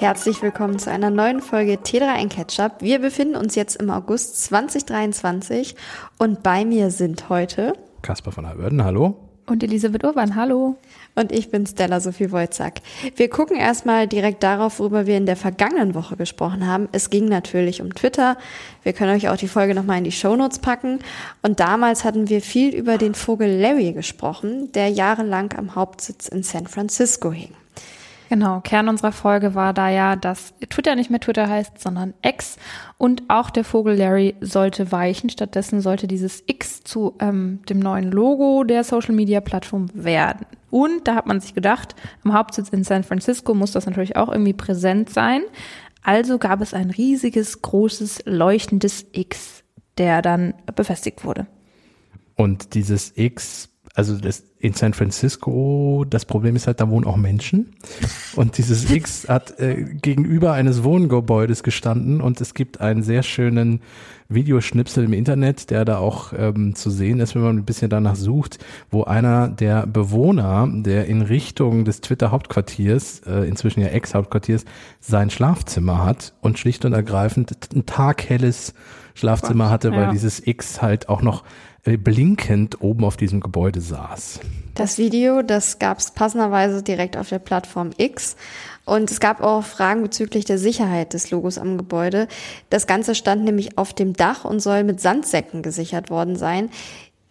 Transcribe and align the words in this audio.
Herzlich 0.00 0.40
willkommen 0.40 0.78
zu 0.78 0.90
einer 0.90 1.10
neuen 1.10 1.42
Folge 1.42 1.74
T3 1.74 2.06
ein 2.06 2.30
Ketchup. 2.30 2.76
Wir 2.80 3.00
befinden 3.00 3.36
uns 3.36 3.54
jetzt 3.54 3.76
im 3.76 3.90
August 3.90 4.42
2023 4.44 5.76
und 6.16 6.42
bei 6.42 6.64
mir 6.64 6.90
sind 6.90 7.28
heute 7.28 7.74
Kasper 8.00 8.32
von 8.32 8.46
Alberden, 8.46 8.82
hallo. 8.82 9.18
Und 9.44 9.62
Elisabeth 9.62 10.02
Urban, 10.02 10.36
hallo. 10.36 10.78
Und 11.16 11.32
ich 11.32 11.50
bin 11.50 11.66
Stella 11.66 12.00
Sophie 12.00 12.32
Wojcak. 12.32 12.80
Wir 13.14 13.28
gucken 13.28 13.58
erstmal 13.58 14.08
direkt 14.08 14.42
darauf, 14.42 14.78
worüber 14.78 15.04
wir 15.04 15.18
in 15.18 15.26
der 15.26 15.36
vergangenen 15.36 15.94
Woche 15.94 16.16
gesprochen 16.16 16.66
haben. 16.66 16.88
Es 16.92 17.10
ging 17.10 17.26
natürlich 17.26 17.82
um 17.82 17.94
Twitter. 17.94 18.38
Wir 18.82 18.94
können 18.94 19.14
euch 19.14 19.28
auch 19.28 19.36
die 19.36 19.48
Folge 19.48 19.74
nochmal 19.74 19.98
in 19.98 20.04
die 20.04 20.12
Shownotes 20.12 20.60
packen. 20.60 21.00
Und 21.42 21.60
damals 21.60 22.04
hatten 22.04 22.30
wir 22.30 22.40
viel 22.40 22.74
über 22.74 22.96
den 22.96 23.14
Vogel 23.14 23.60
Larry 23.60 23.92
gesprochen, 23.92 24.72
der 24.72 24.88
jahrelang 24.88 25.52
am 25.58 25.74
Hauptsitz 25.74 26.26
in 26.26 26.42
San 26.42 26.66
Francisco 26.66 27.30
hing. 27.30 27.52
Genau, 28.30 28.60
Kern 28.60 28.88
unserer 28.88 29.10
Folge 29.10 29.56
war 29.56 29.74
da 29.74 29.88
ja, 29.88 30.14
dass 30.14 30.54
Twitter 30.68 30.94
nicht 30.94 31.10
mehr 31.10 31.18
Twitter 31.18 31.48
heißt, 31.48 31.80
sondern 31.80 32.14
X. 32.22 32.58
Und 32.96 33.24
auch 33.26 33.50
der 33.50 33.64
Vogel 33.64 33.96
Larry 33.96 34.36
sollte 34.40 34.92
weichen. 34.92 35.30
Stattdessen 35.30 35.80
sollte 35.80 36.06
dieses 36.06 36.44
X 36.46 36.84
zu 36.84 37.16
ähm, 37.18 37.58
dem 37.68 37.80
neuen 37.80 38.12
Logo 38.12 38.62
der 38.62 38.84
Social-Media-Plattform 38.84 39.88
werden. 39.94 40.46
Und 40.70 41.08
da 41.08 41.16
hat 41.16 41.26
man 41.26 41.40
sich 41.40 41.54
gedacht, 41.54 41.96
am 42.22 42.32
Hauptsitz 42.32 42.68
in 42.68 42.84
San 42.84 43.02
Francisco 43.02 43.52
muss 43.52 43.72
das 43.72 43.86
natürlich 43.86 44.14
auch 44.14 44.28
irgendwie 44.28 44.52
präsent 44.52 45.10
sein. 45.10 45.42
Also 46.04 46.38
gab 46.38 46.60
es 46.60 46.72
ein 46.72 46.90
riesiges, 46.90 47.62
großes, 47.62 48.22
leuchtendes 48.26 49.06
X, 49.10 49.64
der 49.98 50.22
dann 50.22 50.54
befestigt 50.76 51.24
wurde. 51.24 51.48
Und 52.36 52.74
dieses 52.74 53.12
X 53.16 53.69
also 53.94 54.16
das, 54.16 54.44
in 54.60 54.72
San 54.72 54.94
Francisco, 54.94 56.04
das 56.08 56.24
Problem 56.24 56.54
ist 56.54 56.66
halt, 56.66 56.80
da 56.80 56.88
wohnen 56.88 57.06
auch 57.06 57.16
Menschen. 57.16 57.74
Und 58.36 58.56
dieses 58.56 58.88
X 58.88 59.28
hat 59.28 59.58
äh, 59.58 59.82
gegenüber 59.82 60.52
eines 60.52 60.84
Wohngebäudes 60.84 61.62
gestanden 61.64 62.20
und 62.20 62.40
es 62.40 62.54
gibt 62.54 62.80
einen 62.80 63.02
sehr 63.02 63.24
schönen 63.24 63.80
Videoschnipsel 64.28 65.04
im 65.04 65.12
Internet, 65.12 65.70
der 65.70 65.84
da 65.84 65.98
auch 65.98 66.32
ähm, 66.36 66.76
zu 66.76 66.88
sehen 66.88 67.18
ist, 67.18 67.34
wenn 67.34 67.42
man 67.42 67.56
ein 67.56 67.64
bisschen 67.64 67.90
danach 67.90 68.14
sucht, 68.14 68.58
wo 68.92 69.02
einer 69.02 69.48
der 69.48 69.88
Bewohner, 69.88 70.68
der 70.70 71.06
in 71.06 71.22
Richtung 71.22 71.84
des 71.84 72.00
Twitter-Hauptquartiers, 72.00 73.22
äh, 73.26 73.48
inzwischen 73.48 73.80
ja 73.80 73.88
Ex-Hauptquartiers, 73.88 74.66
sein 75.00 75.30
Schlafzimmer 75.30 76.04
hat 76.04 76.32
und 76.42 76.60
schlicht 76.60 76.84
und 76.84 76.92
ergreifend 76.92 77.74
ein 77.74 77.86
taghelles 77.86 78.72
Schlafzimmer 79.14 79.68
hatte, 79.68 79.90
weil 79.90 80.02
ja. 80.02 80.10
dieses 80.12 80.46
X 80.46 80.80
halt 80.80 81.08
auch 81.08 81.22
noch 81.22 81.42
blinkend 81.84 82.82
oben 82.82 83.04
auf 83.04 83.16
diesem 83.16 83.40
Gebäude 83.40 83.80
saß. 83.80 84.40
Das 84.74 84.98
Video, 84.98 85.42
das 85.42 85.78
gab 85.78 85.98
es 85.98 86.10
passenderweise 86.10 86.82
direkt 86.82 87.16
auf 87.16 87.28
der 87.28 87.38
Plattform 87.38 87.90
X. 87.96 88.36
Und 88.84 89.10
es 89.10 89.20
gab 89.20 89.40
auch 89.42 89.64
Fragen 89.64 90.02
bezüglich 90.02 90.44
der 90.44 90.58
Sicherheit 90.58 91.14
des 91.14 91.30
Logos 91.30 91.58
am 91.58 91.78
Gebäude. 91.78 92.28
Das 92.70 92.86
Ganze 92.86 93.14
stand 93.14 93.44
nämlich 93.44 93.78
auf 93.78 93.92
dem 93.92 94.14
Dach 94.14 94.44
und 94.44 94.60
soll 94.60 94.84
mit 94.84 95.00
Sandsäcken 95.00 95.62
gesichert 95.62 96.10
worden 96.10 96.36
sein. 96.36 96.70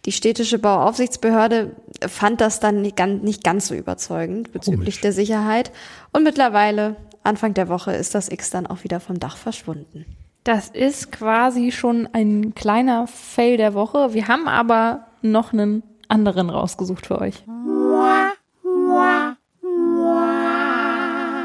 Die 0.06 0.12
städtische 0.12 0.58
Bauaufsichtsbehörde 0.58 1.76
fand 2.08 2.40
das 2.40 2.60
dann 2.60 2.80
nicht 2.80 2.96
ganz, 2.96 3.22
nicht 3.22 3.44
ganz 3.44 3.68
so 3.68 3.74
überzeugend 3.74 4.52
bezüglich 4.52 4.78
Komisch. 4.78 5.00
der 5.02 5.12
Sicherheit. 5.12 5.72
Und 6.12 6.22
mittlerweile, 6.22 6.96
Anfang 7.22 7.52
der 7.52 7.68
Woche, 7.68 7.92
ist 7.92 8.14
das 8.14 8.30
X 8.30 8.50
dann 8.50 8.66
auch 8.66 8.82
wieder 8.82 9.00
vom 9.00 9.20
Dach 9.20 9.36
verschwunden. 9.36 10.06
Das 10.44 10.68
ist 10.68 11.12
quasi 11.12 11.70
schon 11.70 12.08
ein 12.12 12.54
kleiner 12.54 13.06
Fail 13.06 13.58
der 13.58 13.74
Woche. 13.74 14.14
Wir 14.14 14.26
haben 14.26 14.48
aber 14.48 15.04
noch 15.20 15.52
einen 15.52 15.82
anderen 16.08 16.48
rausgesucht 16.48 17.06
für 17.06 17.20
euch. 17.20 17.44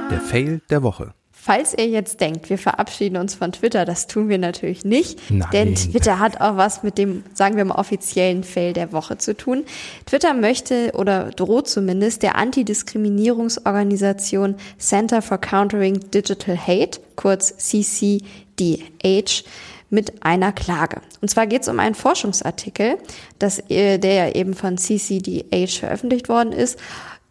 Der 0.09 0.21
Fail 0.21 0.61
der 0.69 0.81
Woche. 0.83 1.13
Falls 1.31 1.73
ihr 1.77 1.87
jetzt 1.87 2.21
denkt, 2.21 2.49
wir 2.49 2.57
verabschieden 2.57 3.17
uns 3.17 3.35
von 3.35 3.51
Twitter, 3.51 3.83
das 3.85 4.07
tun 4.07 4.29
wir 4.29 4.39
natürlich 4.39 4.83
nicht, 4.83 5.19
Nein. 5.29 5.47
denn 5.53 5.75
Twitter 5.75 6.17
hat 6.17 6.41
auch 6.41 6.57
was 6.57 6.81
mit 6.81 6.97
dem, 6.97 7.23
sagen 7.35 7.55
wir 7.55 7.65
mal, 7.65 7.75
offiziellen 7.75 8.43
Fail 8.43 8.73
der 8.73 8.91
Woche 8.93 9.19
zu 9.19 9.37
tun. 9.37 9.63
Twitter 10.07 10.33
möchte 10.33 10.93
oder 10.95 11.29
droht 11.29 11.67
zumindest 11.67 12.23
der 12.23 12.35
Antidiskriminierungsorganisation 12.37 14.55
Center 14.79 15.21
for 15.21 15.37
Countering 15.37 15.99
Digital 16.09 16.57
Hate, 16.57 16.99
kurz 17.15 17.55
CCDH, 17.57 19.43
mit 19.89 20.23
einer 20.23 20.51
Klage. 20.51 21.01
Und 21.21 21.29
zwar 21.29 21.47
geht 21.47 21.61
es 21.61 21.67
um 21.67 21.79
einen 21.79 21.95
Forschungsartikel, 21.95 22.97
das, 23.39 23.59
äh, 23.69 23.97
der 23.97 24.13
ja 24.13 24.35
eben 24.35 24.53
von 24.53 24.77
CCDH 24.77 25.79
veröffentlicht 25.79 26.27
worden 26.27 26.51
ist. 26.51 26.79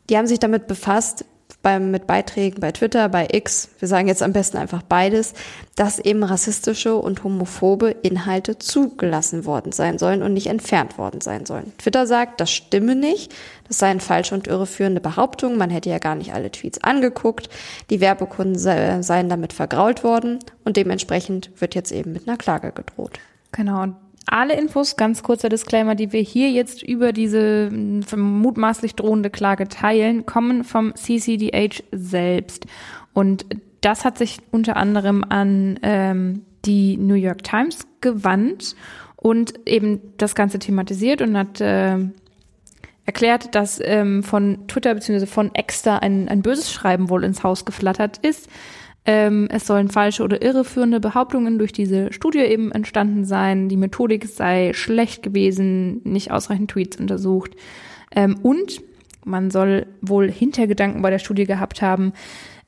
Die 0.08 0.16
haben 0.16 0.26
sich 0.26 0.38
damit 0.38 0.66
befasst, 0.66 1.24
beim, 1.62 1.90
mit 1.90 2.06
Beiträgen 2.06 2.60
bei 2.60 2.72
Twitter, 2.72 3.08
bei 3.08 3.26
X, 3.32 3.70
wir 3.78 3.88
sagen 3.88 4.06
jetzt 4.06 4.22
am 4.22 4.32
besten 4.32 4.58
einfach 4.58 4.82
beides, 4.82 5.34
dass 5.76 5.98
eben 5.98 6.22
rassistische 6.22 6.94
und 6.96 7.24
homophobe 7.24 7.90
Inhalte 7.90 8.58
zugelassen 8.58 9.44
worden 9.44 9.72
sein 9.72 9.98
sollen 9.98 10.22
und 10.22 10.34
nicht 10.34 10.46
entfernt 10.46 10.98
worden 10.98 11.20
sein 11.20 11.46
sollen. 11.46 11.72
Twitter 11.78 12.06
sagt, 12.06 12.40
das 12.40 12.50
stimme 12.50 12.94
nicht, 12.94 13.34
das 13.66 13.78
seien 13.78 14.00
falsche 14.00 14.34
und 14.34 14.46
irreführende 14.46 15.00
Behauptungen, 15.00 15.56
man 15.56 15.70
hätte 15.70 15.90
ja 15.90 15.98
gar 15.98 16.14
nicht 16.14 16.34
alle 16.34 16.50
Tweets 16.50 16.84
angeguckt, 16.84 17.48
die 17.90 18.00
Werbekunden 18.00 18.58
seien 18.58 19.28
damit 19.28 19.52
vergrault 19.52 20.04
worden 20.04 20.38
und 20.64 20.76
dementsprechend 20.76 21.50
wird 21.60 21.74
jetzt 21.74 21.92
eben 21.92 22.12
mit 22.12 22.28
einer 22.28 22.36
Klage 22.36 22.72
gedroht. 22.72 23.18
Genau, 23.52 23.86
alle 24.26 24.58
Infos, 24.58 24.96
ganz 24.96 25.22
kurzer 25.22 25.48
Disclaimer, 25.48 25.94
die 25.94 26.12
wir 26.12 26.20
hier 26.20 26.50
jetzt 26.50 26.82
über 26.82 27.12
diese 27.12 27.70
mutmaßlich 27.70 28.94
drohende 28.94 29.30
Klage 29.30 29.68
teilen, 29.68 30.26
kommen 30.26 30.64
vom 30.64 30.94
CCDH 30.94 31.82
selbst. 31.92 32.66
Und 33.12 33.46
das 33.80 34.04
hat 34.04 34.18
sich 34.18 34.38
unter 34.50 34.76
anderem 34.76 35.24
an 35.28 35.78
ähm, 35.82 36.42
die 36.64 36.96
New 36.96 37.14
York 37.14 37.42
Times 37.42 37.86
gewandt 38.00 38.74
und 39.16 39.54
eben 39.66 40.00
das 40.16 40.34
Ganze 40.34 40.58
thematisiert 40.58 41.20
und 41.20 41.36
hat 41.36 41.60
äh, 41.60 41.98
erklärt, 43.06 43.54
dass 43.54 43.80
ähm, 43.82 44.22
von 44.22 44.66
Twitter 44.68 44.94
bzw. 44.94 45.26
von 45.26 45.54
Exter 45.54 46.02
ein, 46.02 46.28
ein 46.28 46.42
böses 46.42 46.72
Schreiben 46.72 47.10
wohl 47.10 47.24
ins 47.24 47.42
Haus 47.42 47.64
geflattert 47.64 48.18
ist 48.18 48.48
ähm, 49.06 49.48
es 49.50 49.66
sollen 49.66 49.88
falsche 49.88 50.22
oder 50.22 50.42
irreführende 50.42 50.98
Behauptungen 51.00 51.58
durch 51.58 51.72
diese 51.72 52.12
Studie 52.12 52.40
eben 52.40 52.72
entstanden 52.72 53.24
sein. 53.24 53.68
Die 53.68 53.76
Methodik 53.76 54.26
sei 54.26 54.72
schlecht 54.72 55.22
gewesen, 55.22 56.00
nicht 56.04 56.30
ausreichend 56.30 56.70
Tweets 56.70 56.96
untersucht. 56.96 57.52
Ähm, 58.14 58.38
und 58.42 58.80
man 59.24 59.50
soll 59.50 59.86
wohl 60.00 60.30
Hintergedanken 60.30 61.02
bei 61.02 61.10
der 61.10 61.18
Studie 61.18 61.44
gehabt 61.44 61.82
haben. 61.82 62.12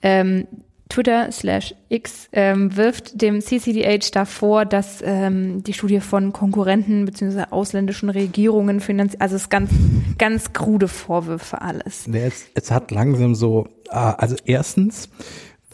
Ähm, 0.03 0.47
Twitter 0.89 1.33
slash 1.33 1.75
X 1.89 2.29
ähm, 2.33 2.77
wirft 2.77 3.21
dem 3.21 3.41
CCDH 3.41 4.13
davor, 4.13 4.65
dass 4.65 5.03
ähm, 5.05 5.65
die 5.65 5.73
Studie 5.73 6.01
von 6.01 6.33
Konkurrenten 6.33 7.05
bzw. 7.07 7.47
ausländischen 7.51 8.09
Regierungen 8.09 8.81
finanziert. 8.81 9.21
Also 9.21 9.35
es 9.35 9.49
ganz, 9.49 9.71
ganz 10.17 10.53
krude 10.53 10.87
Vorwürfe 10.87 11.61
alles. 11.61 12.07
Es, 12.13 12.47
es 12.55 12.71
hat 12.71 12.93
langsam 12.93 13.35
so, 13.35 13.67
ah, 13.89 14.13
also 14.13 14.37
erstens, 14.45 15.09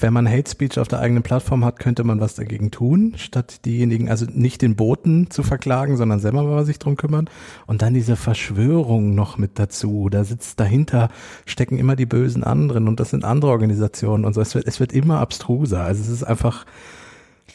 wenn 0.02 0.12
man 0.12 0.28
Hate 0.28 0.50
Speech 0.50 0.78
auf 0.78 0.88
der 0.88 0.98
eigenen 0.98 1.22
Plattform 1.22 1.64
hat, 1.64 1.78
könnte 1.78 2.04
man 2.04 2.20
was 2.20 2.34
dagegen 2.34 2.70
tun, 2.70 3.14
statt 3.16 3.64
diejenigen, 3.64 4.08
also 4.08 4.26
nicht 4.28 4.62
den 4.62 4.76
Boten 4.76 5.30
zu 5.30 5.42
verklagen, 5.42 5.96
sondern 5.96 6.20
selber 6.20 6.42
mal 6.42 6.64
sich 6.64 6.78
drum 6.78 6.96
kümmern. 6.96 7.30
Und 7.66 7.82
dann 7.82 7.94
diese 7.94 8.16
Verschwörung 8.16 9.14
noch 9.14 9.38
mit 9.38 9.58
dazu. 9.58 10.08
Da 10.10 10.24
sitzt 10.24 10.60
dahinter, 10.60 11.08
stecken 11.46 11.78
immer 11.78 11.96
die 11.96 12.06
bösen 12.06 12.44
anderen 12.44 12.88
und 12.88 13.00
das 13.00 13.10
sind 13.10 13.24
andere 13.24 13.50
Organisationen 13.50 14.24
und 14.24 14.34
so. 14.34 14.40
Es 14.40 14.54
wird, 14.54 14.66
es 14.66 14.80
wird 14.80 14.92
immer 14.92 15.20
abstruser. 15.20 15.84
Also 15.84 16.02
es 16.02 16.08
ist 16.08 16.24
einfach, 16.24 16.66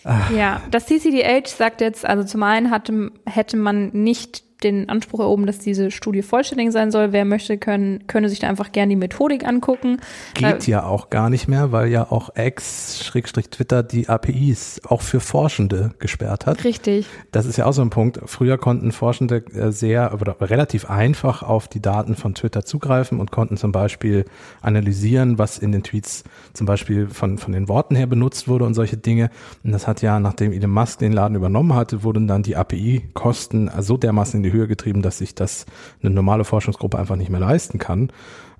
Ach. 0.04 0.32
Ja, 0.32 0.62
das 0.72 0.86
CCDH 0.86 1.48
sagt 1.48 1.82
jetzt, 1.82 2.06
also 2.06 2.24
zum 2.24 2.44
einen 2.44 2.72
hatte, 2.72 3.12
hätte 3.26 3.58
man 3.58 3.90
nicht 3.90 4.47
den 4.64 4.90
Anspruch 4.90 5.20
erhoben, 5.20 5.46
dass 5.46 5.60
diese 5.60 5.92
Studie 5.92 6.24
vollständig 6.24 6.72
sein 6.72 6.92
soll. 6.92 7.12
Wer 7.12 7.26
möchte, 7.26 7.58
können, 7.58 8.08
könne 8.08 8.30
sich 8.30 8.40
da 8.40 8.48
einfach 8.48 8.72
gerne 8.72 8.90
die 8.90 8.96
Methodik 8.96 9.46
angucken. 9.46 9.98
Geht 10.34 10.68
äh, 10.68 10.72
ja 10.72 10.84
auch 10.86 11.10
gar 11.10 11.30
nicht 11.30 11.48
mehr, 11.48 11.72
weil 11.72 11.90
ja 11.90 12.12
auch 12.12 12.32
X-Twitter 12.36 13.84
die 13.84 14.10
APIs 14.10 14.82
auch 14.88 15.02
für 15.02 15.20
Forschende 15.20 15.92
gesperrt 16.00 16.48
hat. 16.48 16.64
Richtig. 16.64 17.06
Das 17.32 17.46
ist 17.46 17.58
ja 17.58 17.66
auch 17.66 17.74
so 17.74 17.84
ein 17.84 17.92
Punkt. 17.92 18.20
Früher 18.26 18.58
konnten 18.58 18.92
Forschende 18.92 19.44
äh, 19.54 19.72
sehr 19.72 20.14
oder 20.14 20.36
relativ 20.42 20.90
einfach 20.90 21.44
auf 21.44 21.68
die 21.68 21.82
Daten 21.82 22.16
von 22.16 22.34
Twitter 22.34 22.66
zugreifen 22.66 23.20
und 23.20 23.32
konnten 23.32 23.58
zum 23.58 23.72
Beispiel 23.72 24.26
analysieren, 24.62 25.38
was 25.38 25.60
in 25.60 25.72
den 25.72 25.84
Tweets 25.84 26.24
zum 26.54 26.66
Beispiel 26.66 27.08
von, 27.08 27.38
von 27.38 27.54
den 27.54 27.68
Worten 27.68 27.96
her 27.96 28.08
benutzt 28.08 28.48
wurde 28.48 28.66
und 28.66 28.74
solche 28.74 28.98
Dinge. 28.98 29.30
Und 29.64 29.72
das 29.72 29.88
hat 29.88 30.02
ja, 30.02 30.20
nachdem 30.20 30.52
Elon 30.52 30.72
Musk 30.72 31.00
den 31.00 31.14
Laden 31.14 31.36
übernommen 31.36 31.76
hatte, 31.76 32.04
wurden 32.04 32.28
dann 32.28 32.42
die 32.42 32.56
API-Kosten 32.56 33.70
so 33.80 33.98
dermaßen 33.98 34.40
in 34.40 34.44
die 34.44 34.47
Höhe 34.52 34.68
getrieben, 34.68 35.02
dass 35.02 35.18
sich 35.18 35.36
das 35.36 35.66
eine 36.02 36.12
normale 36.12 36.44
Forschungsgruppe 36.44 36.98
einfach 36.98 37.16
nicht 37.16 37.30
mehr 37.30 37.40
leisten 37.40 37.80
kann. 37.80 38.12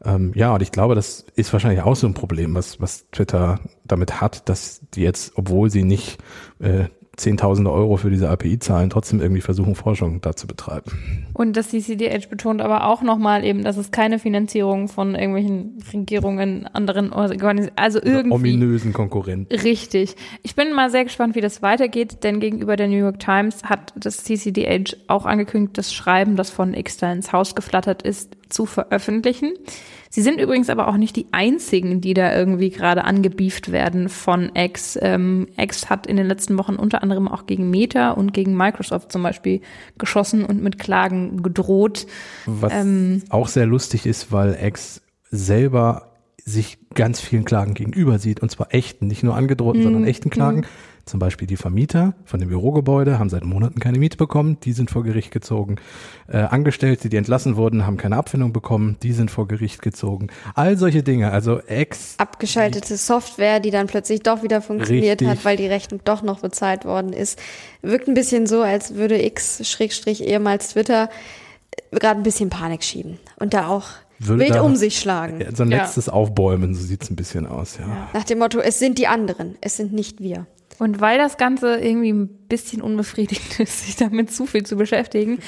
Ähm, 0.04 0.32
ja, 0.36 0.54
und 0.54 0.62
ich 0.62 0.72
glaube, 0.72 0.96
das 0.96 1.26
ist 1.36 1.52
wahrscheinlich 1.54 1.82
auch 1.82 1.96
so 1.96 2.08
ein 2.08 2.14
Problem, 2.14 2.54
was, 2.54 2.80
was 2.80 3.10
Twitter 3.12 3.60
damit 3.84 4.22
hat, 4.22 4.48
dass 4.48 4.82
die 4.94 5.02
jetzt, 5.02 5.34
obwohl 5.36 5.70
sie 5.70 5.84
nicht 5.84 6.20
äh, 6.60 6.86
Zehntausende 7.18 7.72
Euro 7.72 7.98
für 7.98 8.12
diese 8.12 8.30
API 8.30 8.60
zahlen, 8.60 8.92
trotzdem 8.92 9.20
irgendwie 9.20 9.42
versuchen, 9.42 9.74
Forschung 9.74 10.22
da 10.22 10.36
zu 10.36 10.46
betreiben. 10.46 10.92
Und 11.34 11.58
das 11.58 11.70
CCDH 11.70 12.30
betont 12.30 12.62
aber 12.62 12.86
auch 12.86 13.02
nochmal 13.02 13.44
eben, 13.44 13.64
dass 13.64 13.78
es 13.78 13.90
keine 13.90 14.20
Finanzierung 14.20 14.88
von 14.88 15.16
irgendwelchen 15.16 15.80
Regierungen, 15.92 16.68
anderen 16.68 17.12
Organisationen, 17.12 17.72
also 17.76 18.00
irgendwie. 18.02 18.36
Ominösen 18.36 18.94
Konkurrenten. 18.94 19.52
Richtig. 19.52 20.16
Ich 20.44 20.56
bin 20.56 20.74
mal 20.74 20.92
sehr 20.92 21.06
gespannt, 21.06 21.36
wie 21.36 21.42
das 21.42 21.64
weitergeht, 21.64 22.24
denn 22.24 22.40
gegenüber 22.40 22.76
der 22.76 22.88
New 22.88 22.98
York 22.98 23.20
Times 23.20 23.64
hat 23.64 23.94
das 23.96 24.24
CCDH 24.24 24.96
auch 25.08 25.26
angekündigt, 25.26 25.78
das 25.78 25.94
Schreiben, 25.94 26.36
das 26.36 26.52
von 26.52 26.76
da 27.00 27.12
ins 27.12 27.34
Haus 27.34 27.56
geflattert 27.56 28.04
ist, 28.04 28.38
zu 28.50 28.66
veröffentlichen. 28.66 29.54
Sie 30.10 30.22
sind 30.22 30.40
übrigens 30.40 30.70
aber 30.70 30.88
auch 30.88 30.98
nicht 30.98 31.16
die 31.16 31.28
einzigen, 31.32 32.02
die 32.02 32.14
da 32.14 32.36
irgendwie 32.36 32.70
gerade 32.70 33.04
angebieft 33.04 33.72
werden 33.72 34.10
von 34.10 34.52
X. 34.54 34.98
Ähm, 35.02 35.48
X 35.58 35.90
hat 35.90 36.08
in 36.08 36.18
den 36.18 36.28
letzten 36.28 36.58
Wochen 36.58 36.76
unter 36.76 37.04
anderem 37.04 37.28
auch 37.28 37.46
gegen 37.46 37.70
Meta 37.70 38.12
und 38.12 38.34
gegen 38.34 38.56
Microsoft 38.56 39.12
zum 39.12 39.24
Beispiel 39.24 39.62
geschossen 39.98 40.46
und 40.46 40.62
mit 40.62 40.80
Klagen 40.80 41.44
gedroht. 41.44 42.08
Was 42.46 42.74
ähm, 42.74 43.24
auch 43.30 43.48
sehr 43.48 43.66
lustig 43.66 44.06
ist, 44.06 44.32
weil 44.32 44.58
X 44.62 45.02
selber 45.30 46.14
sich 46.46 46.78
ganz 46.94 47.20
vielen 47.20 47.44
Klagen 47.44 47.74
gegenüber 47.74 48.20
sieht, 48.20 48.42
und 48.42 48.50
zwar 48.50 48.74
echten, 48.74 49.08
nicht 49.08 49.24
nur 49.24 49.36
angedrohten, 49.36 49.84
sondern 49.84 50.04
mhm. 50.04 50.08
echten 50.08 50.30
Klagen. 50.30 50.66
Zum 51.08 51.20
Beispiel 51.20 51.48
die 51.48 51.58
Vermieter 51.58 52.14
von 52.26 52.40
dem 52.40 52.50
Bürogebäude 52.50 53.18
haben 53.18 53.30
seit 53.30 53.44
Monaten 53.44 53.80
keine 53.80 53.98
Miete 53.98 54.18
bekommen, 54.18 54.58
die 54.64 54.74
sind 54.74 54.92
vor 54.92 55.04
Gericht 55.04 55.32
gezogen. 55.32 55.78
Äh, 56.28 56.38
Angestellte, 56.38 57.10
die 57.10 57.18
entlassen 57.18 57.56
wurden, 57.56 57.88
haben 57.88 57.98
keine 57.98 58.18
Abfindung 58.18 58.54
bekommen, 58.54 58.98
die 59.02 59.14
sind 59.14 59.32
vor 59.32 59.48
Gericht 59.48 59.82
gezogen. 59.82 60.28
All 60.54 60.78
solche 60.78 61.04
Dinge, 61.04 61.32
also 61.32 61.60
ex. 61.62 62.16
Abgeschaltete 62.18 62.98
Software, 62.98 63.60
die 63.60 63.72
dann 63.72 63.88
plötzlich 63.88 64.22
doch 64.22 64.44
wieder 64.44 64.62
funktioniert 64.62 65.22
richtig. 65.22 65.28
hat, 65.28 65.46
weil 65.46 65.58
die 65.58 65.68
Rechnung 65.68 66.02
doch 66.04 66.22
noch 66.22 66.42
bezahlt 66.42 66.86
worden 66.86 67.14
ist. 67.14 67.40
Wirkt 67.82 68.08
ein 68.08 68.14
bisschen 68.14 68.46
so, 68.46 68.62
als 68.62 68.96
würde 68.96 69.24
X, 69.24 69.68
Schrägstrich 69.68 70.24
ehemals 70.24 70.70
Twitter, 70.70 71.10
gerade 71.92 72.20
ein 72.20 72.24
bisschen 72.24 72.50
Panik 72.50 72.84
schieben 72.84 73.18
und 73.40 73.54
da 73.54 73.68
auch 73.68 73.86
würde 74.20 74.46
wild 74.46 74.60
um 74.60 74.76
sich 74.76 74.98
schlagen. 74.98 75.46
So 75.56 75.64
ein 75.64 75.70
letztes 75.70 76.08
ja. 76.08 76.14
Aufbäumen, 76.14 76.74
so 76.74 76.82
sieht's 76.82 77.10
ein 77.10 77.16
bisschen 77.16 77.46
aus, 77.46 77.78
ja. 77.78 77.88
ja. 77.88 78.10
Nach 78.14 78.24
dem 78.24 78.40
Motto, 78.40 78.60
es 78.60 78.80
sind 78.80 78.98
die 78.98 79.08
anderen, 79.08 79.56
es 79.62 79.78
sind 79.78 79.94
nicht 79.94 80.22
wir. 80.22 80.48
Und 80.80 81.02
weil 81.02 81.18
das 81.18 81.38
Ganze 81.38 81.78
irgendwie 81.78 82.12
ein 82.12 82.28
bisschen 82.48 82.82
unbefriedigend 82.82 83.60
ist, 83.60 83.86
sich 83.86 83.96
damit 83.96 84.32
zu 84.32 84.46
viel 84.46 84.66
zu 84.66 84.76
beschäftigen, 84.76 85.40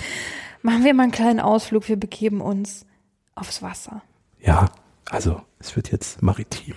machen 0.62 0.84
wir 0.84 0.94
mal 0.94 1.04
einen 1.04 1.12
kleinen 1.12 1.40
Ausflug. 1.40 1.88
Wir 1.88 1.98
begeben 1.98 2.42
uns 2.42 2.86
aufs 3.36 3.62
Wasser. 3.62 4.02
Ja, 4.42 4.70
also 5.10 5.42
es 5.60 5.76
wird 5.76 5.92
jetzt 5.92 6.22
maritim. 6.22 6.76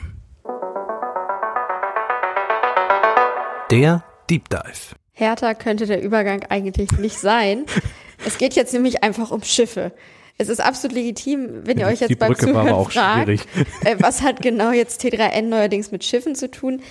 Der 3.71 4.05
Deep 4.29 4.49
Dive. 4.51 4.97
Härter 5.13 5.55
könnte 5.55 5.87
der 5.87 6.03
Übergang 6.03 6.45
eigentlich 6.49 6.93
nicht 6.93 7.19
sein. 7.19 7.65
es 8.27 8.39
geht 8.39 8.55
jetzt 8.55 8.73
nämlich 8.75 9.03
einfach 9.03 9.31
um 9.31 9.43
Schiffe. 9.43 9.93
Es 10.39 10.49
ist 10.49 10.61
absolut 10.61 10.97
legitim, 10.97 11.67
wenn 11.67 11.79
ihr 11.79 11.87
euch 11.87 12.01
jetzt 12.01 12.19
beim 12.19 12.35
Zuhören 12.35 12.85
fragt, 12.87 13.29
äh, 13.85 13.97
was 13.99 14.23
hat 14.23 14.43
genau 14.43 14.73
jetzt 14.73 15.03
T3N 15.03 15.43
neuerdings 15.43 15.91
mit 15.93 16.05
Schiffen 16.05 16.35
zu 16.35 16.51
tun? 16.51 16.83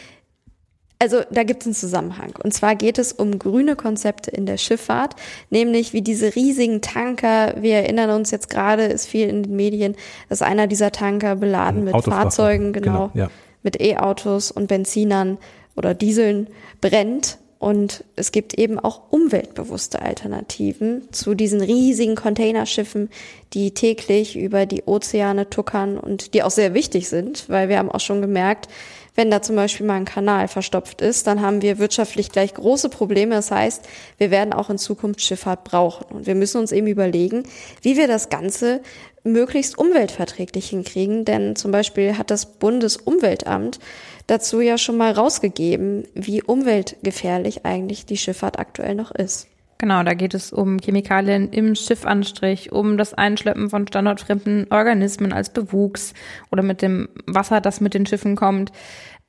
Also 1.02 1.24
da 1.32 1.42
gibt 1.42 1.64
es 1.64 1.68
einen 1.68 1.74
Zusammenhang. 1.74 2.36
Und 2.44 2.54
zwar 2.54 2.76
geht 2.76 3.00
es 3.00 3.12
um 3.12 3.40
grüne 3.40 3.76
Konzepte 3.76 4.30
in 4.30 4.46
der 4.46 4.58
Schifffahrt, 4.58 5.16
nämlich 5.50 5.94
wie 5.94 6.04
diese 6.04 6.36
riesigen 6.36 6.82
Tanker. 6.82 7.56
Wir 7.60 7.78
erinnern 7.78 8.12
uns 8.12 8.30
jetzt 8.30 8.52
gerade, 8.52 8.84
ist 8.84 9.08
viel 9.08 9.28
in 9.28 9.42
den 9.42 9.56
Medien, 9.56 9.96
dass 10.30 10.44
einer 10.44 10.68
dieser 10.68 10.92
Tanker 10.92 11.38
beladen 11.38 11.86
mit 11.86 11.96
Fahrzeugen, 12.04 12.72
genau, 12.72 13.08
genau 13.08 13.12
ja. 13.16 13.32
mit 13.64 13.82
E-Autos 13.82 14.52
und 14.52 14.68
Benzinern 14.68 15.40
oder 15.76 15.96
Dieseln 15.96 16.48
brennt. 16.82 17.40
Und 17.58 18.04
es 18.16 18.32
gibt 18.32 18.60
eben 18.60 18.78
auch 18.78 19.12
umweltbewusste 19.12 20.04
Alternativen 20.04 21.08
zu 21.12 21.34
diesen 21.34 21.62
riesigen 21.62 22.16
Containerschiffen, 22.16 23.10
die 23.54 23.74
täglich 23.74 24.38
über 24.38 24.68
die 24.68 24.84
Ozeane 24.84 25.50
tuckern 25.50 25.98
und 25.98 26.36
die 26.36 26.44
auch 26.44 26.52
sehr 26.52 26.76
wichtig 26.76 27.10
sind, 27.10 27.50
weil 27.50 27.70
wir 27.70 27.80
haben 27.80 27.92
auch 27.92 28.00
schon 28.00 28.22
gemerkt, 28.22 28.68
wenn 29.16 29.30
da 29.30 29.42
zum 29.42 29.56
Beispiel 29.58 29.86
mal 29.86 29.96
ein 29.96 30.06
Kanal 30.06 30.48
verstopft 30.48 31.02
ist, 31.02 31.28
dann 31.28 31.42
haben 31.42 31.62
wir 31.62 31.80
wirtschaftlich 31.80 32.32
gleich 32.32 32.54
große 32.54 32.90
Probleme. 32.90 33.36
Das 33.36 33.52
heißt, 33.52 33.88
wir 34.18 34.32
werden 34.32 34.54
auch 34.54 34.70
in 34.70 34.78
Zukunft 34.78 35.22
Schifffahrt 35.22 35.66
brauchen. 35.66 36.06
Und 36.16 36.28
wir 36.28 36.36
müssen 36.36 36.62
uns 36.62 36.72
eben 36.72 36.88
überlegen, 36.88 37.44
wie 37.82 37.98
wir 37.98 38.08
das 38.08 38.30
Ganze 38.30 38.82
möglichst 39.24 39.78
umweltverträglich 39.78 40.70
hinkriegen. 40.70 41.26
Denn 41.26 41.56
zum 41.56 41.72
Beispiel 41.72 42.18
hat 42.18 42.32
das 42.32 42.46
Bundesumweltamt 42.46 43.80
dazu 44.28 44.62
ja 44.62 44.78
schon 44.78 44.98
mal 44.98 45.12
rausgegeben, 45.12 46.08
wie 46.14 46.42
umweltgefährlich 46.42 47.66
eigentlich 47.66 48.06
die 48.06 48.18
Schifffahrt 48.18 48.60
aktuell 48.60 48.96
noch 48.96 49.12
ist. 49.12 49.51
Genau, 49.82 50.04
da 50.04 50.14
geht 50.14 50.36
es 50.36 50.54
um 50.54 50.78
Chemikalien 50.78 51.50
im 51.50 51.74
Schiffanstrich, 51.74 52.72
um 52.72 53.00
das 53.00 53.16
Einschleppen 53.16 53.72
von 53.72 53.88
standortfremden 53.88 54.68
Organismen 54.70 55.34
als 55.34 55.52
Bewuchs 55.52 56.14
oder 56.52 56.62
mit 56.62 56.84
dem 56.84 57.10
Wasser, 57.26 57.62
das 57.62 57.82
mit 57.82 57.96
den 57.96 58.06
Schiffen 58.06 58.36
kommt, 58.36 58.72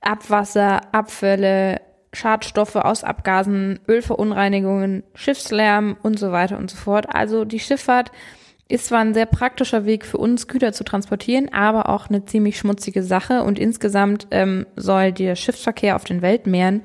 Abwasser, 0.03 0.93
Abfälle, 0.93 1.81
Schadstoffe 2.13 2.77
aus 2.77 3.03
Abgasen, 3.03 3.81
Ölverunreinigungen, 3.89 5.05
Schiffslärm 5.15 5.97
und 6.03 6.19
so 6.19 6.33
weiter 6.33 6.59
und 6.59 6.71
so 6.71 6.77
fort. 6.77 7.07
Also 7.15 7.47
die 7.47 7.59
Schifffahrt 7.59 8.13
ist 8.69 8.89
zwar 8.89 9.01
ein 9.01 9.15
sehr 9.15 9.25
praktischer 9.25 9.87
Weg 9.87 10.05
für 10.05 10.19
uns, 10.19 10.49
Güter 10.49 10.75
zu 10.75 10.85
transportieren, 10.85 11.51
aber 11.55 11.89
auch 11.89 12.11
eine 12.11 12.27
ziemlich 12.27 12.59
schmutzige 12.59 13.03
Sache 13.03 13.43
und 13.43 13.59
insgesamt 13.59 14.27
ähm, 14.31 14.67
soll 14.77 15.13
der 15.13 15.35
Schiffsverkehr 15.35 15.97
auf 15.97 16.05
den 16.05 16.21
Weltmeeren 16.21 16.83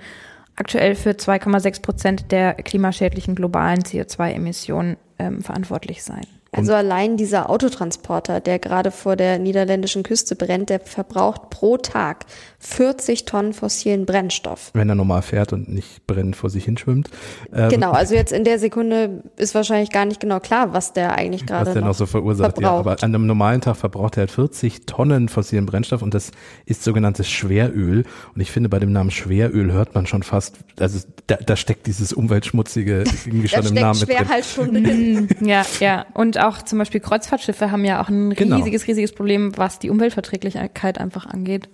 aktuell 0.57 0.95
für 0.95 1.11
2,6 1.11 1.81
Prozent 1.81 2.31
der 2.31 2.53
klimaschädlichen 2.55 3.35
globalen 3.35 3.79
CO2-Emissionen 3.83 4.97
ähm, 5.17 5.41
verantwortlich 5.41 6.03
sein. 6.03 6.25
Also 6.51 6.73
allein 6.73 7.17
dieser 7.17 7.49
Autotransporter, 7.49 8.39
der 8.39 8.59
gerade 8.59 8.91
vor 8.91 9.15
der 9.15 9.39
niederländischen 9.39 10.03
Küste 10.03 10.35
brennt, 10.35 10.69
der 10.69 10.79
verbraucht 10.79 11.49
pro 11.49 11.77
Tag 11.77 12.25
40 12.59 13.25
Tonnen 13.25 13.53
fossilen 13.53 14.05
Brennstoff. 14.05 14.71
Wenn 14.73 14.89
er 14.89 14.95
normal 14.95 15.21
fährt 15.21 15.53
und 15.53 15.69
nicht 15.69 16.07
brennend 16.07 16.35
vor 16.35 16.49
sich 16.49 16.65
hinschwimmt. 16.65 17.09
Ähm, 17.53 17.69
genau, 17.69 17.91
also 17.91 18.15
jetzt 18.15 18.31
in 18.31 18.43
der 18.43 18.59
Sekunde 18.59 19.23
ist 19.35 19.53
wahrscheinlich 19.53 19.91
gar 19.91 20.05
nicht 20.05 20.19
genau 20.19 20.39
klar, 20.39 20.73
was 20.73 20.93
der 20.93 21.15
eigentlich 21.15 21.45
gerade 21.45 21.67
Was 21.67 21.73
der 21.73 21.83
noch, 21.83 21.93
so 21.93 22.05
verursacht. 22.05 22.53
Verbraucht. 22.53 22.85
Ja, 22.85 22.91
aber 22.91 23.03
an 23.03 23.13
einem 23.13 23.27
normalen 23.27 23.61
Tag 23.61 23.77
verbraucht 23.77 24.17
er 24.17 24.21
halt 24.21 24.31
40 24.31 24.85
Tonnen 24.85 25.29
fossilen 25.29 25.65
Brennstoff 25.65 26.01
und 26.01 26.13
das 26.13 26.31
ist 26.65 26.83
sogenanntes 26.83 27.29
Schweröl. 27.29 28.05
Und 28.33 28.41
ich 28.41 28.51
finde, 28.51 28.69
bei 28.69 28.79
dem 28.79 28.91
Namen 28.91 29.11
Schweröl 29.11 29.71
hört 29.71 29.93
man 29.93 30.07
schon 30.07 30.23
fast, 30.23 30.57
also 30.79 30.99
da, 31.27 31.35
da 31.35 31.55
steckt 31.55 31.85
dieses 31.87 32.13
umweltschmutzige 32.13 33.03
irgendwie 33.25 33.47
schon 33.49 33.65
im 33.67 33.75
Namen 33.75 33.99
mit 33.99 34.09
drin. 34.09 34.29
Halt 34.29 34.45
schon 34.45 34.73
drin. 34.73 35.29
ja, 35.41 35.65
ja. 35.79 36.05
Und 36.13 36.36
auch 36.39 36.61
zum 36.61 36.79
Beispiel 36.79 37.01
Kreuzfahrtschiffe 37.01 37.71
haben 37.71 37.85
ja 37.85 38.01
auch 38.01 38.09
ein 38.09 38.31
genau. 38.31 38.57
riesiges, 38.57 38.83
genau. 38.83 38.91
riesiges 38.91 39.13
Problem, 39.13 39.57
was 39.57 39.79
die 39.79 39.89
Umweltverträglichkeit 39.89 40.99
einfach 40.99 41.25
angeht. 41.25 41.69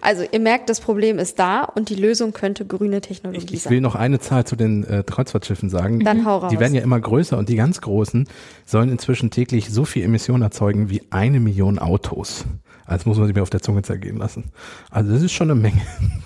Also 0.00 0.24
ihr 0.30 0.40
merkt, 0.40 0.70
das 0.70 0.80
Problem 0.80 1.18
ist 1.18 1.38
da 1.38 1.62
und 1.62 1.90
die 1.90 1.94
Lösung 1.94 2.32
könnte 2.32 2.64
grüne 2.64 3.00
Technologie 3.00 3.44
ich, 3.46 3.52
ich 3.52 3.62
sein. 3.62 3.70
Ich 3.70 3.74
will 3.74 3.80
noch 3.80 3.94
eine 3.94 4.18
Zahl 4.18 4.46
zu 4.46 4.56
den 4.56 4.84
äh, 4.84 5.02
Kreuzfahrtschiffen 5.06 5.68
sagen. 5.68 6.00
Dann 6.00 6.24
hau 6.24 6.38
raus. 6.38 6.50
Die 6.50 6.58
werden 6.58 6.74
ja 6.74 6.82
immer 6.82 7.00
größer 7.00 7.36
und 7.36 7.48
die 7.48 7.56
ganz 7.56 7.80
großen 7.80 8.26
sollen 8.64 8.90
inzwischen 8.90 9.30
täglich 9.30 9.70
so 9.70 9.84
viel 9.84 10.04
Emissionen 10.04 10.42
erzeugen 10.42 10.88
wie 10.88 11.02
eine 11.10 11.40
Million 11.40 11.78
Autos. 11.78 12.46
Als 12.86 13.06
muss 13.06 13.16
man 13.16 13.26
sich 13.26 13.34
mir 13.34 13.42
auf 13.42 13.50
der 13.50 13.62
Zunge 13.62 13.82
zergehen 13.82 14.16
lassen. 14.16 14.44
Also 14.90 15.12
das 15.12 15.22
ist 15.22 15.32
schon 15.32 15.50
eine 15.50 15.60
Menge. 15.60 15.80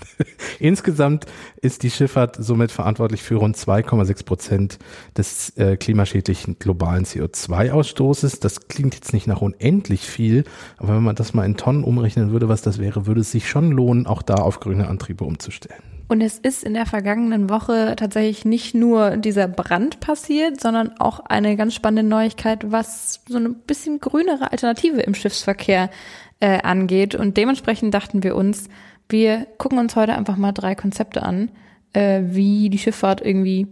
Insgesamt 0.59 1.25
ist 1.61 1.83
die 1.83 1.91
Schifffahrt 1.91 2.35
somit 2.39 2.71
verantwortlich 2.71 3.23
für 3.23 3.35
rund 3.35 3.55
2,6 3.55 4.25
Prozent 4.25 4.79
des 5.17 5.55
äh, 5.57 5.77
klimaschädlichen 5.77 6.59
globalen 6.59 7.05
CO2-Ausstoßes. 7.05 8.41
Das 8.41 8.67
klingt 8.67 8.95
jetzt 8.95 9.13
nicht 9.13 9.27
nach 9.27 9.41
unendlich 9.41 10.01
viel, 10.01 10.43
aber 10.77 10.95
wenn 10.95 11.03
man 11.03 11.15
das 11.15 11.33
mal 11.33 11.45
in 11.45 11.55
Tonnen 11.55 11.83
umrechnen 11.83 12.31
würde, 12.31 12.49
was 12.49 12.61
das 12.61 12.79
wäre, 12.79 13.05
würde 13.05 13.21
es 13.21 13.31
sich 13.31 13.49
schon 13.49 13.71
lohnen, 13.71 14.05
auch 14.05 14.21
da 14.21 14.35
auf 14.35 14.59
grüne 14.59 14.87
Antriebe 14.87 15.23
umzustellen. 15.23 15.83
Und 16.11 16.21
es 16.21 16.39
ist 16.39 16.63
in 16.63 16.73
der 16.73 16.87
vergangenen 16.87 17.51
Woche 17.51 17.95
tatsächlich 17.95 18.43
nicht 18.43 18.73
nur 18.73 19.15
dieser 19.15 19.47
Brand 19.47 19.99
passiert, 19.99 20.59
sondern 20.59 20.99
auch 20.99 21.19
eine 21.19 21.55
ganz 21.55 21.75
spannende 21.75 22.09
Neuigkeit, 22.09 22.71
was 22.71 23.21
so 23.29 23.37
eine 23.37 23.49
bisschen 23.49 23.99
grünere 23.99 24.51
Alternative 24.51 25.01
im 25.01 25.13
Schiffsverkehr 25.13 25.91
äh, 26.39 26.61
angeht. 26.61 27.15
Und 27.15 27.37
dementsprechend 27.37 27.93
dachten 27.93 28.23
wir 28.23 28.35
uns, 28.35 28.69
wir 29.07 29.47
gucken 29.57 29.79
uns 29.79 29.95
heute 29.95 30.15
einfach 30.15 30.37
mal 30.37 30.51
drei 30.51 30.75
Konzepte 30.75 31.23
an, 31.23 31.51
äh, 31.93 32.21
wie 32.23 32.69
die 32.69 32.77
Schifffahrt 32.77 33.21
irgendwie 33.21 33.67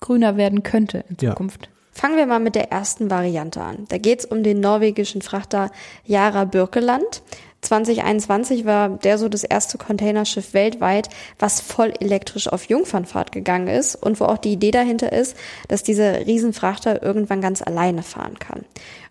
grüner 0.00 0.36
werden 0.36 0.62
könnte 0.62 1.04
in 1.08 1.18
Zukunft. 1.18 1.66
Ja. 1.66 1.72
Fangen 1.92 2.16
wir 2.16 2.26
mal 2.26 2.38
mit 2.38 2.54
der 2.54 2.70
ersten 2.70 3.10
Variante 3.10 3.60
an. 3.60 3.86
Da 3.88 3.98
geht 3.98 4.20
es 4.20 4.24
um 4.24 4.44
den 4.44 4.60
norwegischen 4.60 5.20
Frachter 5.20 5.72
Yara 6.04 6.44
Birkeland. 6.44 7.22
2021 7.60 8.64
war 8.64 8.88
der 8.88 9.18
so 9.18 9.28
das 9.28 9.42
erste 9.42 9.78
Containerschiff 9.78 10.54
weltweit, 10.54 11.08
was 11.38 11.60
voll 11.60 11.92
elektrisch 11.98 12.48
auf 12.48 12.68
Jungfernfahrt 12.68 13.32
gegangen 13.32 13.66
ist 13.66 13.96
und 13.96 14.20
wo 14.20 14.26
auch 14.26 14.38
die 14.38 14.52
Idee 14.52 14.70
dahinter 14.70 15.12
ist, 15.12 15.36
dass 15.66 15.82
dieser 15.82 16.26
Riesenfrachter 16.26 17.02
irgendwann 17.02 17.40
ganz 17.40 17.60
alleine 17.60 18.02
fahren 18.02 18.38
kann. 18.38 18.64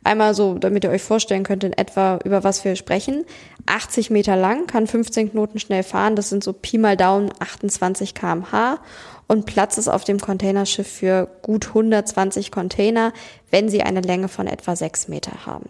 Einmal 0.04 0.34
so, 0.34 0.54
damit 0.54 0.86
ihr 0.86 0.89
euch 0.89 1.04
vorstellen 1.04 1.44
könnt 1.44 1.66
in 1.66 1.74
etwa, 1.74 2.20
über 2.24 2.46
was 2.46 2.63
wir 2.63 2.77
sprechen. 2.77 3.25
80 3.66 4.10
Meter 4.12 4.38
lang, 4.38 4.66
kann 4.66 4.88
15 4.88 5.32
Knoten 5.32 5.60
schnell 5.60 5.84
fahren, 5.84 6.16
das 6.16 6.30
sind 6.30 6.44
so 6.44 6.54
Pi 6.54 6.77
mal 6.77 6.96
Daumen 6.96 7.32
28 7.39 8.13
kmh 8.13 8.80
und 9.27 9.46
Platz 9.46 9.77
ist 9.77 9.89
auf 9.89 10.06
dem 10.06 10.20
Containerschiff 10.20 10.88
für 10.88 11.27
gut 11.42 11.68
120 11.68 12.50
Container, 12.50 13.12
wenn 13.51 13.68
sie 13.68 13.84
eine 13.84 14.01
Länge 14.01 14.30
von 14.30 14.48
etwa 14.48 14.75
sechs 14.77 15.10
Meter 15.10 15.46
haben. 15.46 15.70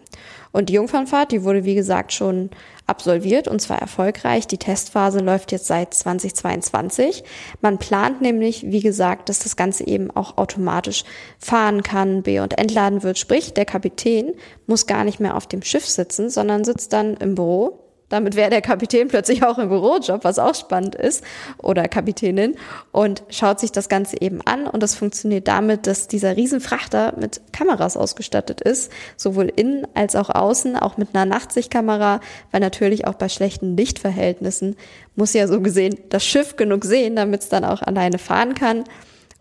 Und 0.52 0.68
die 0.68 0.74
Jungfernfahrt, 0.74 1.32
die 1.32 1.44
wurde 1.44 1.64
wie 1.64 1.74
gesagt 1.74 2.12
schon 2.12 2.50
absolviert 2.86 3.48
und 3.48 3.60
zwar 3.60 3.78
erfolgreich. 3.78 4.46
Die 4.46 4.58
Testphase 4.58 5.20
läuft 5.20 5.52
jetzt 5.52 5.66
seit 5.66 5.92
2022. 5.94 7.22
Man 7.60 7.78
plant 7.78 8.22
nämlich, 8.22 8.64
wie 8.70 8.80
gesagt, 8.80 9.28
dass 9.28 9.40
das 9.40 9.56
Ganze 9.56 9.86
eben 9.86 10.10
auch 10.10 10.38
automatisch 10.38 11.04
fahren 11.38 11.82
kann, 11.82 12.22
be- 12.22 12.42
und 12.42 12.58
entladen 12.58 13.02
wird. 13.02 13.18
Sprich, 13.18 13.52
der 13.52 13.66
Kapitän 13.66 14.32
muss 14.66 14.86
gar 14.86 15.04
nicht 15.04 15.20
mehr 15.20 15.36
auf 15.36 15.46
dem 15.46 15.62
Schiff 15.62 15.86
sitzen, 15.86 16.30
sondern 16.30 16.64
sitzt 16.64 16.92
dann 16.92 17.16
im 17.18 17.34
Büro 17.34 17.87
damit 18.08 18.36
wäre 18.36 18.50
der 18.50 18.62
Kapitän 18.62 19.08
plötzlich 19.08 19.42
auch 19.44 19.58
im 19.58 19.68
Bürojob, 19.68 20.24
was 20.24 20.38
auch 20.38 20.54
spannend 20.54 20.94
ist, 20.94 21.22
oder 21.58 21.88
Kapitänin, 21.88 22.56
und 22.92 23.22
schaut 23.28 23.60
sich 23.60 23.72
das 23.72 23.88
Ganze 23.88 24.20
eben 24.20 24.40
an. 24.44 24.66
Und 24.66 24.82
das 24.82 24.94
funktioniert 24.94 25.48
damit, 25.48 25.86
dass 25.86 26.08
dieser 26.08 26.36
Riesenfrachter 26.36 27.14
mit 27.18 27.40
Kameras 27.52 27.96
ausgestattet 27.96 28.60
ist, 28.60 28.90
sowohl 29.16 29.52
innen 29.54 29.86
als 29.94 30.16
auch 30.16 30.30
außen, 30.30 30.76
auch 30.76 30.96
mit 30.96 31.14
einer 31.14 31.26
Nachtsichtkamera, 31.26 32.20
weil 32.50 32.60
natürlich 32.60 33.06
auch 33.06 33.14
bei 33.14 33.28
schlechten 33.28 33.76
Lichtverhältnissen 33.76 34.76
muss 35.16 35.34
ja 35.34 35.48
so 35.48 35.60
gesehen 35.60 35.98
das 36.10 36.24
Schiff 36.24 36.56
genug 36.56 36.84
sehen, 36.84 37.16
damit 37.16 37.42
es 37.42 37.48
dann 37.48 37.64
auch 37.64 37.82
alleine 37.82 38.18
fahren 38.18 38.54
kann. 38.54 38.84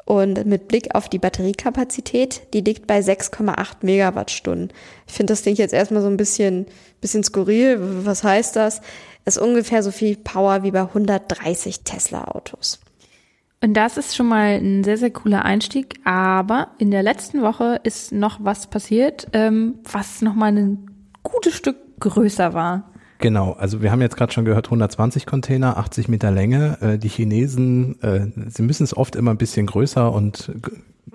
Und 0.08 0.46
mit 0.46 0.70
Blick 0.70 0.96
auf 0.96 1.10
die 1.10 1.20
Batteriekapazität, 1.20 2.54
die 2.54 2.62
liegt 2.62 2.88
bei 2.88 3.02
6,8 3.02 3.80
Megawattstunden. 3.82 4.72
Ich 5.06 5.14
finde 5.14 5.34
das 5.34 5.42
Ding 5.42 5.56
jetzt 5.56 5.74
erstmal 5.74 6.02
so 6.02 6.08
ein 6.08 6.16
bisschen, 6.16 6.66
bisschen 7.02 7.26
skurril. 7.26 7.78
Was 8.06 8.24
heißt 8.24 8.56
das? 8.56 8.80
Es 9.26 9.36
ist 9.36 9.44
ungefähr 9.44 9.84
so 9.84 9.92
viel 9.92 10.16
Power 10.16 10.64
wie 10.64 10.72
bei 10.72 10.84
130 10.84 11.82
Tesla-Autos. 11.82 12.80
Und 13.62 13.74
das 13.74 13.98
ist 13.98 14.16
schon 14.16 14.30
mal 14.30 14.62
ein 14.62 14.86
sehr, 14.86 14.96
sehr 14.96 15.12
cooler 15.12 15.44
Einstieg. 15.44 16.00
Aber 16.06 16.70
in 16.78 16.90
der 16.90 17.04
letzten 17.04 17.42
Woche 17.42 17.82
ist 17.84 18.14
noch 18.14 18.40
was 18.42 18.68
passiert, 18.68 19.28
ähm, 19.34 19.80
was 19.92 20.22
nochmal 20.22 20.56
ein 20.56 20.90
gutes 21.22 21.54
Stück 21.54 21.76
größer 22.00 22.54
war. 22.54 22.94
Genau, 23.20 23.54
also 23.54 23.82
wir 23.82 23.92
haben 23.92 24.02
jetzt 24.02 24.16
gerade 24.16 24.32
schon 24.32 24.46
gehört, 24.46 24.68
120 24.68 25.26
Container, 25.26 25.78
80 25.78 26.08
Meter 26.08 26.32
Länge. 26.32 26.78
Äh, 26.82 26.98
die 27.00 27.10
Chinesen, 27.10 28.02
äh, 28.02 28.28
sie 28.50 28.62
müssen 28.62 28.84
es 28.84 28.96
oft 28.96 29.16
immer 29.16 29.32
ein 29.32 29.38
bisschen 29.38 29.66
größer 29.66 30.12
und 30.12 30.52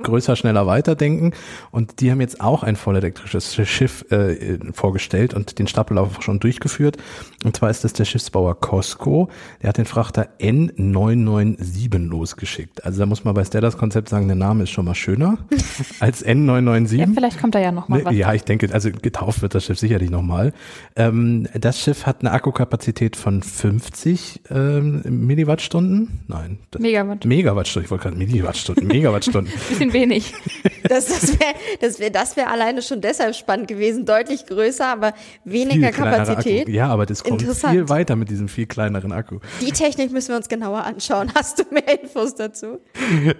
größer, 0.03 0.37
schneller 0.37 0.67
weiterdenken. 0.67 1.33
Und 1.71 2.01
die 2.01 2.11
haben 2.11 2.21
jetzt 2.21 2.41
auch 2.41 2.63
ein 2.63 2.77
vollelektrisches 2.77 3.55
Schiff 3.69 4.05
äh, 4.11 4.59
vorgestellt 4.73 5.35
und 5.35 5.59
den 5.59 5.67
Stappellauf 5.67 6.23
schon 6.23 6.41
durchgeführt. 6.41 6.97
Und 7.45 7.57
zwar 7.57 7.71
ist 7.71 7.85
das 7.85 7.93
der 7.93 8.05
Schiffsbauer 8.05 8.61
Costco. 8.61 9.29
Der 9.63 9.71
hat 9.71 9.79
den 9.79 9.87
Frachter 9.87 10.29
N997 10.41 12.09
losgeschickt. 12.09 12.85
Also 12.85 13.01
da 13.01 13.07
muss 13.07 13.25
man 13.25 13.35
bei 13.35 13.45
Stellas 13.45 13.77
Konzept 13.77 14.09
sagen, 14.09 14.27
der 14.27 14.37
Name 14.37 14.65
ist 14.65 14.71
schon 14.71 14.85
mal 14.85 14.95
schöner 14.95 15.39
als 16.01 16.25
N997. 16.25 16.97
Ja, 16.97 17.07
vielleicht 17.15 17.41
kommt 17.41 17.55
da 17.55 17.59
ja 17.59 17.73
noch 17.73 17.89
mal 17.89 17.99
Ne, 17.99 18.05
was. 18.05 18.15
Ja, 18.15 18.33
ich 18.35 18.45
denke, 18.45 18.69
also 18.73 18.91
getauft 18.91 19.43
wird 19.43 19.55
das 19.55 19.65
Schiff 19.65 19.79
sicherlich 19.79 20.11
nochmal. 20.11 20.53
Ähm, 20.97 21.49
das 21.55 21.81
Schiff 21.81 22.07
hat 22.07 22.21
eine 22.21 22.33
Akkukapazität 22.33 23.17
von 23.17 23.43
50 23.43 24.43
ähm, 24.51 25.03
Milliwattstunden. 25.27 26.21
Nein. 26.29 26.59
Megawatt. 26.79 27.25
Megawattstunden. 27.25 27.85
Ich 27.85 27.91
wollte 27.91 28.05
gerade 28.05 28.17
Milliwattstunden. 28.17 28.87
Megawattstunden. 28.87 29.53
Bisschen 29.87 29.93
wenig. 29.93 30.35
Das, 30.89 31.07
das 31.07 31.39
wäre 31.39 31.55
das 31.81 32.01
wär, 32.01 32.11
das 32.11 32.37
wär 32.37 32.51
alleine 32.51 32.83
schon 32.83 33.01
deshalb 33.01 33.37
spannend 33.37 33.69
gewesen. 33.69 34.05
Deutlich 34.05 34.47
größer, 34.47 34.89
aber 34.89 35.15
weniger 35.45 35.93
Kapazität. 35.93 36.62
Akku. 36.62 36.73
Ja, 36.73 36.89
aber 36.89 37.07
das 37.07 37.23
kommt 37.23 37.41
viel 37.41 37.89
weiter 37.89 38.17
mit 38.17 38.31
diesem 38.31 38.49
viel 38.49 38.67
kleineren 38.67 39.12
Akku. 39.12 39.39
Die 39.61 39.71
Technik 39.71 40.11
müssen 40.12 40.31
wir 40.31 40.37
uns 40.37 40.49
genauer 40.49 40.85
anschauen. 40.85 41.33
Hast 41.37 41.61
du 41.61 41.65
mehr 41.71 42.03
Infos 42.03 42.35
dazu? 42.35 42.81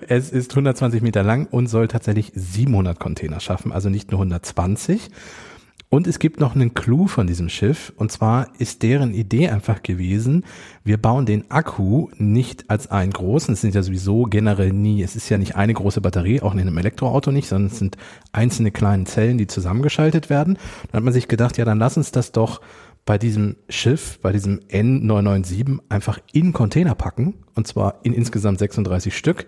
Es 0.09 0.31
ist 0.31 0.53
120 0.53 1.03
Meter 1.03 1.25
lang 1.25 1.47
und 1.51 1.67
soll 1.67 1.89
tatsächlich 1.89 2.31
700 2.35 2.99
Container 2.99 3.41
schaffen, 3.41 3.73
also 3.73 3.89
nicht 3.89 4.13
nur 4.13 4.21
120. 4.21 5.11
Und 5.95 6.07
es 6.07 6.19
gibt 6.19 6.41
noch 6.41 6.55
einen 6.55 6.73
Clou 6.73 7.07
von 7.07 7.27
diesem 7.27 7.51
Schiff. 7.51 7.93
Und 7.97 8.11
zwar 8.11 8.49
ist 8.59 8.83
deren 8.83 9.13
Idee 9.13 9.51
einfach 9.51 9.83
gewesen, 9.83 10.47
wir 10.85 10.97
bauen 10.97 11.27
den 11.27 11.51
Akku 11.51 12.09
nicht 12.17 12.71
als 12.71 12.91
einen 12.91 13.13
großen, 13.13 13.53
es 13.53 13.61
sind 13.61 13.75
ja 13.75 13.83
sowieso 13.83 14.23
generell 14.23 14.73
nie, 14.73 15.03
es 15.03 15.17
ist 15.17 15.29
ja 15.29 15.37
nicht 15.37 15.55
eine 15.55 15.75
große 15.75 16.01
Batterie, 16.01 16.41
auch 16.41 16.55
in 16.55 16.61
einem 16.61 16.79
Elektroauto 16.79 17.31
nicht, 17.31 17.47
sondern 17.47 17.71
es 17.71 17.79
sind 17.79 17.99
einzelne 18.33 18.71
kleine 18.71 19.05
Zellen, 19.05 19.37
die 19.37 19.47
zusammengeschaltet 19.47 20.31
werden. 20.31 20.57
Dann 20.91 21.01
hat 21.01 21.05
man 21.05 21.13
sich 21.13 21.29
gedacht, 21.29 21.59
ja, 21.59 21.67
dann 21.67 21.79
lass 21.79 21.99
uns 21.99 22.11
das 22.11 22.33
doch 22.33 22.63
bei 23.05 23.19
diesem 23.19 23.57
Schiff, 23.69 24.19
bei 24.23 24.33
diesem 24.33 24.61
N997 24.71 25.79
einfach 25.91 26.21
in 26.33 26.55
Container 26.55 26.95
packen. 26.95 27.35
Und 27.55 27.67
zwar 27.67 27.97
in 28.03 28.15
insgesamt 28.15 28.61
36 28.61 29.15
Stück. 29.15 29.47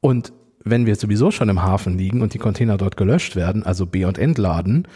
Und 0.00 0.32
wenn 0.64 0.86
wir 0.86 0.96
sowieso 0.96 1.30
schon 1.30 1.48
im 1.48 1.62
Hafen 1.62 1.96
liegen 1.96 2.20
und 2.20 2.34
die 2.34 2.38
Container 2.38 2.78
dort 2.78 2.96
gelöscht 2.96 3.36
werden, 3.36 3.62
also 3.62 3.86
B- 3.86 4.06
und 4.06 4.18
Entladen, 4.18 4.88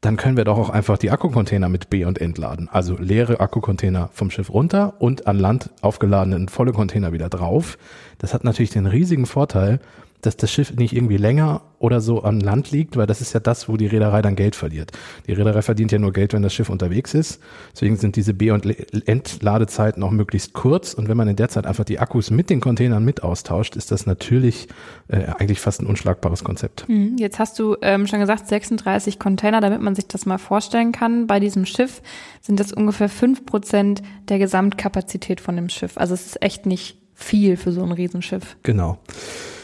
dann 0.00 0.16
können 0.16 0.36
wir 0.36 0.44
doch 0.44 0.58
auch 0.58 0.70
einfach 0.70 0.96
die 0.96 1.10
Akkucontainer 1.10 1.68
mit 1.68 1.90
B- 1.90 2.04
und 2.04 2.20
Entladen. 2.20 2.68
Also 2.70 2.96
leere 2.98 3.40
Akkucontainer 3.40 4.08
vom 4.12 4.30
Schiff 4.30 4.50
runter 4.50 4.94
und 4.98 5.26
an 5.26 5.38
Land 5.38 5.70
aufgeladenen 5.82 6.48
volle 6.48 6.72
Container 6.72 7.12
wieder 7.12 7.28
drauf. 7.28 7.76
Das 8.18 8.32
hat 8.32 8.44
natürlich 8.44 8.70
den 8.70 8.86
riesigen 8.86 9.26
Vorteil, 9.26 9.78
dass 10.22 10.36
das 10.36 10.50
Schiff 10.50 10.74
nicht 10.74 10.94
irgendwie 10.94 11.16
länger 11.16 11.62
oder 11.78 12.00
so 12.00 12.22
an 12.22 12.40
Land 12.40 12.70
liegt, 12.70 12.96
weil 12.96 13.06
das 13.06 13.20
ist 13.20 13.32
ja 13.32 13.40
das, 13.40 13.68
wo 13.68 13.76
die 13.76 13.86
Reederei 13.86 14.20
dann 14.20 14.36
Geld 14.36 14.54
verliert. 14.54 14.92
Die 15.26 15.32
Reederei 15.32 15.62
verdient 15.62 15.92
ja 15.92 15.98
nur 15.98 16.12
Geld, 16.12 16.34
wenn 16.34 16.42
das 16.42 16.52
Schiff 16.52 16.68
unterwegs 16.68 17.14
ist. 17.14 17.40
Deswegen 17.72 17.96
sind 17.96 18.16
diese 18.16 18.34
B- 18.34 18.50
und 18.50 18.66
Entladezeiten 19.08 20.02
auch 20.02 20.10
möglichst 20.10 20.52
kurz. 20.52 20.92
Und 20.92 21.08
wenn 21.08 21.16
man 21.16 21.28
in 21.28 21.36
der 21.36 21.48
Zeit 21.48 21.66
einfach 21.66 21.84
die 21.84 21.98
Akkus 21.98 22.30
mit 22.30 22.50
den 22.50 22.60
Containern 22.60 23.04
mit 23.04 23.22
austauscht, 23.22 23.76
ist 23.76 23.90
das 23.90 24.04
natürlich 24.04 24.68
äh, 25.08 25.24
eigentlich 25.38 25.60
fast 25.60 25.80
ein 25.80 25.86
unschlagbares 25.86 26.44
Konzept. 26.44 26.86
Hm, 26.86 27.16
Jetzt 27.18 27.38
hast 27.38 27.58
du 27.58 27.76
ähm, 27.80 28.06
schon 28.06 28.20
gesagt, 28.20 28.46
36 28.46 29.18
Container, 29.18 29.60
damit 29.60 29.80
man 29.80 29.94
sich 29.94 30.06
das 30.06 30.26
mal 30.26 30.38
vorstellen 30.38 30.92
kann. 30.92 31.26
Bei 31.26 31.40
diesem 31.40 31.64
Schiff 31.64 32.02
sind 32.42 32.60
das 32.60 32.72
ungefähr 32.72 33.08
fünf 33.08 33.46
Prozent 33.46 34.02
der 34.28 34.38
Gesamtkapazität 34.38 35.40
von 35.40 35.56
dem 35.56 35.70
Schiff. 35.70 35.96
Also 35.96 36.12
es 36.12 36.26
ist 36.26 36.42
echt 36.42 36.66
nicht 36.66 36.98
viel 37.14 37.56
für 37.56 37.72
so 37.72 37.82
ein 37.82 37.92
Riesenschiff. 37.92 38.56
Genau. 38.62 38.98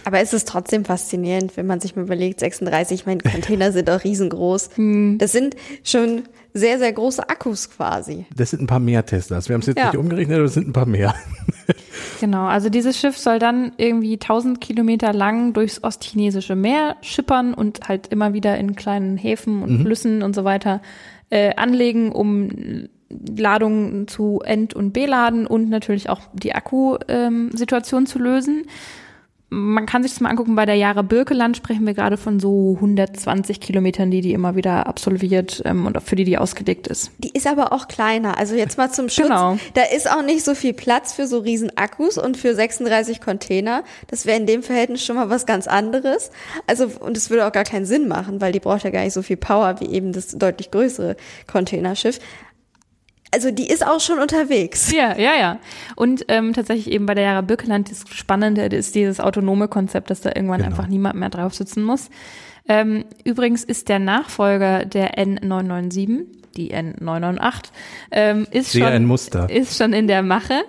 Aber 0.06 0.20
es 0.20 0.32
ist 0.32 0.46
trotzdem 0.46 0.84
faszinierend, 0.84 1.56
wenn 1.56 1.66
man 1.66 1.80
sich 1.80 1.96
mal 1.96 2.02
überlegt, 2.02 2.38
36, 2.38 3.00
ich 3.00 3.06
meine, 3.06 3.20
Container 3.22 3.72
sind 3.72 3.90
auch 3.90 4.04
riesengroß. 4.04 4.70
Das 5.18 5.32
sind 5.32 5.56
schon 5.82 6.22
sehr, 6.54 6.78
sehr 6.78 6.92
große 6.92 7.28
Akkus 7.28 7.68
quasi. 7.70 8.24
Das 8.36 8.50
sind 8.50 8.62
ein 8.62 8.66
paar 8.68 8.78
mehr 8.78 9.04
Teslas. 9.04 9.48
Wir 9.48 9.54
haben 9.54 9.62
es 9.62 9.66
jetzt 9.66 9.78
Ja. 9.78 9.86
nicht 9.86 9.96
umgerechnet, 9.96 10.36
aber 10.36 10.44
es 10.46 10.54
sind 10.54 10.68
ein 10.68 10.72
paar 10.72 10.86
mehr. 10.86 11.14
Genau, 12.20 12.46
also 12.46 12.70
dieses 12.70 12.98
Schiff 12.98 13.18
soll 13.18 13.38
dann 13.38 13.72
irgendwie 13.76 14.14
1000 14.14 14.58
Kilometer 14.60 15.12
lang 15.12 15.52
durchs 15.52 15.84
ostchinesische 15.84 16.56
Meer 16.56 16.96
schippern 17.02 17.52
und 17.52 17.88
halt 17.88 18.06
immer 18.06 18.32
wieder 18.32 18.56
in 18.56 18.74
kleinen 18.74 19.18
Häfen 19.18 19.62
und 19.62 19.82
Flüssen 19.82 20.22
und 20.22 20.34
so 20.34 20.42
weiter 20.44 20.80
äh, 21.28 21.54
anlegen, 21.56 22.12
um 22.12 22.88
Ladungen 23.10 24.08
zu 24.08 24.40
End- 24.42 24.72
und 24.72 24.92
Beladen 24.92 25.46
und 25.46 25.68
natürlich 25.68 26.08
auch 26.08 26.20
die 26.32 26.54
Akkusituation 26.54 28.06
zu 28.06 28.18
lösen. 28.18 28.64
Man 29.48 29.86
kann 29.86 30.02
sich 30.02 30.12
das 30.12 30.20
mal 30.20 30.30
angucken, 30.30 30.56
bei 30.56 30.66
der 30.66 30.74
Jahre 30.74 31.04
Birkeland 31.04 31.56
sprechen 31.56 31.86
wir 31.86 31.94
gerade 31.94 32.16
von 32.16 32.40
so 32.40 32.74
120 32.76 33.60
Kilometern, 33.60 34.10
die 34.10 34.20
die 34.20 34.32
immer 34.32 34.56
wieder 34.56 34.88
absolviert 34.88 35.62
ähm, 35.64 35.86
und 35.86 36.02
für 36.02 36.16
die 36.16 36.24
die 36.24 36.36
ausgelegt 36.36 36.88
ist. 36.88 37.12
Die 37.18 37.30
ist 37.30 37.46
aber 37.46 37.72
auch 37.72 37.86
kleiner. 37.86 38.38
Also 38.38 38.56
jetzt 38.56 38.76
mal 38.76 38.90
zum 38.90 39.08
Schutz. 39.08 39.28
Genau. 39.28 39.56
Da 39.74 39.82
ist 39.94 40.10
auch 40.10 40.24
nicht 40.24 40.44
so 40.44 40.56
viel 40.56 40.72
Platz 40.72 41.12
für 41.12 41.28
so 41.28 41.38
riesen 41.38 41.76
Akkus 41.76 42.18
und 42.18 42.36
für 42.36 42.56
36 42.56 43.20
Container. 43.20 43.84
Das 44.08 44.26
wäre 44.26 44.36
in 44.36 44.46
dem 44.46 44.64
Verhältnis 44.64 45.04
schon 45.04 45.14
mal 45.14 45.30
was 45.30 45.46
ganz 45.46 45.68
anderes. 45.68 46.32
Also, 46.66 46.90
und 46.98 47.16
es 47.16 47.30
würde 47.30 47.46
auch 47.46 47.52
gar 47.52 47.64
keinen 47.64 47.86
Sinn 47.86 48.08
machen, 48.08 48.40
weil 48.40 48.50
die 48.50 48.60
braucht 48.60 48.82
ja 48.82 48.90
gar 48.90 49.04
nicht 49.04 49.14
so 49.14 49.22
viel 49.22 49.36
Power 49.36 49.80
wie 49.80 49.86
eben 49.86 50.12
das 50.12 50.36
deutlich 50.36 50.72
größere 50.72 51.16
Containerschiff. 51.46 52.18
Also 53.36 53.50
die 53.50 53.66
ist 53.68 53.86
auch 53.86 54.00
schon 54.00 54.18
unterwegs. 54.18 54.90
Ja, 54.92 55.14
ja, 55.18 55.34
ja. 55.38 55.58
Und 55.94 56.24
ähm, 56.28 56.54
tatsächlich 56.54 56.90
eben 56.90 57.04
bei 57.04 57.12
der 57.12 57.24
Jahre 57.24 57.42
Birkeland, 57.42 57.90
das 57.90 58.04
Spannende 58.08 58.62
ist 58.64 58.94
dieses 58.94 59.20
autonome 59.20 59.68
Konzept, 59.68 60.08
dass 60.08 60.22
da 60.22 60.30
irgendwann 60.34 60.60
Genau. 60.62 60.70
einfach 60.70 60.86
niemand 60.86 61.16
mehr 61.16 61.28
drauf 61.28 61.54
sitzen 61.54 61.82
muss. 61.84 62.08
Ähm, 62.66 63.04
übrigens 63.24 63.62
ist 63.62 63.90
der 63.90 63.98
Nachfolger 63.98 64.86
der 64.86 65.18
N997, 65.18 66.24
die 66.56 66.74
N998, 66.74 67.64
ähm, 68.10 68.46
ist, 68.50 68.72
schon, 68.72 68.82
ein 68.84 69.04
Muster. 69.04 69.50
ist 69.50 69.76
schon 69.76 69.92
in 69.92 70.08
der 70.08 70.22
Mache. 70.22 70.62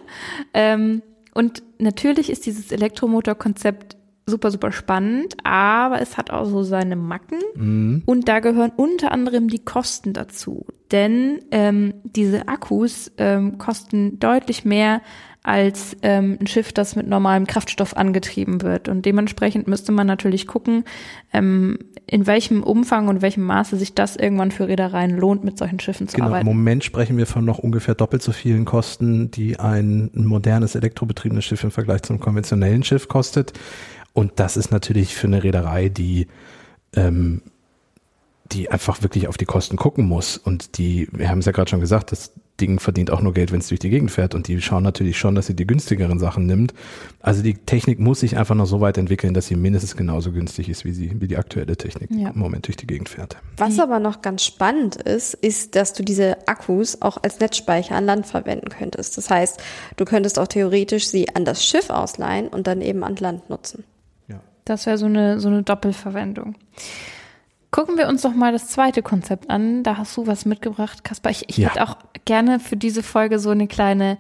Ähm, 0.54 1.02
und 1.34 1.64
natürlich 1.80 2.30
ist 2.30 2.46
dieses 2.46 2.74
Elektromotorkonzept 2.74 3.97
super, 4.28 4.52
super 4.52 4.72
spannend, 4.72 5.38
aber 5.44 6.02
es 6.02 6.18
hat 6.18 6.32
auch 6.32 6.46
so 6.46 6.62
seine 6.62 6.96
Macken 6.96 8.04
und 8.06 8.28
da 8.28 8.40
gehören 8.40 8.72
unter 8.76 9.12
anderem 9.12 9.48
die 9.48 9.64
Kosten 9.64 10.14
dazu. 10.14 10.66
Denn 10.92 11.40
ähm, 11.52 11.94
diese 12.04 12.48
Akkus 12.48 13.12
ähm, 13.18 13.58
kosten 13.58 14.20
deutlich 14.20 14.64
mehr 14.64 15.02
als 15.48 15.96
ähm, 16.02 16.38
ein 16.42 16.48
Schiff, 16.48 16.74
das 16.74 16.98
mit 16.98 17.08
normalem 17.08 17.48
Kraftstoff 17.48 17.96
angetrieben 17.96 18.62
wird. 18.64 18.90
Und 18.90 19.06
dementsprechend 19.06 19.66
müsste 19.70 19.94
man 19.94 20.06
natürlich 20.06 20.46
gucken, 20.46 20.84
ähm, 21.32 21.80
in 22.06 22.28
welchem 22.28 22.64
Umfang 22.64 23.08
und 23.08 23.22
welchem 23.22 23.44
Maße 23.44 23.78
sich 23.78 23.96
das 23.96 24.18
irgendwann 24.18 24.52
für 24.52 24.68
Reedereien 24.68 25.18
lohnt, 25.18 25.46
mit 25.46 25.58
solchen 25.58 25.80
Schiffen 25.80 26.10
zu 26.10 26.18
genau, 26.18 26.28
arbeiten. 26.28 26.48
Im 26.48 26.58
Moment 26.58 26.84
sprechen 26.84 27.18
wir 27.18 27.28
von 27.28 27.46
noch 27.46 27.60
ungefähr 27.60 27.96
doppelt 27.96 28.24
so 28.24 28.34
vielen 28.34 28.66
Kosten, 28.66 29.32
die 29.32 29.58
ein 29.58 30.12
modernes 30.14 30.76
elektrobetriebenes 30.76 31.46
Schiff 31.46 31.64
im 31.64 31.72
Vergleich 31.72 32.02
zum 32.02 32.20
konventionellen 32.20 32.84
Schiff 32.84 33.08
kostet. 33.08 33.54
Und 34.18 34.40
das 34.40 34.58
ist 34.58 34.72
natürlich 34.72 35.14
für 35.14 35.28
eine 35.28 35.44
Reederei, 35.44 35.90
die 35.90 36.26
ähm, 36.96 37.44
die 38.52 38.72
einfach 38.72 39.04
wirklich 39.04 39.28
auf 39.28 39.38
die 39.38 39.46
Kosten 39.46 39.76
gucken 39.78 40.08
muss. 40.08 40.38
Und 40.38 40.80
die, 40.80 41.08
wir 41.12 41.30
haben 41.30 41.40
es 41.40 41.46
ja 41.46 41.52
gerade 41.52 41.70
schon 41.70 41.82
gesagt, 41.82 42.12
das 42.12 42.32
Ding 42.60 42.80
verdient 42.80 43.12
auch 43.12 43.22
nur 43.22 43.34
Geld, 43.34 43.52
wenn 43.52 43.60
es 43.60 43.68
durch 43.68 43.80
die 43.80 43.90
Gegend 43.92 44.10
fährt. 44.10 44.34
Und 44.34 44.48
die 44.48 44.60
schauen 44.62 44.82
natürlich 44.82 45.18
schon, 45.20 45.36
dass 45.36 45.46
sie 45.46 45.56
die 45.56 45.68
günstigeren 45.68 46.18
Sachen 46.18 46.48
nimmt. 46.48 46.74
Also 47.20 47.44
die 47.44 47.54
Technik 47.54 48.00
muss 48.00 48.22
sich 48.22 48.38
einfach 48.38 48.56
noch 48.56 48.66
so 48.66 48.82
weit 48.82 48.98
entwickeln, 48.98 49.36
dass 49.36 49.46
sie 49.48 49.56
mindestens 49.56 49.96
genauso 49.96 50.32
günstig 50.32 50.70
ist, 50.70 50.84
wie 50.86 50.94
sie, 50.94 51.12
wie 51.22 51.28
die 51.28 51.38
aktuelle 51.38 51.78
Technik 51.78 52.10
Ja. 52.10 52.30
im 52.30 52.40
Moment 52.40 52.66
durch 52.68 52.78
die 52.78 52.88
Gegend 52.88 53.10
fährt. 53.10 53.38
Was 53.58 53.78
aber 53.78 54.00
noch 54.00 54.22
ganz 54.24 54.44
spannend 54.44 54.96
ist, 54.96 55.36
ist, 55.36 55.76
dass 55.76 55.94
du 55.94 56.04
diese 56.04 56.48
Akkus 56.48 57.02
auch 57.02 57.18
als 57.22 57.40
Netzspeicher 57.40 57.96
an 57.96 58.06
Land 58.06 58.26
verwenden 58.26 58.70
könntest. 58.70 59.18
Das 59.18 59.30
heißt, 59.30 59.62
du 59.98 60.06
könntest 60.06 60.40
auch 60.40 60.48
theoretisch 60.48 61.08
sie 61.08 61.36
an 61.36 61.46
das 61.46 61.64
Schiff 61.64 61.92
ausleihen 61.92 62.48
und 62.48 62.66
dann 62.66 62.82
eben 62.82 63.04
an 63.04 63.18
Land 63.18 63.50
nutzen. 63.50 63.84
Ja. 64.68 64.74
Das 64.76 64.86
wäre 64.86 64.98
so 64.98 65.06
eine, 65.06 65.40
so 65.40 65.48
eine 65.48 65.64
Doppelverwendung. 65.64 66.56
Gucken 67.70 67.98
wir 67.98 68.08
uns 68.08 68.22
doch 68.22 68.34
mal 68.34 68.54
das 68.54 68.70
zweite 68.70 69.02
Konzept 69.04 69.50
an. 69.50 69.84
Da 69.84 69.98
hast 69.98 70.16
du 70.16 70.26
was 70.26 70.46
mitgebracht, 70.46 71.04
Kaspar. 71.04 71.32
Ich, 71.32 71.50
ich 71.50 71.58
Ja. 71.58 71.70
hätte 71.70 71.84
auch 71.84 71.98
gerne 72.26 72.60
für 72.60 72.78
diese 72.78 73.04
Folge 73.04 73.40
so 73.40 73.50
eine 73.50 73.68
kleine, 73.68 74.18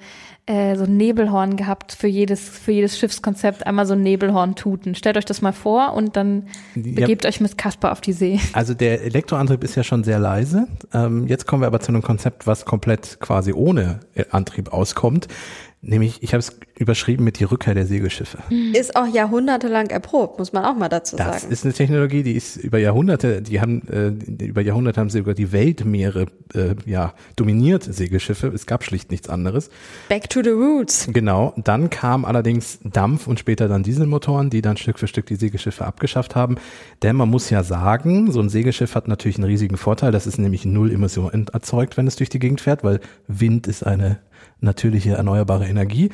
äh, 0.48 0.76
so 0.76 0.84
ein 0.84 0.98
Nebelhorn 0.98 1.56
gehabt 1.56 1.94
für 1.94 2.08
jedes, 2.08 2.42
für 2.48 2.74
jedes 2.74 3.00
Schiffskonzept. 3.00 3.66
Einmal 3.66 3.86
so 3.86 3.94
ein 3.94 4.04
Nebelhorn 4.04 4.56
tuten. 4.56 4.96
Stellt 4.96 5.16
euch 5.18 5.24
das 5.26 5.42
mal 5.42 5.54
vor 5.54 5.94
und 5.94 6.18
dann 6.18 6.48
Ja. 6.76 6.82
begebt 6.96 7.26
euch 7.26 7.40
mit 7.40 7.58
Kaspar 7.58 7.94
auf 7.94 8.02
die 8.02 8.12
See. 8.14 8.40
Also 8.52 8.74
der 8.74 9.02
Elektroantrieb 9.04 9.64
ist 9.64 9.76
ja 9.76 9.84
schon 9.84 10.04
sehr 10.04 10.20
leise. 10.20 10.68
Ähm, 10.94 11.26
jetzt 11.28 11.48
kommen 11.48 11.62
wir 11.64 11.68
aber 11.68 11.80
zu 11.80 11.90
einem 11.90 12.02
Konzept, 12.02 12.48
was 12.48 12.66
komplett 12.66 13.20
quasi 13.22 13.54
ohne 13.54 14.02
äh, 14.14 14.26
Antrieb 14.30 14.74
auskommt. 14.74 15.28
Nämlich, 15.80 16.24
ich 16.24 16.34
habe 16.34 16.40
es 16.40 16.60
überschrieben 16.80 17.24
mit 17.24 17.40
die 17.40 17.44
Rückkehr 17.44 17.76
der 17.76 17.86
Segelschiffe. 17.86 18.40
Ist 18.74 18.96
auch 18.96 19.06
jahrhundertelang 19.08 19.88
erprobt, 19.92 20.40
muss 20.40 20.52
man 20.52 20.66
auch 20.66 20.76
mal 20.76 20.90
dazu 20.90 21.16
Das 21.16 21.42
sagen. 21.42 21.54
ist 21.54 21.64
eine 21.66 21.74
Technologie, 21.74 22.24
die 22.24 22.32
ist 22.34 22.58
über 22.58 22.80
Jahrhunderte, 22.80 23.44
die 23.44 23.62
haben 23.62 23.88
äh, 23.88 24.12
die- 24.12 24.48
über 24.48 24.62
Jahrhunderte 24.62 25.00
haben 25.00 25.12
sie 25.12 25.20
über 25.20 25.36
die 25.36 25.52
Weltmeere 25.52 26.26
äh, 26.56 26.74
ja 26.88 27.14
dominiert 27.36 27.84
Segelschiffe. 27.84 28.48
Es 28.48 28.66
gab 28.66 28.84
schlicht 28.84 29.12
nichts 29.12 29.30
anderes. 29.30 29.70
Back 30.10 30.30
to 30.32 30.42
the 30.44 30.50
roots. 30.50 31.08
Genau. 31.14 31.54
Dann 31.58 31.92
kam 31.92 32.26
allerdings 32.26 32.80
Dampf 32.84 33.28
und 33.28 33.40
später 33.40 33.68
dann 33.68 33.84
Dieselmotoren, 33.84 34.50
die 34.50 34.64
dann 34.64 34.78
Stück 34.78 34.98
für 34.98 35.08
Stück 35.08 35.28
die 35.28 35.36
Segelschiffe 35.36 35.86
abgeschafft 35.86 36.36
haben. 36.36 36.56
Denn 37.04 37.16
man 37.16 37.30
muss 37.30 37.52
ja 37.52 37.62
sagen, 37.64 38.32
so 38.32 38.40
ein 38.42 38.50
Segelschiff 38.50 38.96
hat 38.96 39.08
natürlich 39.08 39.38
einen 39.38 39.46
riesigen 39.46 39.78
Vorteil. 39.78 40.12
Das 40.12 40.26
ist 40.26 40.40
nämlich 40.40 40.66
null 40.66 40.92
Emission 40.92 41.48
erzeugt, 41.54 41.98
wenn 41.98 42.08
es 42.08 42.16
durch 42.16 42.30
die 42.30 42.40
Gegend 42.40 42.62
fährt, 42.62 42.84
weil 42.84 43.00
Wind 43.28 43.68
ist 43.68 43.86
eine 43.86 44.18
natürliche 44.60 45.12
erneuerbare 45.12 45.68
Energie. 45.68 46.10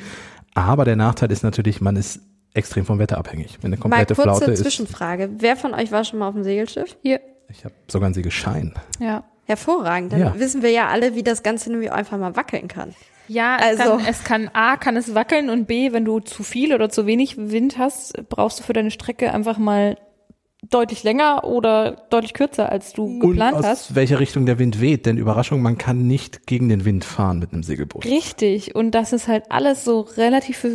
Aber 0.54 0.84
der 0.84 0.96
Nachteil 0.96 1.32
ist 1.32 1.42
natürlich, 1.42 1.80
man 1.80 1.96
ist 1.96 2.20
extrem 2.54 2.84
vom 2.84 2.98
Wetter 2.98 3.18
abhängig. 3.18 3.58
Wenn 3.60 3.68
eine 3.72 3.76
Mal 3.76 3.82
komplette 3.82 4.14
kurze 4.14 4.28
Flaute 4.28 4.50
ist. 4.52 4.62
Zwischenfrage. 4.62 5.30
Wer 5.38 5.56
von 5.56 5.74
euch 5.74 5.90
war 5.90 6.04
schon 6.04 6.20
mal 6.20 6.28
auf 6.28 6.34
dem 6.34 6.44
Segelschiff? 6.44 6.96
Hier. 7.02 7.20
Ich 7.48 7.64
habe 7.64 7.74
sogar 7.88 8.06
einen 8.06 8.14
Segelschein. 8.14 8.72
Ja. 9.00 9.24
Hervorragend. 9.46 10.12
Dann 10.12 10.20
Ja. 10.20 10.38
wissen 10.38 10.62
wir 10.62 10.70
ja 10.70 10.88
alle, 10.88 11.14
wie 11.14 11.22
das 11.22 11.42
Ganze 11.42 11.70
nämlich 11.70 11.92
einfach 11.92 12.16
mal 12.16 12.34
wackeln 12.36 12.68
kann. 12.68 12.94
Ja, 13.28 13.56
es, 13.60 13.80
Also- 13.80 13.96
kann, 13.98 14.06
es 14.06 14.24
kann 14.24 14.50
A, 14.52 14.76
kann 14.76 14.96
es 14.96 15.14
wackeln 15.14 15.50
und 15.50 15.66
B, 15.66 15.92
wenn 15.92 16.04
du 16.04 16.20
zu 16.20 16.42
viel 16.42 16.74
oder 16.74 16.88
zu 16.90 17.06
wenig 17.06 17.36
Wind 17.36 17.76
hast, 17.78 18.14
brauchst 18.28 18.60
du 18.60 18.62
für 18.62 18.72
deine 18.72 18.90
Strecke 18.90 19.32
einfach 19.32 19.58
mal 19.58 19.96
deutlich 20.70 21.02
länger 21.02 21.44
oder 21.44 22.06
deutlich 22.10 22.34
kürzer, 22.34 22.70
als 22.70 22.92
du 22.92 23.04
Und 23.04 23.20
geplant 23.20 23.56
aus 23.56 23.64
hast. 23.64 23.94
welcher 23.94 24.20
Richtung 24.20 24.46
der 24.46 24.58
Wind 24.58 24.80
weht. 24.80 25.06
Denn 25.06 25.18
Überraschung, 25.18 25.62
man 25.62 25.78
kann 25.78 26.06
nicht 26.06 26.46
gegen 26.46 26.68
den 26.68 26.84
Wind 26.84 27.04
fahren 27.04 27.38
mit 27.38 27.52
einem 27.52 27.62
Segelboot. 27.62 28.04
Richtig. 28.04 28.74
Und 28.74 28.92
das 28.92 29.12
ist 29.12 29.28
halt 29.28 29.44
alles 29.50 29.84
so 29.84 30.00
relativ 30.00 30.66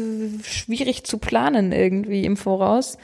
schwierig 0.44 1.04
zu 1.04 1.18
planen 1.18 1.72
irgendwie 1.72 2.26
im 2.26 2.38
Voraus. 2.38 2.98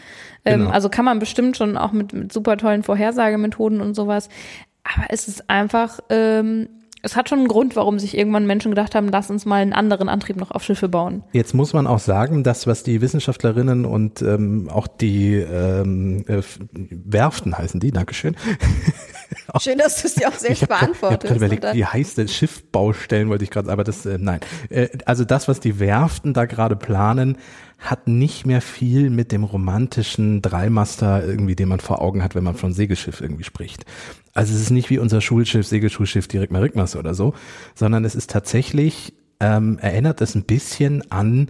Ähm, 0.43 0.59
Genau. 0.59 0.71
Also 0.71 0.89
kann 0.89 1.05
man 1.05 1.19
bestimmt 1.19 1.57
schon 1.57 1.75
auch 1.77 1.91
mit, 1.91 2.13
mit 2.13 2.31
super 2.31 2.57
tollen 2.57 2.83
Vorhersagemethoden 2.83 3.81
und 3.81 3.95
sowas. 3.95 4.29
Aber 4.83 5.07
es 5.09 5.27
ist 5.27 5.49
einfach, 5.49 5.99
ähm, 6.09 6.69
es 7.05 7.15
hat 7.15 7.29
schon 7.29 7.37
einen 7.37 7.47
Grund, 7.47 7.75
warum 7.75 7.99
sich 7.99 8.17
irgendwann 8.17 8.47
Menschen 8.47 8.71
gedacht 8.71 8.95
haben, 8.95 9.09
lass 9.09 9.29
uns 9.29 9.45
mal 9.45 9.61
einen 9.61 9.73
anderen 9.73 10.09
Antrieb 10.09 10.37
noch 10.37 10.49
auf 10.49 10.63
Schiffe 10.63 10.89
bauen. 10.89 11.23
Jetzt 11.33 11.53
muss 11.53 11.71
man 11.71 11.85
auch 11.85 11.99
sagen, 11.99 12.43
dass 12.43 12.65
was 12.65 12.81
die 12.81 12.99
Wissenschaftlerinnen 12.99 13.85
und 13.85 14.23
ähm, 14.23 14.69
auch 14.71 14.87
die 14.87 15.35
ähm, 15.35 16.25
äh, 16.27 16.41
Werften 16.73 17.57
heißen 17.57 17.79
die, 17.79 17.91
Dankeschön. 17.91 18.35
Schön, 19.61 19.77
dass 19.77 20.01
du 20.01 20.07
es 20.07 20.15
dir 20.15 20.27
auch 20.27 20.33
selbst 20.33 20.61
Ich 20.61 20.69
habe 20.69 20.73
hab 20.75 20.79
beantwortest. 20.81 21.21
gerade 21.23 21.35
überlegt, 21.37 21.63
Und 21.63 21.69
dann- 21.69 21.77
wie 21.77 21.85
heißt 21.85 22.17
das? 22.17 22.33
Schiffbaustellen 22.33 23.29
wollte 23.29 23.43
ich 23.43 23.49
gerade, 23.51 23.71
aber 23.71 23.83
das, 23.83 24.05
äh, 24.05 24.17
nein. 24.19 24.39
Äh, 24.69 24.89
also 25.05 25.25
das, 25.25 25.47
was 25.47 25.59
die 25.59 25.79
Werften 25.79 26.33
da 26.33 26.45
gerade 26.45 26.75
planen, 26.75 27.37
hat 27.79 28.07
nicht 28.07 28.45
mehr 28.45 28.61
viel 28.61 29.09
mit 29.09 29.31
dem 29.31 29.43
romantischen 29.43 30.41
Dreimaster 30.41 31.25
irgendwie, 31.25 31.55
den 31.55 31.67
man 31.67 31.79
vor 31.79 32.01
Augen 32.01 32.23
hat, 32.23 32.33
wenn 32.35 32.43
man 32.43 32.55
von 32.55 32.73
Segelschiff 32.73 33.21
irgendwie 33.21 33.43
spricht. 33.43 33.85
Also 34.33 34.53
es 34.53 34.61
ist 34.61 34.69
nicht 34.71 34.89
wie 34.89 34.97
unser 34.99 35.21
Schulschiff, 35.21 35.67
Segelschulschiff 35.67 36.27
direkt 36.27 36.51
mal 36.51 36.61
Rickmaster 36.61 36.99
oder 36.99 37.13
so, 37.13 37.33
sondern 37.75 38.05
es 38.05 38.15
ist 38.15 38.29
tatsächlich, 38.31 39.13
ähm, 39.39 39.77
erinnert 39.81 40.21
es 40.21 40.35
ein 40.35 40.43
bisschen 40.43 41.09
an 41.11 41.49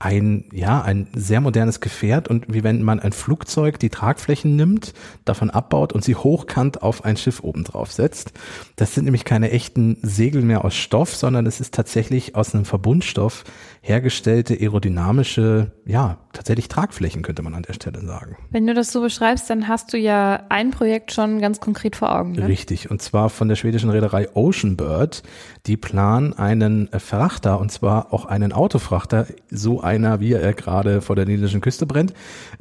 ein, 0.00 0.44
ja, 0.52 0.80
ein 0.82 1.08
sehr 1.14 1.40
modernes 1.40 1.80
Gefährt 1.80 2.28
und 2.28 2.52
wie 2.52 2.62
wenn 2.62 2.82
man 2.82 3.00
ein 3.00 3.12
Flugzeug 3.12 3.78
die 3.78 3.88
Tragflächen 3.88 4.54
nimmt, 4.54 4.94
davon 5.24 5.50
abbaut 5.50 5.92
und 5.92 6.04
sie 6.04 6.14
hochkant 6.14 6.82
auf 6.82 7.04
ein 7.04 7.16
Schiff 7.16 7.42
oben 7.42 7.64
drauf 7.64 7.90
setzt. 7.90 8.32
Das 8.76 8.94
sind 8.94 9.04
nämlich 9.04 9.24
keine 9.24 9.50
echten 9.50 9.98
Segel 10.02 10.42
mehr 10.42 10.64
aus 10.64 10.76
Stoff, 10.76 11.16
sondern 11.16 11.46
es 11.46 11.60
ist 11.60 11.74
tatsächlich 11.74 12.36
aus 12.36 12.54
einem 12.54 12.64
Verbundstoff 12.64 13.44
hergestellte 13.80 14.54
aerodynamische, 14.54 15.72
ja, 15.86 16.18
tatsächlich 16.32 16.68
Tragflächen, 16.68 17.22
könnte 17.22 17.42
man 17.42 17.54
an 17.54 17.62
der 17.62 17.72
Stelle 17.72 18.00
sagen. 18.00 18.36
Wenn 18.50 18.66
du 18.66 18.74
das 18.74 18.92
so 18.92 19.00
beschreibst, 19.00 19.50
dann 19.50 19.66
hast 19.66 19.92
du 19.92 19.98
ja 19.98 20.44
ein 20.48 20.70
Projekt 20.70 21.12
schon 21.12 21.40
ganz 21.40 21.58
konkret 21.58 21.96
vor 21.96 22.14
Augen. 22.14 22.32
Ne? 22.32 22.46
Richtig, 22.46 22.90
und 22.90 23.02
zwar 23.02 23.30
von 23.30 23.48
der 23.48 23.56
schwedischen 23.56 23.90
Reederei 23.90 24.28
Oceanbird. 24.34 25.22
Die 25.66 25.76
planen 25.76 26.32
einen 26.32 26.88
Frachter, 26.98 27.60
und 27.60 27.70
zwar 27.72 28.12
auch 28.12 28.24
einen 28.26 28.52
Autofrachter, 28.52 29.26
so 29.50 29.80
einer, 29.80 30.20
wie 30.20 30.32
er 30.32 30.54
gerade 30.54 31.00
vor 31.00 31.16
der 31.16 31.24
niederländischen 31.26 31.60
Küste 31.60 31.84
brennt. 31.86 32.12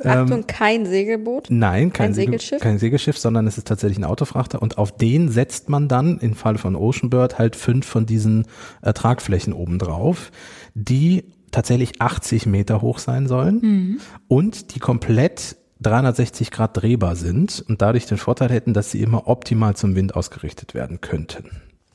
Ähm, 0.04 0.12
Achtung, 0.12 0.48
kein 0.48 0.86
Segelboot. 0.86 1.48
Nein, 1.50 1.94
kein, 1.94 2.08
Ein 2.08 2.14
Segel- 2.14 2.34
Segelschiff? 2.40 2.62
kein 2.62 2.80
Segelschiff, 2.80 3.18
sondern 3.18 3.48
es 3.48 3.58
ist 3.58 3.68
tatsächlich 3.68 3.98
ein 3.98 4.04
Autofrachter 4.04 4.62
und 4.62 4.78
auf 4.78 4.92
den 4.96 5.30
setzt 5.30 5.70
man 5.70 5.88
dann 5.88 6.18
im 6.20 6.34
Fall 6.36 6.58
von 6.58 6.76
Oceanbird 6.76 7.38
halt 7.40 7.56
fünf 7.56 7.86
von 7.86 8.06
diesen 8.06 8.46
äh, 8.82 8.94
Tragflächen 8.94 9.54
oben 9.54 9.80
drauf, 9.80 10.32
die 10.74 11.26
tatsächlich 11.52 12.02
80 12.02 12.46
Meter 12.46 12.82
hoch 12.82 13.00
sein 13.00 13.28
sollen 13.28 14.00
und 14.28 14.76
die 14.76 14.80
komplett 14.80 15.56
360 15.82 16.52
Grad 16.52 16.76
drehbar 16.82 17.16
sind 17.16 17.64
und 17.70 17.82
dadurch 17.82 18.06
den 18.06 18.18
Vorteil 18.18 18.50
hätten, 18.50 18.74
dass 18.74 18.92
sie 18.92 19.02
immer 19.02 19.28
optimal 19.28 19.76
zum 19.76 19.96
Wind 19.96 20.16
ausgerichtet 20.16 20.74
werden 20.74 21.00
könnten, 21.02 21.46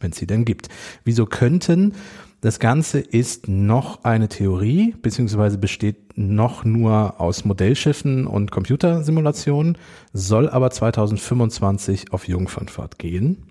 wenn 0.03 0.11
es 0.11 0.19
sie 0.19 0.27
denn 0.27 0.45
gibt. 0.45 0.69
Wieso 1.05 1.27
könnten? 1.27 1.95
Das 2.43 2.59
Ganze 2.59 2.99
ist 2.99 3.47
noch 3.47 4.03
eine 4.03 4.29
Theorie, 4.29 4.97
beziehungsweise 5.01 5.59
besteht 5.59 6.19
noch 6.19 6.65
nur 6.65 7.21
aus 7.21 7.45
Modellschiffen 7.45 8.27
und 8.27 8.51
Computersimulationen, 8.51 9.79
soll 10.12 10.49
aber 10.49 10.73
2025 10.73 12.12
auf 12.12 12.27
Jungfernfahrt 12.27 12.99
gehen. 12.99 13.45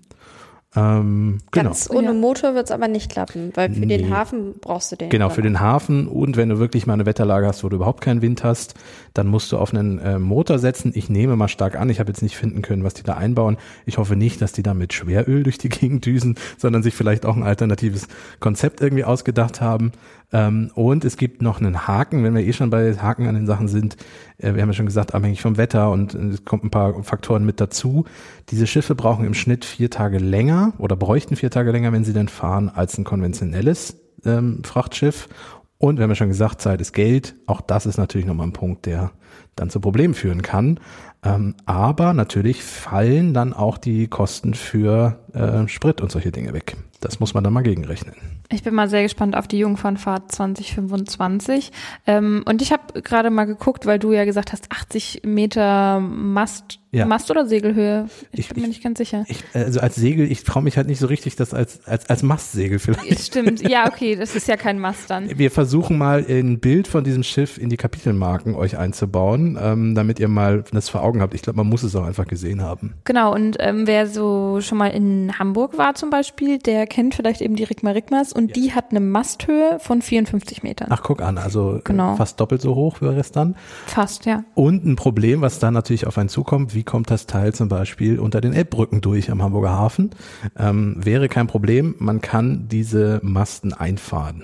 Ähm, 0.74 1.40
genau. 1.50 1.64
Ganz 1.70 1.90
ohne. 1.90 2.14
Motor 2.14 2.54
wird 2.54 2.66
es 2.66 2.70
aber 2.70 2.88
nicht 2.88 3.10
klappen, 3.10 3.52
weil 3.54 3.70
für 3.72 3.80
Nee. 3.80 3.98
den 3.98 4.10
Hafen 4.10 4.54
brauchst 4.60 4.90
du 4.90 4.96
den. 4.96 5.10
Genau, 5.10 5.28
für 5.28 5.42
den 5.42 5.60
Hafen 5.60 6.06
und 6.06 6.36
wenn 6.38 6.48
du 6.48 6.58
wirklich 6.58 6.86
mal 6.86 6.94
eine 6.94 7.04
Wetterlage 7.04 7.46
hast, 7.46 7.62
wo 7.62 7.68
du 7.68 7.76
überhaupt 7.76 8.00
keinen 8.00 8.22
Wind 8.22 8.42
hast, 8.42 8.74
dann 9.12 9.26
musst 9.26 9.52
du 9.52 9.58
auf 9.58 9.74
einen 9.74 9.98
äh, 9.98 10.18
Motor 10.18 10.58
setzen. 10.58 10.92
Ich 10.94 11.10
nehme 11.10 11.36
mal 11.36 11.48
stark 11.48 11.78
an, 11.78 11.90
ich 11.90 12.00
habe 12.00 12.08
jetzt 12.10 12.22
nicht 12.22 12.36
finden 12.38 12.62
können, 12.62 12.84
was 12.84 12.94
die 12.94 13.02
da 13.02 13.14
einbauen. 13.14 13.58
Ich 13.84 13.98
hoffe 13.98 14.16
nicht, 14.16 14.40
dass 14.40 14.52
die 14.52 14.62
da 14.62 14.72
mit 14.72 14.94
Schweröl 14.94 15.42
durch 15.42 15.58
die 15.58 15.68
Gegend 15.68 16.06
düsen, 16.06 16.36
sondern 16.56 16.82
sich 16.82 16.94
vielleicht 16.94 17.26
auch 17.26 17.36
ein 17.36 17.42
alternatives 17.42 18.08
Konzept 18.40 18.80
irgendwie 18.80 19.04
ausgedacht 19.04 19.60
haben. 19.60 19.92
Ähm, 20.32 20.70
und 20.74 21.04
es 21.04 21.18
gibt 21.18 21.42
noch 21.42 21.60
einen 21.60 21.86
Haken, 21.86 22.24
wenn 22.24 22.34
wir 22.34 22.42
eh 22.42 22.54
schon 22.54 22.70
bei 22.70 22.94
Haken 22.96 23.26
an 23.26 23.34
den 23.34 23.46
Sachen 23.46 23.68
sind. 23.68 23.96
Äh, 24.38 24.54
wir 24.54 24.62
haben 24.62 24.70
ja 24.70 24.74
schon 24.74 24.86
gesagt, 24.86 25.14
abhängig 25.14 25.42
vom 25.42 25.58
Wetter 25.58 25.90
und 25.90 26.14
äh, 26.14 26.28
es 26.28 26.46
kommt 26.46 26.64
ein 26.64 26.70
paar 26.70 27.02
Faktoren 27.02 27.44
mit 27.44 27.60
dazu. 27.60 28.06
Diese 28.52 28.66
Schiffe 28.66 28.94
brauchen 28.94 29.24
im 29.24 29.32
Schnitt 29.32 29.64
vier 29.64 29.88
Tage 29.88 30.18
länger 30.18 30.74
oder 30.76 30.94
bräuchten 30.94 31.36
vier 31.36 31.50
Tage 31.50 31.72
länger, 31.72 31.90
wenn 31.92 32.04
sie 32.04 32.12
denn 32.12 32.28
fahren, 32.28 32.68
als 32.68 32.98
ein 32.98 33.04
konventionelles 33.04 33.96
ähm, 34.26 34.62
Frachtschiff. 34.62 35.30
Und 35.78 35.96
wir 35.96 36.02
haben 36.02 36.10
ja 36.10 36.16
schon 36.16 36.28
gesagt, 36.28 36.60
Zeit 36.60 36.82
ist 36.82 36.92
Geld. 36.92 37.34
Auch 37.46 37.62
das 37.62 37.86
ist 37.86 37.96
natürlich 37.96 38.26
nochmal 38.26 38.48
ein 38.48 38.52
Punkt, 38.52 38.84
der 38.84 39.12
dann 39.56 39.70
zu 39.70 39.80
Problemen 39.80 40.12
führen 40.12 40.42
kann. 40.42 40.80
Ähm, 41.24 41.54
aber 41.64 42.12
natürlich 42.12 42.62
fallen 42.62 43.32
dann 43.32 43.54
auch 43.54 43.78
die 43.78 44.06
Kosten 44.06 44.52
für 44.52 45.18
äh, 45.32 45.66
Sprit 45.66 46.02
und 46.02 46.12
solche 46.12 46.30
Dinge 46.30 46.52
weg. 46.52 46.76
Das 47.00 47.20
muss 47.20 47.32
man 47.32 47.42
dann 47.42 47.54
mal 47.54 47.62
gegenrechnen. 47.62 48.14
Ich 48.52 48.62
bin 48.62 48.74
mal 48.74 48.88
sehr 48.88 49.02
gespannt 49.02 49.36
auf 49.36 49.48
die 49.48 49.58
Jungfernfahrt 49.58 50.30
2025. 50.30 51.72
Ähm, 52.06 52.42
und 52.46 52.62
ich 52.62 52.72
habe 52.72 53.00
gerade 53.00 53.30
mal 53.30 53.44
geguckt, 53.44 53.86
weil 53.86 53.98
du 53.98 54.12
ja 54.12 54.24
gesagt 54.24 54.52
hast, 54.52 54.70
80 54.70 55.22
Meter 55.24 56.00
Mast 56.00 56.80
ja. 56.94 57.06
Mast 57.06 57.30
oder 57.30 57.46
Segelhöhe? 57.46 58.06
Ich, 58.32 58.40
ich 58.40 58.48
bin 58.50 58.62
mir 58.62 58.68
nicht 58.68 58.82
ganz 58.82 58.98
sicher. 58.98 59.24
Ich, 59.26 59.42
also 59.54 59.80
als 59.80 59.94
Segel, 59.94 60.30
ich 60.30 60.44
traue 60.44 60.62
mich 60.62 60.76
halt 60.76 60.88
nicht 60.88 60.98
so 60.98 61.06
richtig, 61.06 61.36
das 61.36 61.54
als, 61.54 61.86
als, 61.86 62.08
als 62.10 62.22
Mastsegel 62.22 62.78
vielleicht. 62.78 63.18
Stimmt, 63.26 63.66
ja, 63.66 63.86
okay, 63.86 64.14
das 64.14 64.36
ist 64.36 64.46
ja 64.46 64.58
kein 64.58 64.78
Mast 64.78 65.08
dann. 65.08 65.38
Wir 65.38 65.50
versuchen 65.50 65.96
mal 65.96 66.22
ein 66.28 66.60
Bild 66.60 66.86
von 66.86 67.02
diesem 67.02 67.22
Schiff 67.22 67.56
in 67.56 67.70
die 67.70 67.78
Kapitelmarken 67.78 68.54
euch 68.54 68.76
einzubauen, 68.76 69.58
ähm, 69.60 69.94
damit 69.94 70.20
ihr 70.20 70.28
mal 70.28 70.64
das 70.70 70.90
vor 70.90 71.02
Augen 71.02 71.22
habt. 71.22 71.32
Ich 71.32 71.40
glaube, 71.40 71.56
man 71.56 71.66
muss 71.66 71.82
es 71.82 71.96
auch 71.96 72.04
einfach 72.04 72.26
gesehen 72.26 72.60
haben. 72.60 72.92
Genau, 73.04 73.34
und 73.34 73.56
ähm, 73.58 73.86
wer 73.86 74.06
so 74.06 74.60
schon 74.60 74.76
mal 74.76 74.88
in 74.88 75.38
Hamburg 75.38 75.78
war 75.78 75.94
zum 75.94 76.10
Beispiel, 76.10 76.58
der 76.58 76.86
kennt 76.86 77.14
vielleicht 77.14 77.40
eben 77.40 77.56
die 77.56 77.64
Rigma 77.64 77.92
Rigmas 77.92 78.34
und 78.42 78.56
ja. 78.56 78.62
die 78.62 78.74
hat 78.74 78.90
eine 78.90 79.00
Masthöhe 79.00 79.78
von 79.80 80.02
54 80.02 80.62
Metern. 80.62 80.88
Ach, 80.90 81.02
guck 81.02 81.22
an, 81.22 81.38
also 81.38 81.80
genau. 81.82 82.16
fast 82.16 82.38
doppelt 82.38 82.60
so 82.60 82.74
hoch 82.74 83.00
wäre 83.00 83.18
es 83.18 83.32
dann. 83.32 83.56
Fast, 83.86 84.26
ja. 84.26 84.44
Und 84.54 84.84
ein 84.84 84.96
Problem, 84.96 85.40
was 85.40 85.58
dann 85.58 85.72
natürlich 85.72 86.06
auf 86.06 86.18
einen 86.18 86.28
zukommt, 86.28 86.74
wie 86.74 86.82
wie 86.82 86.84
kommt 86.84 87.12
das 87.12 87.26
Teil 87.28 87.54
zum 87.54 87.68
Beispiel 87.68 88.18
unter 88.18 88.40
den 88.40 88.52
Elbbrücken 88.52 89.00
durch 89.00 89.30
am 89.30 89.40
Hamburger 89.40 89.70
Hafen. 89.70 90.10
Ähm, 90.58 90.96
wäre 90.98 91.28
kein 91.28 91.46
Problem, 91.46 91.94
man 92.00 92.20
kann 92.20 92.66
diese 92.66 93.20
Masten 93.22 93.72
einfahren. 93.72 94.42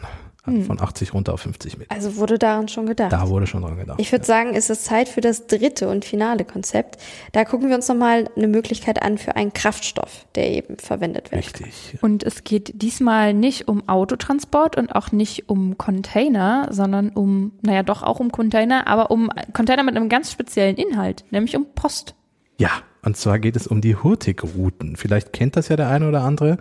Hm. 0.48 0.64
Von 0.64 0.80
80 0.80 1.14
runter 1.14 1.34
auf 1.34 1.40
50 1.40 1.78
Meter. 1.78 1.94
Also 1.94 2.16
wurde 2.16 2.38
daran 2.38 2.68
schon 2.68 2.86
gedacht. 2.86 3.12
Da 3.12 3.28
wurde 3.28 3.46
schon 3.46 3.62
dran 3.62 3.76
gedacht. 3.76 4.00
Ich 4.00 4.12
würde 4.12 4.22
ja. 4.22 4.26
sagen, 4.26 4.54
ist 4.54 4.70
es 4.70 4.84
Zeit 4.84 5.08
für 5.08 5.20
das 5.20 5.46
dritte 5.46 5.88
und 5.88 6.04
finale 6.04 6.44
Konzept. 6.44 6.98
Da 7.32 7.44
gucken 7.44 7.68
wir 7.68 7.76
uns 7.76 7.88
nochmal 7.88 8.28
eine 8.36 8.48
Möglichkeit 8.48 9.02
an 9.02 9.18
für 9.18 9.36
einen 9.36 9.52
Kraftstoff, 9.52 10.26
der 10.34 10.50
eben 10.50 10.78
verwendet 10.78 11.30
wird. 11.30 11.44
Richtig. 11.44 11.98
Und 12.02 12.22
es 12.22 12.44
geht 12.44 12.82
diesmal 12.82 13.34
nicht 13.34 13.68
um 13.68 13.88
Autotransport 13.88 14.76
und 14.76 14.94
auch 14.94 15.12
nicht 15.12 15.48
um 15.48 15.78
Container, 15.78 16.68
sondern 16.70 17.10
um, 17.10 17.52
naja, 17.62 17.82
doch 17.82 18.02
auch 18.02 18.20
um 18.20 18.32
Container, 18.32 18.86
aber 18.86 19.10
um 19.10 19.30
Container 19.52 19.82
mit 19.82 19.96
einem 19.96 20.08
ganz 20.08 20.32
speziellen 20.32 20.76
Inhalt, 20.76 21.24
nämlich 21.30 21.56
um 21.56 21.66
Post. 21.74 22.14
Ja, 22.58 22.70
und 23.02 23.16
zwar 23.16 23.38
geht 23.38 23.56
es 23.56 23.66
um 23.66 23.80
die 23.80 23.96
Hurtigruten. 23.96 24.96
Vielleicht 24.96 25.32
kennt 25.32 25.56
das 25.56 25.68
ja 25.68 25.76
der 25.76 25.88
eine 25.88 26.08
oder 26.08 26.22
andere. 26.22 26.58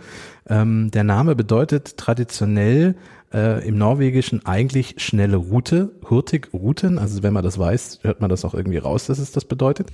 Ähm, 0.47 0.91
der 0.91 1.03
Name 1.03 1.35
bedeutet 1.35 1.97
traditionell 1.97 2.95
äh, 3.33 3.67
im 3.67 3.77
Norwegischen 3.77 4.45
eigentlich 4.45 4.95
schnelle 4.97 5.37
Route, 5.37 5.91
Hurtigruten. 6.09 6.97
Also 6.97 7.23
wenn 7.23 7.33
man 7.33 7.43
das 7.43 7.59
weiß, 7.59 7.99
hört 8.03 8.21
man 8.21 8.29
das 8.29 8.45
auch 8.45 8.53
irgendwie 8.53 8.77
raus, 8.77 9.07
dass 9.07 9.19
es 9.19 9.31
das 9.31 9.45
bedeutet. 9.45 9.89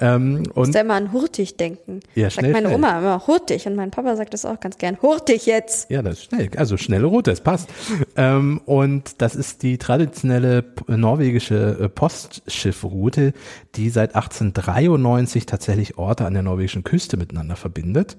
Ähm, 0.00 0.44
und 0.54 0.68
Muss 0.68 0.74
immer 0.74 0.94
an 0.94 1.12
hurtig 1.12 1.56
denken. 1.56 2.00
Ja, 2.14 2.30
schnell. 2.30 2.52
Sagt 2.52 2.54
meine 2.54 2.68
schnell. 2.68 2.78
Oma 2.78 2.98
immer 2.98 3.26
hurtig 3.26 3.66
und 3.66 3.74
mein 3.74 3.90
Papa 3.90 4.16
sagt 4.16 4.34
das 4.34 4.44
auch 4.44 4.60
ganz 4.60 4.78
gern. 4.78 4.98
Hurtig 5.02 5.46
jetzt. 5.46 5.90
Ja, 5.90 6.02
das 6.02 6.18
ist 6.18 6.24
schnell. 6.24 6.50
Also 6.56 6.76
schnelle 6.76 7.06
Route, 7.06 7.30
es 7.30 7.40
passt. 7.40 7.68
Ähm, 8.16 8.60
und 8.66 9.20
das 9.20 9.34
ist 9.34 9.62
die 9.62 9.78
traditionelle 9.78 10.64
norwegische 10.86 11.78
äh, 11.80 11.88
Postschiffroute, 11.88 13.32
die 13.74 13.90
seit 13.90 14.14
1893 14.14 15.46
tatsächlich 15.46 15.98
Orte 15.98 16.26
an 16.26 16.34
der 16.34 16.42
norwegischen 16.42 16.84
Küste 16.84 17.16
miteinander 17.16 17.56
verbindet. 17.56 18.16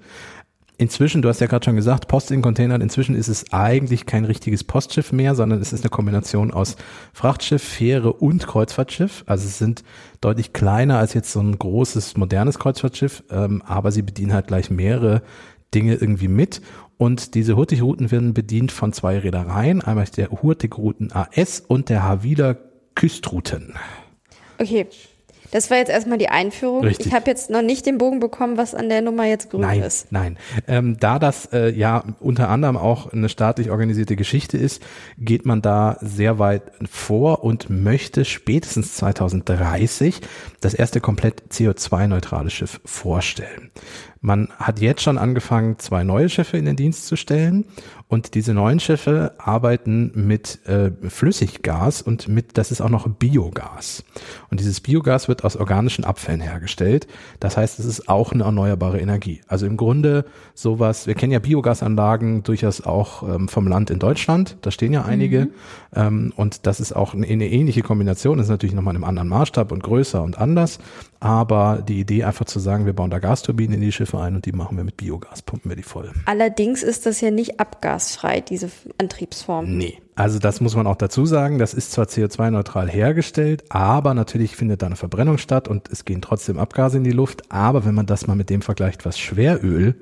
Inzwischen, 0.80 1.20
du 1.20 1.28
hast 1.28 1.42
ja 1.42 1.46
gerade 1.46 1.62
schon 1.62 1.76
gesagt, 1.76 2.08
Post 2.08 2.30
in 2.30 2.40
Containern, 2.40 2.80
inzwischen 2.80 3.14
ist 3.14 3.28
es 3.28 3.52
eigentlich 3.52 4.06
kein 4.06 4.24
richtiges 4.24 4.64
Postschiff 4.64 5.12
mehr, 5.12 5.34
sondern 5.34 5.60
es 5.60 5.74
ist 5.74 5.82
eine 5.84 5.90
Kombination 5.90 6.50
aus 6.50 6.76
Frachtschiff, 7.12 7.62
Fähre 7.62 8.14
und 8.14 8.46
Kreuzfahrtschiff. 8.46 9.22
Also 9.26 9.46
es 9.46 9.58
sind 9.58 9.84
deutlich 10.22 10.54
kleiner 10.54 10.96
als 10.96 11.12
jetzt 11.12 11.32
so 11.32 11.40
ein 11.40 11.58
großes, 11.58 12.16
modernes 12.16 12.58
Kreuzfahrtschiff, 12.58 13.24
ähm, 13.30 13.60
aber 13.66 13.92
sie 13.92 14.00
bedienen 14.00 14.32
halt 14.32 14.46
gleich 14.46 14.70
mehrere 14.70 15.20
Dinge 15.74 15.96
irgendwie 15.96 16.28
mit. 16.28 16.62
Und 16.96 17.34
diese 17.34 17.56
Hurtigruten 17.56 18.10
werden 18.10 18.32
bedient 18.32 18.72
von 18.72 18.94
zwei 18.94 19.18
Reedereien, 19.18 19.82
einmal 19.82 20.06
der 20.06 20.30
Hurtigruten 20.30 21.12
AS 21.12 21.60
und 21.60 21.90
der 21.90 22.04
Havila 22.04 22.56
Küstruten. 22.94 23.74
Okay, 24.58 24.86
das 25.50 25.70
war 25.70 25.78
jetzt 25.78 25.90
erstmal 25.90 26.18
die 26.18 26.28
Einführung. 26.28 26.84
Richtig. 26.84 27.06
Ich 27.06 27.12
habe 27.12 27.28
jetzt 27.28 27.50
noch 27.50 27.62
nicht 27.62 27.86
den 27.86 27.98
Bogen 27.98 28.20
bekommen, 28.20 28.56
was 28.56 28.74
an 28.74 28.88
der 28.88 29.02
Nummer 29.02 29.24
jetzt 29.24 29.50
grün 29.50 29.62
nein, 29.62 29.82
ist. 29.82 30.10
Nein, 30.12 30.36
ähm, 30.68 30.98
da 30.98 31.18
das 31.18 31.46
äh, 31.52 31.70
ja 31.70 32.04
unter 32.20 32.48
anderem 32.48 32.76
auch 32.76 33.12
eine 33.12 33.28
staatlich 33.28 33.70
organisierte 33.70 34.16
Geschichte 34.16 34.56
ist, 34.56 34.82
geht 35.18 35.46
man 35.46 35.62
da 35.62 35.98
sehr 36.00 36.38
weit 36.38 36.62
vor 36.90 37.44
und 37.44 37.70
möchte 37.70 38.24
spätestens 38.24 38.94
2030 38.94 40.20
das 40.60 40.74
erste 40.74 41.00
komplett 41.00 41.42
CO2-neutrale 41.50 42.50
Schiff 42.50 42.80
vorstellen. 42.84 43.70
Man 44.20 44.48
hat 44.58 44.80
jetzt 44.80 45.02
schon 45.02 45.16
angefangen, 45.16 45.78
zwei 45.78 46.04
neue 46.04 46.28
Schiffe 46.28 46.58
in 46.58 46.66
den 46.66 46.76
Dienst 46.76 47.06
zu 47.06 47.16
stellen 47.16 47.64
und 48.10 48.34
diese 48.34 48.52
neuen 48.52 48.80
Schiffe 48.80 49.34
arbeiten 49.38 50.10
mit 50.16 50.66
äh, 50.66 50.90
Flüssiggas 51.08 52.02
und 52.02 52.26
mit, 52.26 52.58
das 52.58 52.72
ist 52.72 52.80
auch 52.80 52.88
noch 52.88 53.08
Biogas. 53.08 54.02
Und 54.50 54.58
dieses 54.58 54.80
Biogas 54.80 55.28
wird 55.28 55.44
aus 55.44 55.56
organischen 55.56 56.04
Abfällen 56.04 56.40
hergestellt. 56.40 57.06
Das 57.38 57.56
heißt, 57.56 57.78
es 57.78 57.86
ist 57.86 58.08
auch 58.08 58.32
eine 58.32 58.42
erneuerbare 58.42 58.98
Energie. 58.98 59.42
Also 59.46 59.64
im 59.64 59.76
Grunde 59.76 60.24
sowas, 60.54 61.06
wir 61.06 61.14
kennen 61.14 61.30
ja 61.30 61.38
Biogasanlagen 61.38 62.42
durchaus 62.42 62.80
auch 62.80 63.22
ähm, 63.22 63.46
vom 63.46 63.68
Land 63.68 63.90
in 63.90 64.00
Deutschland, 64.00 64.56
da 64.62 64.72
stehen 64.72 64.92
ja 64.92 65.04
einige. 65.04 65.42
Mhm. 65.42 65.50
Ähm, 65.94 66.32
und 66.34 66.66
das 66.66 66.80
ist 66.80 66.92
auch 66.96 67.14
eine, 67.14 67.28
eine 67.28 67.48
ähnliche 67.48 67.82
Kombination, 67.82 68.38
das 68.38 68.46
ist 68.46 68.50
natürlich 68.50 68.74
nochmal 68.74 68.96
in 68.96 69.04
einem 69.04 69.08
anderen 69.08 69.28
Maßstab 69.28 69.70
und 69.70 69.84
größer 69.84 70.20
und 70.20 70.36
anders. 70.36 70.80
Aber 71.20 71.84
die 71.86 72.00
Idee 72.00 72.24
einfach 72.24 72.46
zu 72.46 72.58
sagen, 72.58 72.86
wir 72.86 72.94
bauen 72.94 73.10
da 73.10 73.18
Gasturbinen 73.18 73.74
in 73.74 73.82
die 73.82 73.92
Schiffe 73.92 74.18
ein 74.18 74.34
und 74.34 74.46
die 74.46 74.52
machen 74.52 74.76
wir 74.78 74.84
mit 74.84 74.96
Biogas, 74.96 75.42
pumpen 75.42 75.70
wir 75.70 75.76
die 75.76 75.82
voll. 75.82 76.10
Allerdings 76.24 76.82
ist 76.82 77.04
das 77.04 77.20
ja 77.20 77.30
nicht 77.30 77.60
abgasfrei, 78.00 78.40
diese 78.40 78.70
Antriebsform. 78.98 79.76
Nee. 79.76 79.98
Also 80.14 80.38
das 80.38 80.60
muss 80.60 80.76
man 80.76 80.86
auch 80.86 80.96
dazu 80.96 81.24
sagen, 81.24 81.58
das 81.58 81.72
ist 81.72 81.92
zwar 81.92 82.06
CO2-neutral 82.06 82.90
hergestellt, 82.90 83.64
aber 83.70 84.12
natürlich 84.14 84.56
findet 84.56 84.82
da 84.82 84.86
eine 84.86 84.96
Verbrennung 84.96 85.38
statt 85.38 85.68
und 85.68 85.88
es 85.90 86.04
gehen 86.04 86.20
trotzdem 86.20 86.58
Abgase 86.58 86.98
in 86.98 87.04
die 87.04 87.10
Luft. 87.10 87.50
Aber 87.50 87.84
wenn 87.84 87.94
man 87.94 88.06
das 88.06 88.26
mal 88.26 88.34
mit 88.34 88.50
dem 88.50 88.62
vergleicht, 88.62 89.04
was 89.04 89.18
Schweröl 89.18 89.94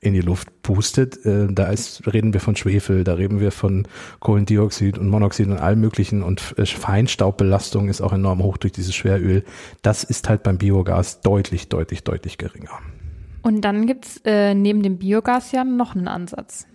in 0.00 0.14
die 0.14 0.20
Luft 0.20 0.62
pustet. 0.62 1.26
Äh, 1.26 1.48
da 1.50 1.66
ist, 1.72 2.06
reden 2.06 2.32
wir 2.32 2.40
von 2.40 2.54
Schwefel, 2.54 3.02
da 3.02 3.14
reden 3.14 3.40
wir 3.40 3.50
von 3.50 3.88
Kohlendioxid 4.20 4.96
und 4.96 5.08
Monoxid 5.08 5.48
und 5.48 5.58
allem 5.58 5.80
möglichen 5.80 6.22
und 6.22 6.54
äh, 6.56 6.64
Feinstaubbelastung 6.66 7.88
ist 7.88 8.00
auch 8.00 8.12
enorm 8.12 8.40
hoch 8.40 8.58
durch 8.58 8.72
dieses 8.72 8.94
Schweröl. 8.94 9.42
Das 9.82 10.04
ist 10.04 10.28
halt 10.28 10.44
beim 10.44 10.56
Biogas 10.56 11.20
deutlich, 11.20 11.68
deutlich, 11.68 12.04
deutlich 12.04 12.38
geringer. 12.38 12.78
Und 13.42 13.62
dann 13.62 13.86
gibt's 13.86 14.20
äh, 14.24 14.54
neben 14.54 14.82
dem 14.82 14.98
Biogas 14.98 15.50
ja 15.50 15.64
noch 15.64 15.96
einen 15.96 16.06
Ansatz. 16.06 16.68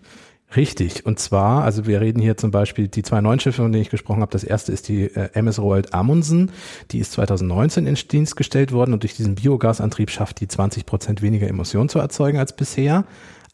Richtig. 0.56 1.06
Und 1.06 1.20
zwar, 1.20 1.64
also 1.64 1.88
wir 1.88 2.02
reden 2.02 2.22
hier 2.22 2.38
zum 2.38 2.52
Beispiel 2.52 2.88
die 2.88 3.02
zwei 3.02 3.22
neuen 3.22 3.40
Schiffe, 3.40 3.62
von 3.62 3.72
denen 3.72 3.82
ich 3.82 3.90
gesprochen 3.90 4.22
habe. 4.22 4.32
Das 4.32 4.44
erste 4.44 4.72
ist 4.72 4.88
die 4.88 5.04
äh, 5.06 5.30
MS 5.34 5.60
Roald 5.60 5.94
Amundsen. 5.94 6.52
Die 6.92 7.00
ist 7.00 7.14
2019 7.14 7.88
in 7.88 7.96
Dienst 7.96 8.36
gestellt 8.36 8.72
worden 8.72 8.94
und 8.94 9.04
durch 9.04 9.16
diesen 9.16 9.36
Biogasantrieb 9.36 10.10
schafft 10.10 10.40
die 10.42 10.48
20 10.48 10.86
Prozent 10.86 11.22
weniger 11.22 11.48
Emissionen 11.48 11.90
zu 11.90 12.00
erzeugen 12.00 12.38
als 12.38 12.56
bisher. 12.56 13.06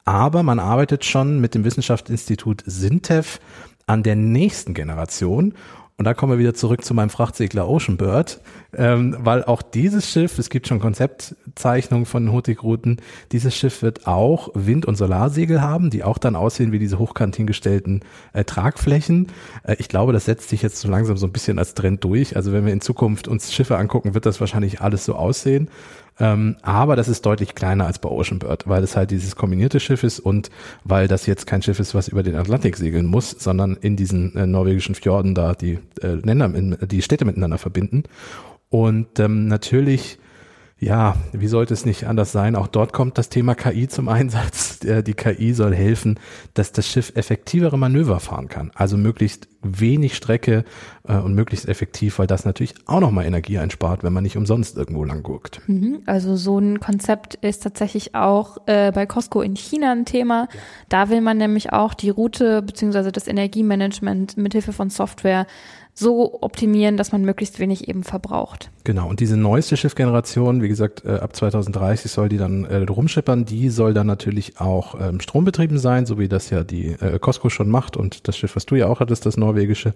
Aber 0.03 0.43
man 0.43 0.59
arbeitet 0.59 1.05
schon 1.05 1.39
mit 1.39 1.55
dem 1.55 1.63
Wissenschaftsinstitut 1.63 2.63
Sintef 2.65 3.39
an 3.85 4.03
der 4.03 4.15
nächsten 4.15 4.73
Generation 4.73 5.53
und 5.99 6.05
da 6.05 6.13
kommen 6.13 6.31
wir 6.31 6.39
wieder 6.39 6.53
zurück 6.53 6.85
zu 6.85 6.93
meinem 6.93 7.09
Frachtsegler 7.09 7.67
Ocean 7.67 7.97
Bird, 7.97 8.39
ähm, 8.73 9.17
weil 9.19 9.43
auch 9.43 9.62
dieses 9.62 10.09
Schiff, 10.09 10.39
es 10.39 10.49
gibt 10.49 10.65
schon 10.65 10.79
Konzeptzeichnungen 10.79 12.05
von 12.05 12.31
Hurtigruten, 12.31 13.01
dieses 13.33 13.53
Schiff 13.53 13.81
wird 13.81 14.07
auch 14.07 14.47
Wind- 14.53 14.85
und 14.85 14.95
Solarsegel 14.95 15.62
haben, 15.62 15.89
die 15.89 16.05
auch 16.05 16.17
dann 16.17 16.38
aussehen 16.38 16.71
wie 16.71 16.79
diese 16.79 16.99
hochkant 16.99 17.35
hingestellten 17.35 17.99
äh, 18.31 18.45
Tragflächen. 18.45 19.27
Äh, 19.63 19.75
ich 19.77 19.89
glaube, 19.89 20.13
das 20.13 20.23
setzt 20.23 20.47
sich 20.47 20.62
jetzt 20.62 20.79
so 20.79 20.89
langsam 20.89 21.17
so 21.17 21.27
ein 21.27 21.33
bisschen 21.33 21.59
als 21.59 21.73
Trend 21.73 22.01
durch. 22.01 22.38
Also 22.38 22.53
wenn 22.53 22.65
wir 22.65 22.71
in 22.71 22.79
Zukunft 22.79 23.27
uns 23.27 23.53
Schiffe 23.53 23.77
angucken, 23.77 24.13
wird 24.13 24.25
das 24.25 24.39
wahrscheinlich 24.39 24.79
alles 24.79 25.03
so 25.03 25.15
aussehen. 25.15 25.69
Ähm, 26.19 26.58
aber 26.62 26.95
das 26.95 27.08
ist 27.08 27.25
deutlich 27.25 27.55
kleiner 27.55 27.86
als 27.86 27.99
bei 27.99 28.10
Ocean 28.10 28.39
Bird, 28.39 28.67
weil 28.67 28.84
es 28.84 28.95
halt 28.95 29.12
dieses 29.12 29.36
kombinierte 29.36 29.79
Schiff 29.79 30.03
ist 30.03 30.19
und 30.19 30.49
weil 30.84 31.08
das 31.08 31.25
jetzt 31.25 31.47
kein 31.47 31.62
Schiff 31.62 31.79
ist, 31.79 31.95
was 31.95 32.10
über 32.10 32.23
den 32.23 32.36
Atlantik 32.36 32.75
segeln 32.75 33.05
muss, 33.05 33.32
sondern 33.32 33.77
in 33.79 33.95
diesen 33.95 34.36
äh, 34.36 34.45
norwegischen 34.45 34.95
Fjorden 34.95 35.34
da 35.34 35.53
die 35.53 35.79
äh, 36.01 36.15
Länder, 36.15 36.49
die 36.49 37.01
Städte 37.01 37.25
miteinander 37.25 37.58
verbinden. 37.58 38.03
Und 38.69 39.19
ähm, 39.19 39.47
natürlich 39.47 40.19
ja, 40.79 41.15
wie 41.33 41.47
sollte 41.47 41.73
es 41.73 41.85
nicht 41.85 42.07
anders 42.07 42.31
sein? 42.31 42.55
Auch 42.55 42.67
dort 42.67 42.93
kommt 42.93 43.17
das 43.17 43.27
Thema 43.29 43.53
KI 43.53 43.87
zum 43.89 44.07
Einsatz. 44.07 44.79
Die 44.79 45.13
KI 45.13 45.53
soll 45.53 45.75
helfen, 45.75 46.19
dass 46.53 46.71
das 46.71 46.87
Schiff 46.87 47.11
effektivere 47.15 47.77
Manöver 47.77 48.21
fahren 48.21 48.47
kann. 48.47 48.71
Also 48.75 48.95
möglichst 48.95 49.49
wenig 49.61 50.15
Strecke 50.15 50.63
äh, 51.03 51.17
und 51.17 51.33
möglichst 51.35 51.67
effektiv, 51.67 52.19
weil 52.19 52.27
das 52.27 52.45
natürlich 52.45 52.75
auch 52.85 53.01
nochmal 53.01 53.25
Energie 53.25 53.57
einspart, 53.57 54.03
wenn 54.03 54.13
man 54.13 54.23
nicht 54.23 54.37
umsonst 54.37 54.77
irgendwo 54.77 55.03
lang 55.03 55.21
guckt. 55.21 55.61
Mhm. 55.67 56.01
Also 56.05 56.37
so 56.37 56.57
ein 56.59 56.79
Konzept 56.79 57.35
ist 57.35 57.63
tatsächlich 57.63 58.15
auch 58.15 58.57
äh, 58.67 58.93
bei 58.93 59.05
Costco 59.05 59.41
in 59.41 59.55
China 59.55 59.91
ein 59.91 60.05
Thema. 60.05 60.47
Da 60.87 61.09
will 61.09 61.19
man 61.19 61.37
nämlich 61.37 61.73
auch 61.73 61.93
die 61.93 62.09
Route 62.09 62.61
beziehungsweise 62.61 63.11
das 63.11 63.27
Energiemanagement 63.27 64.37
mithilfe 64.37 64.71
von 64.71 64.89
Software 64.89 65.45
so 65.99 66.41
optimieren, 66.41 66.97
dass 66.97 67.12
man 67.12 67.23
möglichst 67.23 67.59
wenig 67.59 67.88
eben 67.88 68.03
verbraucht. 68.03 68.71
Genau, 68.85 69.07
und 69.07 69.19
diese 69.19 69.38
neueste 69.38 69.77
Schiffgeneration, 69.77 70.62
wie 70.62 70.69
gesagt, 70.69 71.03
äh, 71.05 71.17
ab 71.17 71.35
2030 71.35 72.09
soll 72.09 72.29
die 72.29 72.38
dann 72.38 72.63
äh, 72.65 72.77
rumschippern, 72.77 73.45
die 73.45 73.69
soll 73.69 73.93
dann 73.93 74.07
natürlich 74.07 74.59
auch 74.59 74.99
ähm, 74.99 75.19
strombetrieben 75.19 75.77
sein, 75.77 76.05
so 76.05 76.17
wie 76.17 76.29
das 76.29 76.49
ja 76.49 76.63
die 76.63 76.93
äh, 76.93 77.19
Costco 77.19 77.49
schon 77.49 77.69
macht 77.69 77.97
und 77.97 78.27
das 78.27 78.38
Schiff, 78.38 78.55
was 78.55 78.65
du 78.65 78.75
ja 78.75 78.88
auch 78.88 79.01
hattest, 79.01 79.25
das 79.25 79.38
norwegische. 79.38 79.93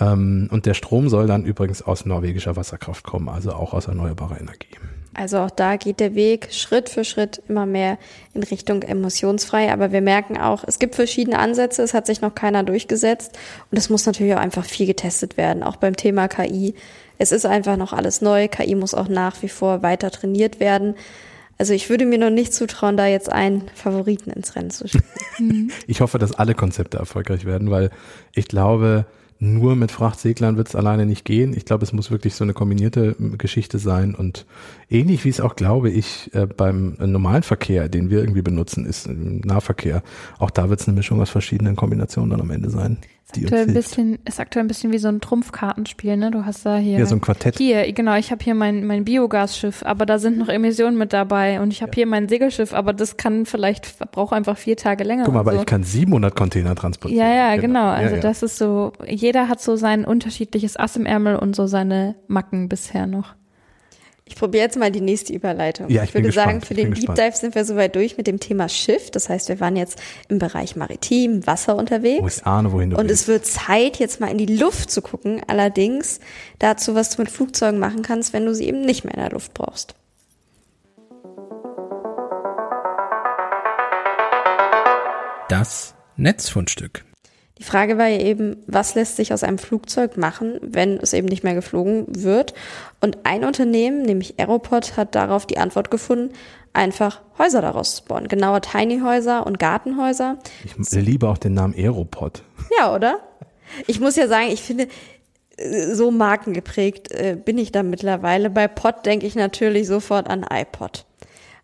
Ähm, 0.00 0.48
und 0.50 0.66
der 0.66 0.74
Strom 0.74 1.08
soll 1.08 1.26
dann 1.26 1.44
übrigens 1.44 1.82
aus 1.82 2.06
norwegischer 2.06 2.56
Wasserkraft 2.56 3.04
kommen, 3.04 3.28
also 3.28 3.52
auch 3.52 3.74
aus 3.74 3.86
erneuerbarer 3.86 4.40
Energie. 4.40 4.76
Also 5.16 5.38
auch 5.38 5.50
da 5.50 5.76
geht 5.76 5.98
der 5.98 6.14
Weg 6.14 6.52
Schritt 6.52 6.90
für 6.90 7.02
Schritt 7.02 7.42
immer 7.48 7.64
mehr 7.64 7.96
in 8.34 8.42
Richtung 8.42 8.82
emissionsfrei. 8.82 9.72
Aber 9.72 9.90
wir 9.90 10.02
merken 10.02 10.36
auch, 10.36 10.62
es 10.66 10.78
gibt 10.78 10.94
verschiedene 10.94 11.38
Ansätze, 11.38 11.82
es 11.82 11.94
hat 11.94 12.06
sich 12.06 12.20
noch 12.20 12.34
keiner 12.34 12.62
durchgesetzt. 12.62 13.38
Und 13.70 13.78
es 13.78 13.88
muss 13.88 14.04
natürlich 14.04 14.34
auch 14.34 14.40
einfach 14.40 14.64
viel 14.64 14.86
getestet 14.86 15.36
werden, 15.36 15.62
auch 15.62 15.76
beim 15.76 15.96
Thema 15.96 16.28
KI. 16.28 16.74
Es 17.18 17.32
ist 17.32 17.46
einfach 17.46 17.78
noch 17.78 17.94
alles 17.94 18.20
neu. 18.20 18.48
KI 18.48 18.74
muss 18.74 18.92
auch 18.92 19.08
nach 19.08 19.40
wie 19.42 19.48
vor 19.48 19.82
weiter 19.82 20.10
trainiert 20.10 20.60
werden. 20.60 20.94
Also 21.58 21.72
ich 21.72 21.88
würde 21.88 22.04
mir 22.04 22.18
noch 22.18 22.30
nicht 22.30 22.52
zutrauen, 22.52 22.98
da 22.98 23.06
jetzt 23.06 23.32
einen 23.32 23.70
Favoriten 23.74 24.30
ins 24.30 24.54
Rennen 24.54 24.70
zu 24.70 24.86
schicken. 24.86 25.72
ich 25.86 26.02
hoffe, 26.02 26.18
dass 26.18 26.32
alle 26.32 26.54
Konzepte 26.54 26.98
erfolgreich 26.98 27.46
werden, 27.46 27.70
weil 27.70 27.90
ich 28.34 28.48
glaube, 28.48 29.06
nur 29.38 29.76
mit 29.76 29.90
Frachtseglern 29.90 30.56
wird 30.56 30.68
es 30.68 30.74
alleine 30.74 31.06
nicht 31.06 31.24
gehen. 31.24 31.54
Ich 31.56 31.64
glaube, 31.64 31.84
es 31.84 31.92
muss 31.92 32.10
wirklich 32.10 32.34
so 32.34 32.44
eine 32.44 32.54
kombinierte 32.54 33.16
Geschichte 33.36 33.78
sein 33.78 34.14
und 34.14 34.46
ähnlich 34.88 35.24
wie 35.24 35.28
es 35.28 35.40
auch, 35.40 35.56
glaube 35.56 35.90
ich, 35.90 36.30
äh, 36.34 36.46
beim 36.46 36.96
normalen 36.98 37.42
Verkehr, 37.42 37.88
den 37.88 38.10
wir 38.10 38.20
irgendwie 38.20 38.42
benutzen, 38.42 38.86
ist 38.86 39.06
im 39.06 39.40
Nahverkehr. 39.40 40.02
Auch 40.38 40.50
da 40.50 40.70
wird 40.70 40.80
es 40.80 40.88
eine 40.88 40.96
Mischung 40.96 41.20
aus 41.20 41.30
verschiedenen 41.30 41.76
Kombinationen 41.76 42.30
dann 42.30 42.40
am 42.40 42.50
Ende 42.50 42.70
sein. 42.70 42.98
Ist 43.32 43.42
aktuell, 43.42 43.66
ein 43.66 43.74
bisschen, 43.74 44.18
ist 44.24 44.38
aktuell 44.38 44.64
ein 44.64 44.68
bisschen 44.68 44.92
wie 44.92 44.98
so 44.98 45.08
ein 45.08 45.20
Trumpfkartenspiel, 45.20 46.16
ne? 46.16 46.30
Du 46.30 46.46
hast 46.46 46.64
da 46.64 46.76
hier. 46.76 47.00
Ja, 47.00 47.06
so 47.06 47.16
ein 47.16 47.20
Quartett. 47.20 47.58
Hier, 47.58 47.92
genau, 47.92 48.14
ich 48.14 48.30
habe 48.30 48.42
hier 48.44 48.54
mein, 48.54 48.86
mein 48.86 49.04
Biogasschiff, 49.04 49.82
aber 49.82 50.06
da 50.06 50.20
sind 50.20 50.38
noch 50.38 50.48
Emissionen 50.48 50.96
mit 50.96 51.12
dabei 51.12 51.60
und 51.60 51.72
ich 51.72 51.82
habe 51.82 51.90
ja. 51.90 51.96
hier 51.96 52.06
mein 52.06 52.28
Segelschiff, 52.28 52.72
aber 52.72 52.92
das 52.92 53.16
kann 53.16 53.44
vielleicht, 53.44 53.98
braucht 54.12 54.32
einfach 54.32 54.56
vier 54.56 54.76
Tage 54.76 55.02
länger. 55.02 55.24
Guck 55.24 55.34
mal, 55.34 55.40
aber 55.40 55.54
so. 55.54 55.60
ich 55.60 55.66
kann 55.66 55.82
700 55.82 56.36
Container 56.36 56.76
transportieren. 56.76 57.26
Ja, 57.26 57.34
ja, 57.34 57.56
genau. 57.56 57.80
genau. 57.80 57.88
Also 57.88 58.10
ja, 58.10 58.16
ja. 58.16 58.22
das 58.22 58.44
ist 58.44 58.58
so, 58.58 58.92
jeder 59.08 59.48
hat 59.48 59.60
so 59.60 59.74
sein 59.74 60.04
unterschiedliches 60.04 60.76
Ass 60.76 60.94
im 60.94 61.04
Ärmel 61.04 61.34
und 61.34 61.56
so 61.56 61.66
seine 61.66 62.14
Macken 62.28 62.68
bisher 62.68 63.08
noch. 63.08 63.34
Ich 64.28 64.34
probiere 64.34 64.64
jetzt 64.64 64.76
mal 64.76 64.90
die 64.90 65.00
nächste 65.00 65.32
Überleitung. 65.32 65.88
Ja, 65.88 66.02
ich, 66.02 66.08
ich 66.08 66.14
würde 66.14 66.26
gespannt. 66.26 66.48
sagen, 66.48 66.60
für 66.62 66.74
den 66.74 66.92
Deep 66.92 67.14
Dive 67.14 67.36
sind 67.36 67.54
wir 67.54 67.64
soweit 67.64 67.94
durch 67.94 68.16
mit 68.16 68.26
dem 68.26 68.40
Thema 68.40 68.68
Schiff. 68.68 69.12
Das 69.12 69.28
heißt, 69.28 69.48
wir 69.48 69.60
waren 69.60 69.76
jetzt 69.76 70.00
im 70.28 70.40
Bereich 70.40 70.74
Maritim, 70.74 71.46
Wasser 71.46 71.76
unterwegs. 71.76 72.22
Oh, 72.22 72.26
ich 72.26 72.44
ahne, 72.44 72.72
wohin 72.72 72.90
du 72.90 72.96
Und 72.96 73.08
willst. 73.08 73.22
es 73.22 73.28
wird 73.28 73.46
Zeit, 73.46 73.98
jetzt 73.98 74.20
mal 74.20 74.28
in 74.28 74.38
die 74.38 74.46
Luft 74.56 74.90
zu 74.90 75.00
gucken. 75.00 75.42
Allerdings 75.46 76.18
dazu, 76.58 76.96
was 76.96 77.10
du 77.14 77.22
mit 77.22 77.30
Flugzeugen 77.30 77.78
machen 77.78 78.02
kannst, 78.02 78.32
wenn 78.32 78.44
du 78.44 78.52
sie 78.54 78.66
eben 78.66 78.80
nicht 78.80 79.04
mehr 79.04 79.14
in 79.14 79.20
der 79.20 79.30
Luft 79.30 79.54
brauchst. 79.54 79.94
Das 85.48 85.94
Netzfundstück. 86.16 87.04
Die 87.58 87.64
Frage 87.64 87.96
war 87.96 88.06
ja 88.06 88.20
eben, 88.20 88.62
was 88.66 88.94
lässt 88.94 89.16
sich 89.16 89.32
aus 89.32 89.42
einem 89.42 89.58
Flugzeug 89.58 90.18
machen, 90.18 90.58
wenn 90.60 90.98
es 90.98 91.14
eben 91.14 91.26
nicht 91.26 91.42
mehr 91.42 91.54
geflogen 91.54 92.04
wird? 92.08 92.52
Und 93.00 93.18
ein 93.24 93.44
Unternehmen, 93.44 94.02
nämlich 94.02 94.38
Aeropod, 94.38 94.96
hat 94.96 95.14
darauf 95.14 95.46
die 95.46 95.56
Antwort 95.56 95.90
gefunden, 95.90 96.34
einfach 96.74 97.22
Häuser 97.38 97.62
daraus 97.62 97.96
zu 97.96 98.04
bauen. 98.04 98.28
Genauer 98.28 98.60
Tiny 98.60 99.00
Häuser 99.00 99.46
und 99.46 99.58
Gartenhäuser. 99.58 100.38
Ich 100.64 100.92
liebe 100.92 101.28
auch 101.28 101.38
den 101.38 101.54
Namen 101.54 101.74
Aeropod. 101.74 102.42
Ja, 102.78 102.94
oder? 102.94 103.20
Ich 103.86 104.00
muss 104.00 104.16
ja 104.16 104.28
sagen, 104.28 104.50
ich 104.50 104.62
finde, 104.62 104.88
so 105.92 106.10
markengeprägt 106.10 107.10
äh, 107.12 107.36
bin 107.42 107.58
ich 107.58 107.72
da 107.72 107.82
mittlerweile. 107.82 108.50
Bei 108.50 108.68
Pod 108.68 109.06
denke 109.06 109.26
ich 109.26 109.34
natürlich 109.34 109.86
sofort 109.86 110.28
an 110.28 110.44
iPod. 110.50 111.06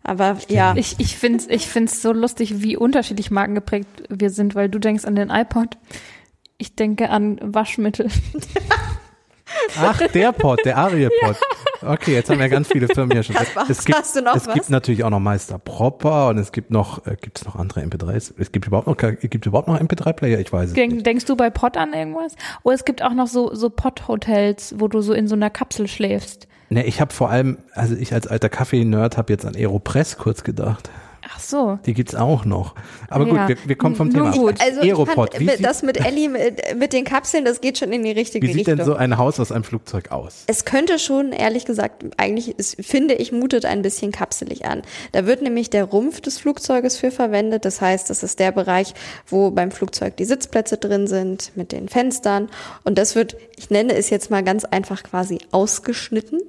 Aber 0.03 0.37
ja. 0.49 0.75
Ich, 0.75 0.99
ich 0.99 1.17
finde 1.17 1.39
es 1.39 1.47
ich 1.47 1.67
find's 1.67 2.01
so 2.01 2.11
lustig, 2.11 2.61
wie 2.61 2.75
unterschiedlich 2.75 3.31
markengeprägt 3.31 3.87
wir 4.09 4.29
sind, 4.29 4.55
weil 4.55 4.69
du 4.69 4.79
denkst 4.79 5.05
an 5.05 5.15
den 5.15 5.29
iPod. 5.29 5.77
Ich 6.57 6.75
denke 6.75 7.09
an 7.09 7.39
Waschmittel. 7.41 8.09
Ach, 9.77 9.99
der 10.13 10.31
Pod, 10.31 10.65
der 10.65 10.77
Ariel-Pod. 10.77 11.35
Ja. 11.81 11.91
Okay, 11.93 12.13
jetzt 12.13 12.29
haben 12.29 12.39
wir 12.39 12.49
ganz 12.49 12.69
viele 12.69 12.87
Firmen 12.87 13.11
hier 13.11 13.23
schon. 13.23 13.35
Was, 13.53 13.69
es 13.69 13.85
gibt, 13.85 13.97
hast 13.97 14.15
du 14.15 14.21
noch 14.21 14.35
es 14.35 14.47
was? 14.47 14.53
gibt 14.53 14.69
natürlich 14.69 15.03
auch 15.03 15.09
noch 15.09 15.19
Meister 15.19 15.59
Proper 15.59 16.29
und 16.29 16.37
es 16.37 16.51
gibt 16.51 16.71
noch, 16.71 17.05
äh, 17.05 17.17
gibt 17.19 17.39
es 17.39 17.45
noch 17.45 17.55
andere 17.55 17.81
MP3s? 17.81 18.33
Es 18.37 18.51
gibt 18.51 18.67
überhaupt 18.67 18.87
noch, 18.87 18.97
gibt 18.97 19.45
überhaupt 19.45 19.67
noch 19.67 19.79
MP3-Player? 19.79 20.39
Ich 20.39 20.51
weiß 20.51 20.69
es 20.69 20.73
Denk, 20.73 20.93
nicht. 20.93 21.05
Denkst 21.05 21.25
du 21.25 21.35
bei 21.35 21.49
Pod 21.49 21.77
an 21.77 21.93
irgendwas? 21.93 22.35
Oh, 22.63 22.71
es 22.71 22.85
gibt 22.85 23.01
auch 23.01 23.13
noch 23.13 23.27
so, 23.27 23.53
so 23.53 23.69
Pod-Hotels, 23.69 24.75
wo 24.77 24.87
du 24.87 25.01
so 25.01 25.13
in 25.13 25.27
so 25.27 25.35
einer 25.35 25.49
Kapsel 25.49 25.87
schläfst. 25.87 26.47
Ne, 26.73 26.87
ich 26.87 26.99
habe 26.99 27.13
vor 27.13 27.29
allem, 27.29 27.59
also 27.73 27.95
ich 27.95 28.15
als 28.15 28.25
alter 28.25 28.49
Kaffee-Nerd 28.49 29.15
habe 29.15 29.31
jetzt 29.31 29.45
an 29.45 29.55
Aeropress 29.55 30.17
kurz 30.17 30.43
gedacht. 30.43 30.89
Ach 31.35 31.39
so. 31.39 31.79
Die 31.85 31.93
gibt's 31.93 32.15
auch 32.15 32.45
noch. 32.45 32.75
Aber 33.09 33.25
Ja. 33.27 33.47
gut, 33.47 33.57
wir, 33.63 33.69
wir 33.69 33.75
kommen 33.75 33.95
vom 33.95 34.09
Nun 34.09 34.31
Thema. 34.31 34.43
gut. 34.45 34.61
Also 34.61 34.81
Aeropod. 34.81 35.33
ich 35.33 35.39
Wie 35.39 35.45
fand, 35.47 35.57
sieht- 35.57 35.65
das 35.65 35.81
mit 35.83 35.97
Ellie 36.05 36.29
mit, 36.29 36.75
mit 36.77 36.93
den 36.93 37.03
Kapseln, 37.05 37.43
das 37.45 37.61
geht 37.61 37.77
schon 37.77 37.91
in 37.91 38.03
die 38.03 38.11
richtige 38.11 38.45
Wie 38.47 38.51
sieht 38.51 38.59
Richtung. 38.67 38.77
denn 38.77 38.85
so 38.85 38.95
ein 38.95 39.17
Haus 39.17 39.39
aus 39.39 39.51
einem 39.51 39.63
Flugzeug 39.63 40.11
aus? 40.11 40.43
Es 40.47 40.65
könnte 40.65 40.99
schon, 40.99 41.31
ehrlich 41.31 41.65
gesagt, 41.65 42.03
eigentlich, 42.17 42.57
ist, 42.59 42.77
finde 42.85 43.15
ich, 43.15 43.31
mutet 43.31 43.65
ein 43.65 43.81
bisschen 43.81 44.11
kapselig 44.11 44.65
an. 44.65 44.81
Da 45.11 45.25
wird 45.25 45.41
nämlich 45.41 45.69
der 45.69 45.85
Rumpf 45.85 46.21
des 46.21 46.37
Flugzeuges 46.39 46.97
für 46.97 47.11
verwendet. 47.11 47.65
Das 47.65 47.81
heißt, 47.81 48.09
das 48.09 48.23
ist 48.23 48.39
der 48.39 48.51
Bereich, 48.51 48.93
wo 49.27 49.51
beim 49.51 49.71
Flugzeug 49.71 50.17
die 50.17 50.25
Sitzplätze 50.25 50.77
drin 50.77 51.07
sind, 51.07 51.51
mit 51.55 51.71
den 51.71 51.89
Fenstern. 51.89 52.49
Und 52.83 52.97
das 52.97 53.15
wird, 53.15 53.35
ich 53.57 53.69
nenne 53.69 53.93
es 53.93 54.09
jetzt 54.09 54.29
mal 54.29 54.43
ganz 54.43 54.65
einfach 54.65 55.03
quasi 55.03 55.39
ausgeschnitten. 55.51 56.39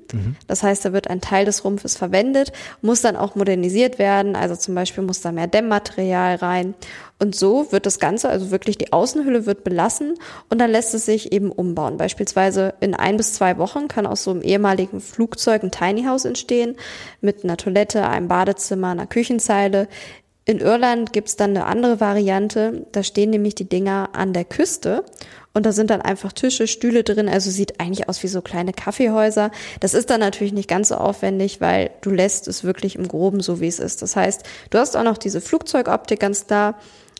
Das 0.46 0.62
heißt, 0.62 0.84
da 0.84 0.92
wird 0.92 1.08
ein 1.10 1.20
Teil 1.20 1.44
des 1.44 1.64
Rumpfes 1.64 1.96
verwendet, 1.96 2.52
muss 2.82 3.00
dann 3.00 3.16
auch 3.16 3.34
modernisiert 3.34 3.98
werden. 3.98 4.36
Also 4.36 4.54
zum 4.56 4.73
Beispiel 4.74 5.04
muss 5.04 5.20
da 5.20 5.32
mehr 5.32 5.46
Dämmmaterial 5.46 6.36
rein. 6.36 6.74
Und 7.18 7.34
so 7.34 7.70
wird 7.70 7.86
das 7.86 7.98
Ganze, 7.98 8.28
also 8.28 8.50
wirklich 8.50 8.76
die 8.76 8.92
Außenhülle 8.92 9.46
wird 9.46 9.64
belassen 9.64 10.14
und 10.50 10.60
dann 10.60 10.70
lässt 10.70 10.94
es 10.94 11.06
sich 11.06 11.32
eben 11.32 11.52
umbauen. 11.52 11.96
Beispielsweise 11.96 12.74
in 12.80 12.94
ein 12.94 13.16
bis 13.16 13.34
zwei 13.34 13.58
Wochen 13.58 13.88
kann 13.88 14.06
aus 14.06 14.24
so 14.24 14.30
einem 14.32 14.42
ehemaligen 14.42 15.00
Flugzeug 15.00 15.62
ein 15.62 15.70
Tiny 15.70 16.04
House 16.04 16.24
entstehen 16.24 16.76
mit 17.20 17.44
einer 17.44 17.56
Toilette, 17.56 18.08
einem 18.08 18.28
Badezimmer, 18.28 18.88
einer 18.88 19.06
Küchenzeile. 19.06 19.88
In 20.44 20.58
Irland 20.58 21.12
gibt's 21.12 21.36
dann 21.36 21.50
eine 21.50 21.64
andere 21.64 22.00
Variante. 22.00 22.86
Da 22.92 23.02
stehen 23.02 23.30
nämlich 23.30 23.54
die 23.54 23.68
Dinger 23.68 24.10
an 24.12 24.32
der 24.32 24.44
Küste 24.44 25.04
und 25.54 25.64
da 25.64 25.70
sind 25.70 25.90
dann 25.90 26.02
einfach 26.02 26.32
Tische, 26.32 26.66
Stühle 26.66 27.04
drin. 27.04 27.28
Also 27.28 27.48
sieht 27.48 27.80
eigentlich 27.80 28.08
aus 28.08 28.22
wie 28.24 28.28
so 28.28 28.42
kleine 28.42 28.72
Kaffeehäuser. 28.72 29.52
Das 29.78 29.94
ist 29.94 30.10
dann 30.10 30.18
natürlich 30.18 30.52
nicht 30.52 30.68
ganz 30.68 30.88
so 30.88 30.96
aufwendig, 30.96 31.60
weil 31.60 31.92
du 32.00 32.10
lässt 32.10 32.48
es 32.48 32.64
wirklich 32.64 32.96
im 32.96 33.06
Groben 33.06 33.40
so, 33.40 33.60
wie 33.60 33.68
es 33.68 33.78
ist. 33.78 34.02
Das 34.02 34.16
heißt, 34.16 34.42
du 34.70 34.78
hast 34.78 34.96
auch 34.96 35.04
noch 35.04 35.16
diese 35.16 35.40
Flugzeugoptik 35.40 36.18
ganz 36.18 36.48
klar. 36.48 36.74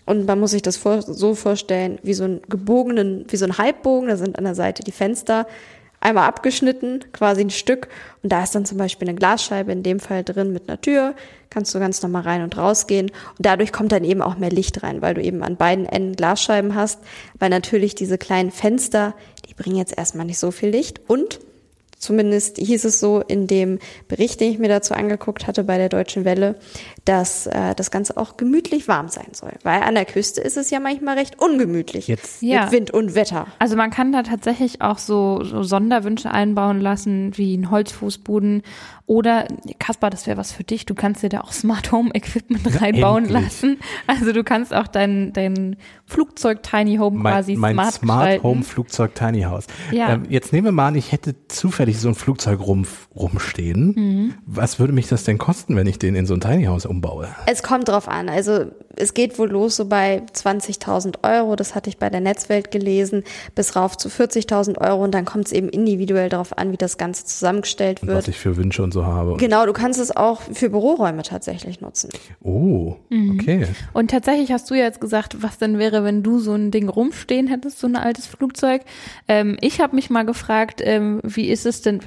Und 0.05 0.27
man 0.27 0.41
muss 0.41 0.51
sich 0.51 0.63
das 0.63 0.77
vor, 0.77 1.01
so 1.01 1.35
vorstellen, 1.37 1.99
wie 2.03 2.13
so 2.13 2.25
ein 2.25 2.43
gebogenen, 2.49 3.25
wie 3.29 3.37
so 3.37 3.45
ein 3.45 3.57
Halbbogen. 3.57 4.09
Da 4.09 4.17
sind 4.17 4.37
an 4.37 4.45
der 4.45 4.57
Seite 4.57 4.83
die 4.83 4.93
Fenster 4.93 5.47
einmal 6.05 6.29
abgeschnitten, 6.29 7.01
quasi 7.13 7.41
ein 7.41 7.51
Stück. 7.51 7.89
Und 8.23 8.31
da 8.31 8.45
ist 8.45 8.55
dann 8.55 8.67
zum 8.67 8.79
Beispiel 8.79 9.09
eine 9.09 9.17
Glasscheibe 9.17 9.73
in 9.73 9.83
dem 9.83 9.99
Fall 9.99 10.23
drin 10.23 10.53
mit 10.53 10.69
einer 10.69 10.81
Tür. 10.81 11.15
Kannst 11.51 11.75
du 11.75 11.79
ganz 11.79 12.03
normal 12.03 12.23
rein 12.23 12.43
und 12.43 12.57
rausgehen. 12.57 13.11
Und 13.11 13.39
dadurch 13.39 13.73
kommt 13.73 13.91
dann 13.91 14.05
eben 14.05 14.23
auch 14.23 14.37
mehr 14.37 14.51
Licht 14.51 14.83
rein, 14.83 15.03
weil 15.03 15.15
du 15.15 15.23
eben 15.23 15.43
an 15.43 15.57
beiden 15.57 15.87
Enden 15.87 16.15
Glasscheiben 16.15 16.75
hast. 16.75 17.01
Weil 17.39 17.51
natürlich 17.51 17.95
diese 17.95 18.19
kleinen 18.19 18.51
Fenster, 18.51 19.15
die 19.49 19.55
bringen 19.55 19.77
jetzt 19.77 19.97
erstmal 19.97 20.27
nicht 20.27 20.39
so 20.39 20.51
viel 20.51 20.69
Licht. 20.69 21.01
Und 21.09 21.41
Zumindest 22.05 22.59
hieß 22.59 22.85
es 22.85 23.01
so 23.01 23.21
in 23.21 23.47
dem 23.47 23.79
Bericht, 24.09 24.39
den 24.39 24.53
ich 24.53 24.59
mir 24.59 24.69
dazu 24.69 24.93
angeguckt 24.93 25.47
hatte 25.47 25.65
bei 25.65 25.79
der 25.79 25.89
Deutschen 25.89 26.27
Welle, 26.27 26.57
dass 27.05 27.47
äh, 27.47 27.75
das 27.75 27.91
Ganze 27.91 28.17
auch 28.17 28.37
gemütlich 28.37 28.89
warm 28.89 29.09
sein 29.09 29.29
soll. 29.33 29.53
Weil 29.63 29.83
an 29.83 29.95
der 29.95 30.07
Küste 30.07 30.41
ist 30.41 30.57
es 30.57 30.71
ja 30.71 30.81
manchmal 30.81 31.19
recht 31.19 31.39
ungemütlich. 31.39 32.09
Jetzt- 32.09 32.41
Ja. 32.43 32.63
Mit 32.65 32.73
Wind 32.73 32.91
und 32.93 33.15
Wetter. 33.15 33.47
Also 33.59 33.77
man 33.77 33.91
kann 33.91 34.11
da 34.13 34.23
tatsächlich 34.23 34.81
auch 34.81 34.99
so, 34.99 35.43
so 35.45 35.63
Sonderwünsche 35.63 36.31
einbauen 36.31 36.81
lassen, 36.81 37.33
wie 37.37 37.57
ein 37.57 37.71
Holzfußboden 37.71 38.63
oder, 39.07 39.47
Kaspar, 39.79 40.09
das 40.09 40.27
wäre 40.27 40.39
was 40.39 40.53
für 40.53 40.65
dich, 40.65 40.87
du 40.87 40.95
kannst 40.95 41.23
dir 41.23 41.29
da 41.29 41.41
auch 41.43 41.53
Smart 41.53 41.93
Home 41.93 42.11
Equipment 42.15 42.81
reinbauen 42.81 43.25
endlich. 43.27 43.43
lassen. 43.45 43.79
Also 44.07 44.33
du 44.33 44.43
kannst 44.43 44.73
auch 44.73 44.87
dein, 44.87 45.35
dein 45.35 45.77
Flugzeug 46.07 46.63
Tiny 46.63 46.97
Home 46.97 47.19
Mein, 47.19 47.33
quasi 47.35 47.57
mein 47.57 47.75
smart, 47.75 47.95
Smart 47.95 48.21
gestalten. 48.21 48.43
Home 48.45 48.63
Flugzeug 48.63 49.15
Tiny 49.15 49.43
House. 49.43 49.67
Ja. 49.93 50.15
Ähm, 50.15 50.23
jetzt 50.31 50.55
nehmen 50.55 50.65
wir 50.67 50.73
mal 50.73 50.89
an, 50.89 50.95
ich 50.95 51.13
hätte 51.13 51.35
zufällig 51.49 52.01
so 52.01 52.09
ein 52.09 52.15
Flugzeugrumpf 52.15 53.09
rumstehen. 53.15 53.93
Mhm. 53.95 54.35
Was 54.47 54.79
würde 54.79 54.95
mich 54.95 55.07
das 55.09 55.25
denn 55.25 55.37
kosten, 55.37 55.77
wenn 55.77 55.87
ich 55.87 55.99
den 55.99 56.15
in 56.15 56.25
so 56.25 56.33
ein 56.33 56.41
Tiny 56.41 56.65
House 56.65 56.87
umbaue? 56.95 57.29
Es 57.47 57.63
kommt 57.63 57.89
drauf 57.89 58.09
an. 58.09 58.29
Also 58.29 58.67
es 58.97 59.15
geht 59.15 59.39
wohl 59.39 59.51
los 59.51 59.77
so 59.77 59.87
bei 59.87 60.23
20.000 60.35 61.17
Euro, 61.23 61.57
das 61.57 61.75
hatte 61.75 61.91
ich 61.91 61.99
bei 61.99 62.11
der 62.11 62.21
Netzwelt 62.21 62.71
gelesen, 62.71 63.25
bis 63.55 63.77
rauf 63.77 63.97
zu 63.97 64.09
40.000 64.09 64.79
Euro 64.79 65.03
und 65.03 65.13
dann 65.13 65.25
kommt 65.25 65.47
es 65.47 65.53
eben 65.53 65.69
individuell 65.69 66.29
darauf 66.29 66.57
an, 66.57 66.73
wie 66.73 66.77
das 66.77 66.97
Ganze 66.97 67.25
zusammengestellt 67.25 68.03
Und 68.03 68.09
wird. 68.09 68.19
was 68.19 68.29
ich 68.29 68.39
für 68.39 68.57
Wünsche 68.57 68.83
und 68.83 68.93
so 68.93 69.05
habe. 69.05 69.37
Genau, 69.37 69.67
du 69.67 69.73
kannst 69.73 69.99
es 70.01 70.15
auch 70.15 70.41
für 70.41 70.71
Büroräume 70.71 71.23
tatsächlich 71.23 71.81
nutzen. 71.81 72.11
Oh, 72.43 72.97
okay. 73.33 73.67
Und 73.93 74.11
tatsächlich 74.11 74.53
hast 74.53 74.71
du 74.71 74.75
ja 74.75 74.85
jetzt 74.85 75.01
gesagt, 75.01 75.43
was 75.43 75.59
denn 75.59 75.79
wäre, 75.79 76.05
wenn 76.05 76.23
du 76.23 76.39
so 76.39 76.55
ein 76.55 76.71
Ding 76.71 76.89
rumstehen 76.89 77.49
hättest, 77.49 77.81
so 77.81 77.87
ein 77.89 77.97
altes 77.97 78.27
Flugzeug. 78.27 78.83
Ähm, 79.27 79.57
ich 79.61 79.81
habe 79.81 79.97
mich 79.97 80.11
mal 80.11 80.25
gefragt, 80.25 80.81
ähm, 80.85 81.21
wie 81.25 81.49
ist 81.49 81.67
es 81.67 81.83
denn, 81.83 82.01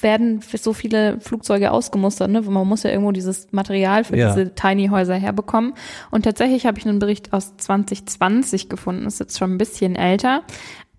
werden 0.00 0.40
so 0.60 0.72
viele 0.72 1.18
Flugzeuge 1.20 1.70
ausgemustert? 1.70 2.30
Ne? 2.30 2.42
Man 2.42 2.66
muss 2.66 2.82
ja 2.82 2.90
irgendwo 2.90 3.12
dieses 3.12 3.48
Material 3.52 3.77
für 4.04 4.16
Ja. 4.16 4.34
diese 4.34 4.54
Tiny 4.54 4.88
Häuser 4.88 5.14
herbekommen. 5.14 5.74
Und 6.10 6.22
tatsächlich 6.22 6.66
habe 6.66 6.78
ich 6.78 6.86
einen 6.86 6.98
Bericht 6.98 7.32
aus 7.32 7.56
2020 7.56 8.68
gefunden, 8.68 9.06
ist 9.06 9.20
jetzt 9.20 9.38
schon 9.38 9.52
ein 9.54 9.58
bisschen 9.58 9.96
älter. 9.96 10.42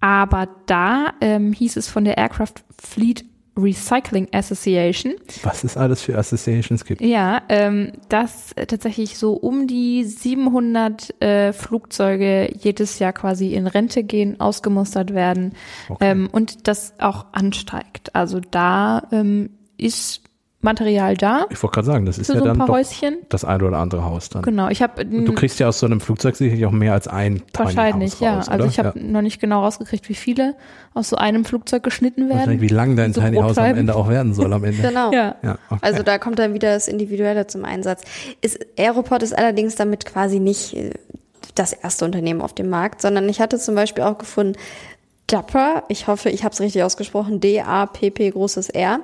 Aber 0.02 0.48
da 0.66 1.14
ähm, 1.22 1.52
hieß 1.54 1.76
es 1.78 1.88
von 1.88 2.06
der 2.06 2.18
Aircraft 2.18 2.54
Fleet 2.82 3.26
Recycling 3.58 4.30
Association, 4.32 5.16
Was 5.44 5.66
es 5.66 5.76
alles 5.76 6.02
für 6.02 6.18
Associations 6.18 6.86
gibt. 6.86 7.02
ja, 7.02 7.42
ähm, 7.50 7.92
dass 8.08 8.52
tatsächlich 8.56 9.18
so 9.18 9.34
um 9.34 9.68
die 9.68 10.06
700 10.06 11.22
äh, 11.22 11.52
Flugzeuge 11.52 12.54
jedes 12.58 13.00
Jahr 13.00 13.12
quasi 13.12 13.54
in 13.54 13.68
Rente 13.68 14.04
gehen, 14.06 14.40
ausgemustert 14.40 15.14
werden 15.14 15.54
Okay. 15.90 16.12
ähm, 16.12 16.30
und 16.32 16.70
das 16.70 16.94
auch 17.00 17.26
ansteigt. 17.34 18.16
Also 18.16 18.40
da 18.40 19.04
ähm, 19.12 19.50
ist 19.78 20.22
Material 20.62 21.16
da 21.16 21.46
Ich 21.50 21.64
wollte 21.64 21.76
gerade 21.76 21.88
sagen, 21.88 22.06
das 22.06 22.18
ist 22.18 22.28
ja 22.28 22.36
so 22.36 22.42
ein 22.42 22.48
dann 22.48 22.58
paar 22.58 22.68
doch 22.68 22.74
Häuschen. 22.74 23.20
das 23.30 23.46
eine 23.46 23.64
oder 23.64 23.78
andere 23.78 24.04
Haus 24.04 24.28
dann. 24.30 24.42
Genau, 24.42 24.68
ich 24.68 24.82
habe 24.82 25.06
du 25.06 25.34
kriegst 25.34 25.58
ja 25.60 25.70
aus 25.70 25.80
so 25.80 25.86
einem 25.86 26.02
Flugzeug 26.02 26.36
sicherlich 26.36 26.66
auch 26.66 26.72
mehr 26.72 26.92
als 26.94 27.08
ein 27.08 27.38
Tiny 27.38 27.46
wahrscheinlich, 27.54 28.14
House 28.14 28.20
ja. 28.20 28.36
raus, 28.36 28.50
also 28.50 28.68
ich 28.68 28.78
habe 28.78 29.00
noch 29.00 29.22
nicht 29.22 29.40
genau 29.40 29.64
rausgekriegt, 29.64 30.10
wie 30.10 30.16
viele 30.16 30.56
aus 30.94 31.10
so 31.10 31.16
einem 31.16 31.46
Flugzeug 31.46 31.84
geschnitten 31.84 32.28
werden. 32.28 32.60
wie 32.60 32.68
lang 32.68 32.98
dein 32.98 33.14
So 33.14 33.22
Tiny 33.22 33.38
House 33.38 33.58
am. 33.58 33.78
Ende 33.78 33.96
auch 33.96 34.10
werden 34.10 34.34
soll 34.34 34.52
am 34.52 34.64
Ende. 34.64 34.80
Genau. 34.90 35.12
Ja. 35.12 35.36
Ja, 35.44 35.58
okay. 35.70 35.80
Also 35.82 36.04
da 36.04 36.18
kommt 36.18 36.40
dann 36.40 36.54
wieder 36.54 36.74
das 36.74 36.88
Individuelle 36.88 37.46
zum 37.48 37.64
Einsatz. 37.64 38.02
Ist, 38.42 38.60
Aeroport 38.78 39.22
ist 39.24 39.38
allerdings 39.38 39.76
damit 39.76 40.06
quasi 40.06 40.40
nicht 40.40 40.76
äh, 40.76 40.92
das 41.56 41.74
erste 41.74 42.06
Unternehmen 42.06 42.42
auf 42.42 42.54
dem 42.54 42.70
Markt, 42.70 43.02
sondern 43.02 43.30
ich 43.30 43.40
hatte 43.40 43.60
zum 43.60 43.76
Beispiel 43.76 44.04
auch 44.04 44.18
gefunden, 44.18 44.58
Dapper, 45.28 45.84
ich 45.90 46.08
hoffe, 46.08 46.30
ich 46.30 46.44
habe 46.44 46.54
es 46.54 46.60
richtig 46.60 46.84
ausgesprochen, 46.84 47.40
D-A-P-P 47.40 48.32
großes 48.32 48.70
R. 48.70 49.02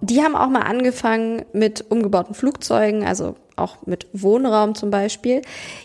Die 0.00 0.22
haben 0.22 0.34
auch 0.34 0.48
mal 0.48 0.62
angefangen 0.62 1.44
mit 1.52 1.84
umgebauten 1.90 2.34
Flugzeugen, 2.34 3.04
also 3.04 3.36
auch 3.60 3.86
mit 3.86 4.06
Wohnraum 4.12 4.74
zum 4.74 4.90
Beispiel. 4.90 5.42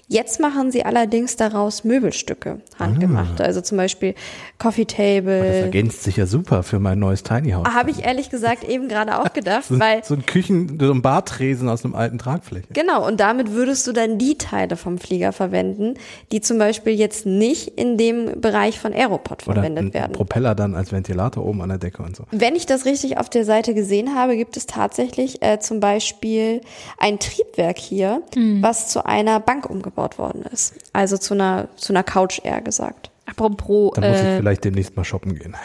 Jetzt 0.08 0.40
machen 0.40 0.72
sie 0.72 0.86
allerdings 0.86 1.36
daraus 1.36 1.84
Möbelstücke, 1.84 2.62
handgemachte. 2.80 3.44
Also 3.44 3.62
zum 3.62 3.78
Beispiel 3.78 4.16
Coffee 4.60 4.86
das 4.86 4.96
Table. 4.96 5.46
ergänzt 5.46 6.04
sich 6.04 6.18
ja 6.18 6.26
super 6.26 6.64
für 6.64 6.80
mein 6.80 7.00
neues 7.00 7.24
Tiny 7.24 7.52
House. 7.52 7.68
Habe 7.68 7.92
ich 7.92 8.04
ehrlich 8.04 8.30
gesagt 8.30 8.64
eben 8.64 8.88
gerade 8.88 9.20
auch 9.20 9.34
gedacht, 9.34 9.66
So, 9.70 9.80
weil 9.80 10.04
so 10.04 10.14
ein 10.14 10.26
Küchen, 10.26 10.78
so 10.80 10.92
ein 10.92 11.02
Bartresen 11.02 11.68
aus 11.70 11.84
einem 11.84 11.96
alten 11.96 12.18
Tragfläche. 12.18 12.68
Genau, 12.72 13.06
und 13.06 13.20
damit 13.20 13.52
würdest 13.52 13.86
du 13.88 13.92
dann 13.92 14.18
die 14.18 14.38
Teile 14.38 14.78
vom 14.78 14.98
Flieger 14.98 15.32
verwenden, 15.32 15.96
die 16.32 16.40
zum 16.42 16.58
Beispiel 16.58 16.94
jetzt 16.94 17.26
nicht 17.26 17.68
in 17.68 17.98
dem 17.98 18.40
Bereich 18.40 18.80
von 18.80 18.94
Aeroport 18.94 19.44
Oder 19.48 19.56
verwendet 19.56 19.86
ein 19.86 19.94
werden. 19.94 20.12
Propeller 20.14 20.56
dann 20.56 20.76
als 20.76 20.92
Ventilator 20.92 21.44
oben 21.46 21.62
an 21.62 21.70
der 21.70 21.78
Decke 21.80 22.04
und 22.04 22.16
so. 22.16 22.24
Wenn 22.32 22.56
ich 22.56 22.66
das 22.66 22.86
richtig 22.86 23.18
auf 23.18 23.30
der 23.30 23.44
Seite 23.44 23.74
gesehen 23.74 24.16
habe, 24.16 24.38
gibt 24.38 24.56
es 24.56 24.68
tatsächlich 24.68 25.42
äh, 25.42 25.60
zum 25.60 25.80
Beispiel 25.80 26.62
ein 26.98 27.20
Triebwerk 27.20 27.65
hier, 27.74 28.22
Mhm. 28.36 28.62
was 28.62 28.88
zu 28.90 29.06
einer 29.06 29.40
Bank 29.40 29.70
umgebaut 29.70 30.18
worden 30.18 30.44
ist. 30.52 30.76
Also 30.94 31.18
zu 31.18 31.34
einer, 31.34 31.68
zu 31.76 31.94
einer 31.94 32.04
Couch 32.04 32.40
eher 32.44 32.62
gesagt. 32.62 33.10
Apropos, 33.26 33.94
Dann 33.96 34.10
muss 34.10 34.20
ich 34.22 34.26
äh, 34.28 34.38
vielleicht 34.38 34.64
demnächst 34.64 34.96
mal 34.96 35.04
shoppen 35.04 35.36
gehen. 35.36 35.56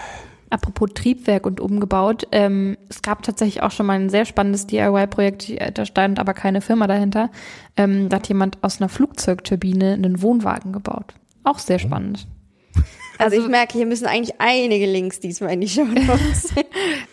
Apropos 0.49 0.89
Triebwerk 0.95 1.47
und 1.47 1.61
umgebaut, 1.61 2.27
ähm, 2.33 2.77
es 2.89 3.03
gab 3.03 3.23
tatsächlich 3.23 3.63
auch 3.63 3.71
schon 3.71 3.87
mal 3.87 3.93
ein 4.01 4.09
sehr 4.11 4.25
spannendes 4.25 4.67
DIY-Projekt, 4.67 5.53
da 5.79 5.85
stand 5.87 6.19
aber 6.19 6.35
keine 6.35 6.61
Firma 6.61 6.89
dahinter. 6.89 7.31
Ähm, 7.77 8.09
da 8.09 8.17
hat 8.17 8.27
jemand 8.29 8.59
aus 8.63 8.81
einer 8.81 8.89
Flugzeugturbine 8.89 9.93
einen 9.93 10.23
Wohnwagen 10.23 10.73
gebaut. 10.73 11.15
Auch 11.45 11.61
sehr 11.61 11.79
spannend. 11.79 12.27
Also, 13.21 13.37
Also- 13.37 13.47
ich 13.47 13.51
merke, 13.51 13.73
hier 13.75 13.87
müssen 13.87 14.07
eigentlich 14.07 14.41
einige 14.41 14.87
Links 14.87 15.21
diesmal 15.21 15.53
in 15.53 15.61
die 15.61 15.69
Show 15.69 15.85
Notes. 15.85 16.55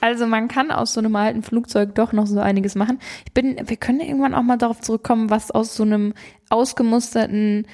Also 0.01 0.27
man 0.27 0.47
kann 0.47 0.71
aus 0.71 0.93
so 0.93 0.99
einem 0.99 1.15
alten 1.15 1.41
Flugzeug 1.41 1.95
doch 1.95 2.13
noch 2.13 2.27
so 2.27 2.39
einiges 2.39 2.75
machen. 2.75 2.99
Ich 3.25 3.33
bin, 3.33 3.57
wir 3.65 3.77
können 3.77 3.99
irgendwann 3.99 4.33
auch 4.35 4.43
mal 4.43 4.57
darauf 4.57 4.79
zurückkommen, 4.79 5.29
was 5.29 5.49
aus 5.51 5.75
so 5.75 5.83
einem 5.83 6.13
ausgemusterten 6.49 7.65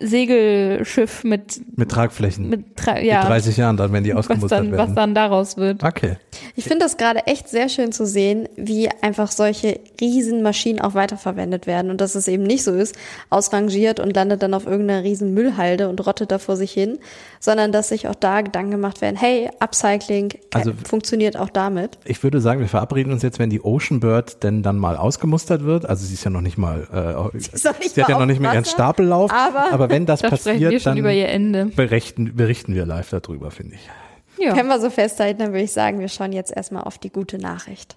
Segelschiff 0.00 1.24
mit, 1.24 1.60
Mit 1.76 1.90
Tragflächen. 1.90 2.48
mit, 2.48 2.64
Tra- 2.78 3.00
ja, 3.00 3.24
30 3.24 3.56
Jahren 3.56 3.76
dann, 3.76 3.92
wenn 3.92 4.04
die 4.04 4.10
was 4.14 4.20
ausgemustert 4.30 4.60
dann, 4.60 4.72
was 4.72 4.78
werden. 4.78 4.94
dann 4.96 5.14
daraus 5.14 5.56
wird. 5.56 5.82
Okay. 5.84 6.16
Ich 6.56 6.64
finde 6.64 6.84
das 6.84 6.96
gerade 6.96 7.26
echt 7.26 7.48
sehr 7.48 7.68
schön 7.68 7.92
zu 7.92 8.06
sehen, 8.06 8.48
wie 8.56 8.88
einfach 9.02 9.30
solche 9.30 9.80
riesen 10.00 10.42
Maschinen 10.42 10.80
auch 10.80 10.94
weiterverwendet 10.94 11.66
werden 11.66 11.90
und 11.90 12.00
dass 12.00 12.14
es 12.14 12.28
eben 12.28 12.42
nicht 12.42 12.64
so 12.64 12.72
ist, 12.72 12.94
ausrangiert 13.30 14.00
und 14.00 14.14
landet 14.14 14.42
dann 14.42 14.54
auf 14.54 14.66
irgendeiner 14.66 15.02
riesen 15.04 15.34
Müllhalde 15.34 15.88
und 15.88 16.04
rottet 16.06 16.30
da 16.30 16.38
vor 16.38 16.56
sich 16.56 16.72
hin, 16.72 16.98
sondern 17.38 17.72
dass 17.72 17.88
sich 17.88 18.08
auch 18.08 18.14
da 18.14 18.40
Gedanken 18.42 18.70
gemacht 18.72 19.00
werden, 19.00 19.16
hey, 19.16 19.48
Upcycling 19.60 20.30
Also- 20.54 20.72
funktioniert 20.88 21.36
auch 21.38 21.50
damit. 21.50 21.98
Ich 22.04 22.22
würde 22.22 22.40
sagen, 22.40 22.60
wir 22.60 22.68
verabreden 22.68 23.12
uns 23.12 23.22
jetzt, 23.22 23.38
wenn 23.38 23.50
die 23.50 23.62
Ocean 23.62 24.00
Bird 24.00 24.42
denn 24.42 24.62
dann 24.62 24.76
mal 24.78 24.96
ausgemustert 24.96 25.64
wird. 25.64 25.86
Also 25.86 26.06
sie 26.06 26.14
ist 26.14 26.24
ja 26.24 26.30
noch 26.30 26.40
nicht 26.40 26.58
mal, 26.58 27.30
äh, 27.34 27.38
sie, 27.38 27.50
nicht 27.80 27.96
hat 27.98 28.08
mal 28.08 28.10
ja 28.14 28.18
noch 28.18 28.26
nicht 28.26 28.40
mehr 28.40 28.52
ihren 28.54 28.64
Stapellauf. 28.64 29.30
aber- 29.30 29.89
wenn 29.90 30.06
das 30.06 30.20
Da 30.20 30.30
passiert, 30.30 30.86
dann 30.86 30.96
über 30.96 31.12
ihr 31.12 31.28
Ende. 31.28 31.66
berichten, 31.66 32.36
berichten 32.36 32.74
wir 32.74 32.86
live 32.86 33.10
darüber, 33.10 33.50
finde 33.50 33.74
ich. 33.74 33.88
Ja. 34.42 34.54
Können 34.54 34.68
wir 34.68 34.80
so 34.80 34.88
festhalten, 34.90 35.40
dann 35.40 35.48
würde 35.48 35.64
ich 35.64 35.72
sagen, 35.72 36.00
wir 36.00 36.08
schauen 36.08 36.32
jetzt 36.32 36.54
erstmal 36.54 36.84
auf 36.84 36.98
die 36.98 37.10
gute 37.10 37.38
Nachricht. 37.38 37.96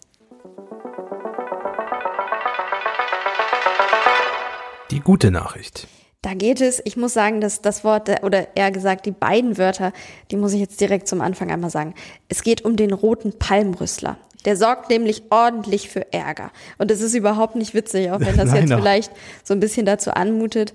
Die 4.91 4.99
gute 4.99 5.32
Nachricht. 5.32 5.88
Da 6.21 6.34
geht 6.34 6.62
es, 6.62 6.82
ich 6.86 6.95
muss 6.95 7.13
sagen, 7.13 7.41
dass 7.41 7.62
das 7.62 7.84
Wort, 7.84 8.10
oder 8.23 8.56
eher 8.56 8.71
gesagt, 8.71 9.06
die 9.06 9.12
beiden 9.12 9.58
Wörter, 9.58 9.91
die 10.32 10.38
muss 10.38 10.53
ich 10.53 10.60
jetzt 10.62 10.79
direkt 10.79 11.08
zum 11.08 11.19
Anfang 11.19 11.51
einmal 11.51 11.69
sagen. 11.69 11.93
Es 12.29 12.43
geht 12.43 12.63
um 12.63 12.75
den 12.75 12.93
roten 12.93 13.38
Palmrüssler. 13.38 14.17
Der 14.45 14.58
sorgt 14.58 14.89
nämlich 14.89 15.23
ordentlich 15.29 15.89
für 15.89 16.12
Ärger. 16.13 16.51
Und 16.77 16.91
das 16.91 17.01
ist 17.01 17.13
überhaupt 17.13 17.56
nicht 17.56 17.73
witzig, 17.73 18.12
auch 18.12 18.19
wenn 18.19 18.38
das 18.38 18.49
Nein, 18.51 18.62
jetzt 18.62 18.71
doch. 18.71 18.77
vielleicht 18.77 19.12
so 19.43 19.53
ein 19.53 19.60
bisschen 19.60 19.86
dazu 19.86 20.12
anmutet. 20.12 20.73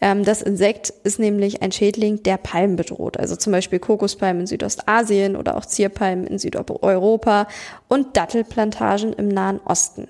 Ähm, 0.00 0.24
das 0.24 0.42
Insekt 0.42 0.92
ist 1.04 1.18
nämlich 1.18 1.62
ein 1.62 1.72
Schädling, 1.72 2.22
der 2.22 2.38
Palmen 2.38 2.76
bedroht. 2.76 3.18
Also 3.18 3.36
zum 3.36 3.52
Beispiel 3.52 3.78
Kokospalmen 3.78 4.42
in 4.42 4.46
Südostasien 4.46 5.36
oder 5.36 5.56
auch 5.56 5.66
Zierpalmen 5.66 6.26
in 6.26 6.38
Südeuropa 6.38 7.46
und 7.88 8.16
Dattelplantagen 8.16 9.12
im 9.12 9.28
Nahen 9.28 9.60
Osten. 9.64 10.06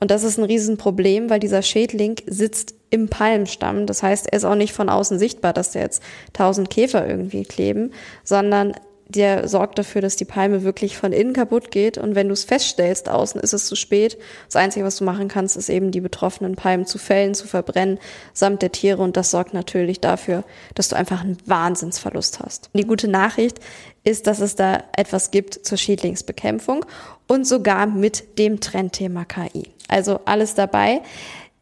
Und 0.00 0.10
das 0.10 0.24
ist 0.24 0.36
ein 0.36 0.44
Riesenproblem, 0.44 1.30
weil 1.30 1.38
dieser 1.38 1.62
Schädling 1.62 2.16
sitzt 2.26 2.74
im 2.90 3.08
Palmstamm. 3.08 3.86
Das 3.86 4.02
heißt, 4.02 4.26
er 4.32 4.36
ist 4.36 4.44
auch 4.44 4.56
nicht 4.56 4.72
von 4.72 4.88
außen 4.88 5.16
sichtbar, 5.16 5.52
dass 5.52 5.70
da 5.70 5.78
jetzt 5.78 6.02
tausend 6.32 6.70
Käfer 6.70 7.06
irgendwie 7.06 7.44
kleben, 7.44 7.92
sondern 8.24 8.74
der 9.14 9.48
sorgt 9.48 9.78
dafür, 9.78 10.00
dass 10.00 10.16
die 10.16 10.24
Palme 10.24 10.62
wirklich 10.62 10.96
von 10.96 11.12
innen 11.12 11.32
kaputt 11.32 11.70
geht. 11.70 11.98
Und 11.98 12.14
wenn 12.14 12.28
du 12.28 12.32
es 12.32 12.44
feststellst, 12.44 13.08
außen 13.08 13.40
ist 13.40 13.52
es 13.52 13.66
zu 13.66 13.76
spät. 13.76 14.18
Das 14.46 14.56
Einzige, 14.56 14.84
was 14.84 14.96
du 14.96 15.04
machen 15.04 15.28
kannst, 15.28 15.56
ist 15.56 15.68
eben 15.68 15.90
die 15.90 16.00
betroffenen 16.00 16.56
Palmen 16.56 16.86
zu 16.86 16.98
fällen, 16.98 17.34
zu 17.34 17.46
verbrennen, 17.46 17.98
samt 18.32 18.62
der 18.62 18.72
Tiere. 18.72 19.02
Und 19.02 19.16
das 19.16 19.30
sorgt 19.30 19.54
natürlich 19.54 20.00
dafür, 20.00 20.44
dass 20.74 20.88
du 20.88 20.96
einfach 20.96 21.22
einen 21.22 21.38
Wahnsinnsverlust 21.46 22.40
hast. 22.40 22.70
Die 22.74 22.86
gute 22.86 23.08
Nachricht 23.08 23.60
ist, 24.04 24.26
dass 24.26 24.40
es 24.40 24.56
da 24.56 24.82
etwas 24.96 25.30
gibt 25.30 25.64
zur 25.64 25.78
Schädlingsbekämpfung 25.78 26.84
und 27.28 27.46
sogar 27.46 27.86
mit 27.86 28.38
dem 28.38 28.60
Trendthema 28.60 29.24
KI. 29.24 29.68
Also 29.88 30.20
alles 30.24 30.54
dabei. 30.54 31.02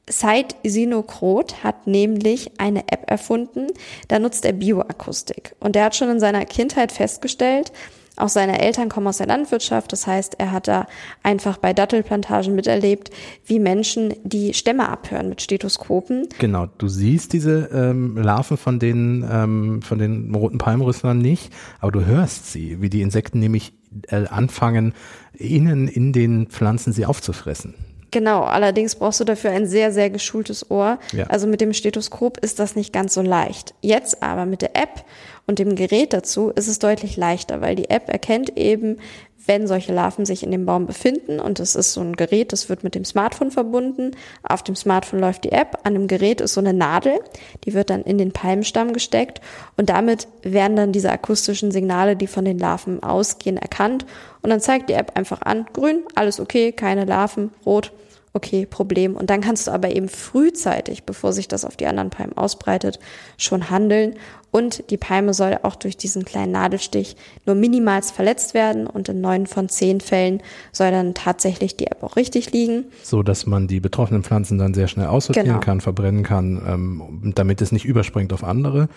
Said 0.08 0.56
Sinokrath 0.64 1.62
hat 1.62 1.86
nämlich 1.86 2.52
eine 2.58 2.80
App 2.90 3.08
erfunden, 3.08 3.68
da 4.08 4.18
nutzt 4.18 4.44
er 4.44 4.52
Bioakustik. 4.52 5.54
Und 5.60 5.76
er 5.76 5.84
hat 5.84 5.96
schon 5.96 6.10
in 6.10 6.20
seiner 6.20 6.44
Kindheit 6.44 6.92
festgestellt, 6.92 7.72
auch 8.20 8.28
seine 8.28 8.60
Eltern 8.60 8.88
kommen 8.88 9.06
aus 9.06 9.18
der 9.18 9.26
Landwirtschaft, 9.26 9.92
das 9.92 10.06
heißt, 10.06 10.36
er 10.38 10.52
hat 10.52 10.68
da 10.68 10.86
einfach 11.22 11.56
bei 11.56 11.72
Dattelplantagen 11.72 12.54
miterlebt, 12.54 13.10
wie 13.46 13.58
Menschen 13.58 14.14
die 14.24 14.52
Stämme 14.52 14.88
abhören 14.88 15.28
mit 15.28 15.40
Stethoskopen. 15.40 16.28
Genau, 16.38 16.66
du 16.66 16.88
siehst 16.88 17.32
diese 17.32 17.70
ähm, 17.72 18.16
Larven 18.18 18.56
von 18.56 18.78
den, 18.78 19.26
ähm, 19.30 19.80
von 19.82 19.98
den 19.98 20.34
roten 20.34 20.58
Palmrüsslern 20.58 21.18
nicht, 21.18 21.52
aber 21.78 21.92
du 21.92 22.04
hörst 22.04 22.52
sie, 22.52 22.82
wie 22.82 22.90
die 22.90 23.00
Insekten 23.00 23.38
nämlich 23.38 23.72
äh, 24.08 24.26
anfangen, 24.26 24.92
innen 25.32 25.88
in 25.88 26.12
den 26.12 26.48
Pflanzen 26.48 26.92
sie 26.92 27.06
aufzufressen. 27.06 27.74
Genau, 28.10 28.42
allerdings 28.42 28.94
brauchst 28.96 29.20
du 29.20 29.24
dafür 29.24 29.50
ein 29.50 29.66
sehr, 29.66 29.92
sehr 29.92 30.10
geschultes 30.10 30.70
Ohr. 30.70 30.98
Ja. 31.12 31.26
Also 31.26 31.46
mit 31.46 31.60
dem 31.60 31.72
Stethoskop 31.72 32.38
ist 32.38 32.58
das 32.58 32.76
nicht 32.76 32.92
ganz 32.92 33.14
so 33.14 33.22
leicht. 33.22 33.74
Jetzt 33.80 34.22
aber 34.22 34.46
mit 34.46 34.62
der 34.62 34.74
App 34.76 35.04
und 35.46 35.58
dem 35.58 35.74
Gerät 35.74 36.12
dazu 36.12 36.50
ist 36.50 36.68
es 36.68 36.78
deutlich 36.78 37.16
leichter, 37.16 37.60
weil 37.60 37.76
die 37.76 37.90
App 37.90 38.08
erkennt 38.08 38.56
eben, 38.56 38.98
wenn 39.46 39.66
solche 39.66 39.92
Larven 39.92 40.26
sich 40.26 40.42
in 40.42 40.50
dem 40.50 40.66
Baum 40.66 40.86
befinden 40.86 41.40
und 41.40 41.60
es 41.60 41.74
ist 41.74 41.92
so 41.92 42.00
ein 42.00 42.16
Gerät, 42.16 42.52
das 42.52 42.68
wird 42.68 42.84
mit 42.84 42.94
dem 42.94 43.04
Smartphone 43.04 43.50
verbunden. 43.50 44.12
Auf 44.42 44.62
dem 44.62 44.76
Smartphone 44.76 45.20
läuft 45.20 45.44
die 45.44 45.52
App, 45.52 45.78
an 45.84 45.94
dem 45.94 46.06
Gerät 46.08 46.40
ist 46.40 46.54
so 46.54 46.60
eine 46.60 46.72
Nadel, 46.72 47.20
die 47.64 47.74
wird 47.74 47.90
dann 47.90 48.02
in 48.02 48.18
den 48.18 48.32
Palmstamm 48.32 48.92
gesteckt 48.92 49.40
und 49.76 49.88
damit 49.88 50.28
werden 50.42 50.76
dann 50.76 50.92
diese 50.92 51.10
akustischen 51.10 51.70
Signale, 51.70 52.16
die 52.16 52.26
von 52.26 52.44
den 52.44 52.58
Larven 52.58 53.02
ausgehen, 53.02 53.56
erkannt 53.56 54.06
und 54.42 54.50
dann 54.50 54.60
zeigt 54.60 54.88
die 54.88 54.94
App 54.94 55.16
einfach 55.16 55.42
an, 55.42 55.66
grün, 55.72 56.04
alles 56.14 56.40
okay, 56.40 56.72
keine 56.72 57.04
Larven, 57.04 57.50
rot, 57.64 57.92
okay, 58.32 58.66
Problem. 58.66 59.16
Und 59.16 59.30
dann 59.30 59.40
kannst 59.40 59.66
du 59.66 59.70
aber 59.72 59.90
eben 59.90 60.08
frühzeitig, 60.08 61.04
bevor 61.04 61.32
sich 61.32 61.48
das 61.48 61.64
auf 61.64 61.76
die 61.76 61.86
anderen 61.86 62.10
Palmen 62.10 62.36
ausbreitet, 62.36 62.98
schon 63.36 63.70
handeln. 63.70 64.16
Und 64.50 64.90
die 64.90 64.96
Palme 64.96 65.32
soll 65.32 65.58
auch 65.62 65.76
durch 65.76 65.96
diesen 65.96 66.24
kleinen 66.24 66.52
Nadelstich 66.52 67.16
nur 67.46 67.54
minimals 67.54 68.10
verletzt 68.10 68.54
werden 68.54 68.86
und 68.86 69.08
in 69.08 69.20
neun 69.20 69.46
von 69.46 69.68
zehn 69.68 70.00
Fällen 70.00 70.42
soll 70.72 70.90
dann 70.90 71.14
tatsächlich 71.14 71.76
die 71.76 71.86
App 71.86 72.02
auch 72.02 72.16
richtig 72.16 72.52
liegen. 72.52 72.86
So, 73.02 73.22
dass 73.22 73.46
man 73.46 73.68
die 73.68 73.80
betroffenen 73.80 74.24
Pflanzen 74.24 74.58
dann 74.58 74.74
sehr 74.74 74.88
schnell 74.88 75.06
aussortieren 75.06 75.48
genau. 75.48 75.60
kann, 75.60 75.80
verbrennen 75.80 76.24
kann, 76.24 76.62
ähm, 76.66 77.32
damit 77.34 77.62
es 77.62 77.70
nicht 77.70 77.84
überspringt 77.84 78.32
auf 78.32 78.42
andere. 78.42 78.88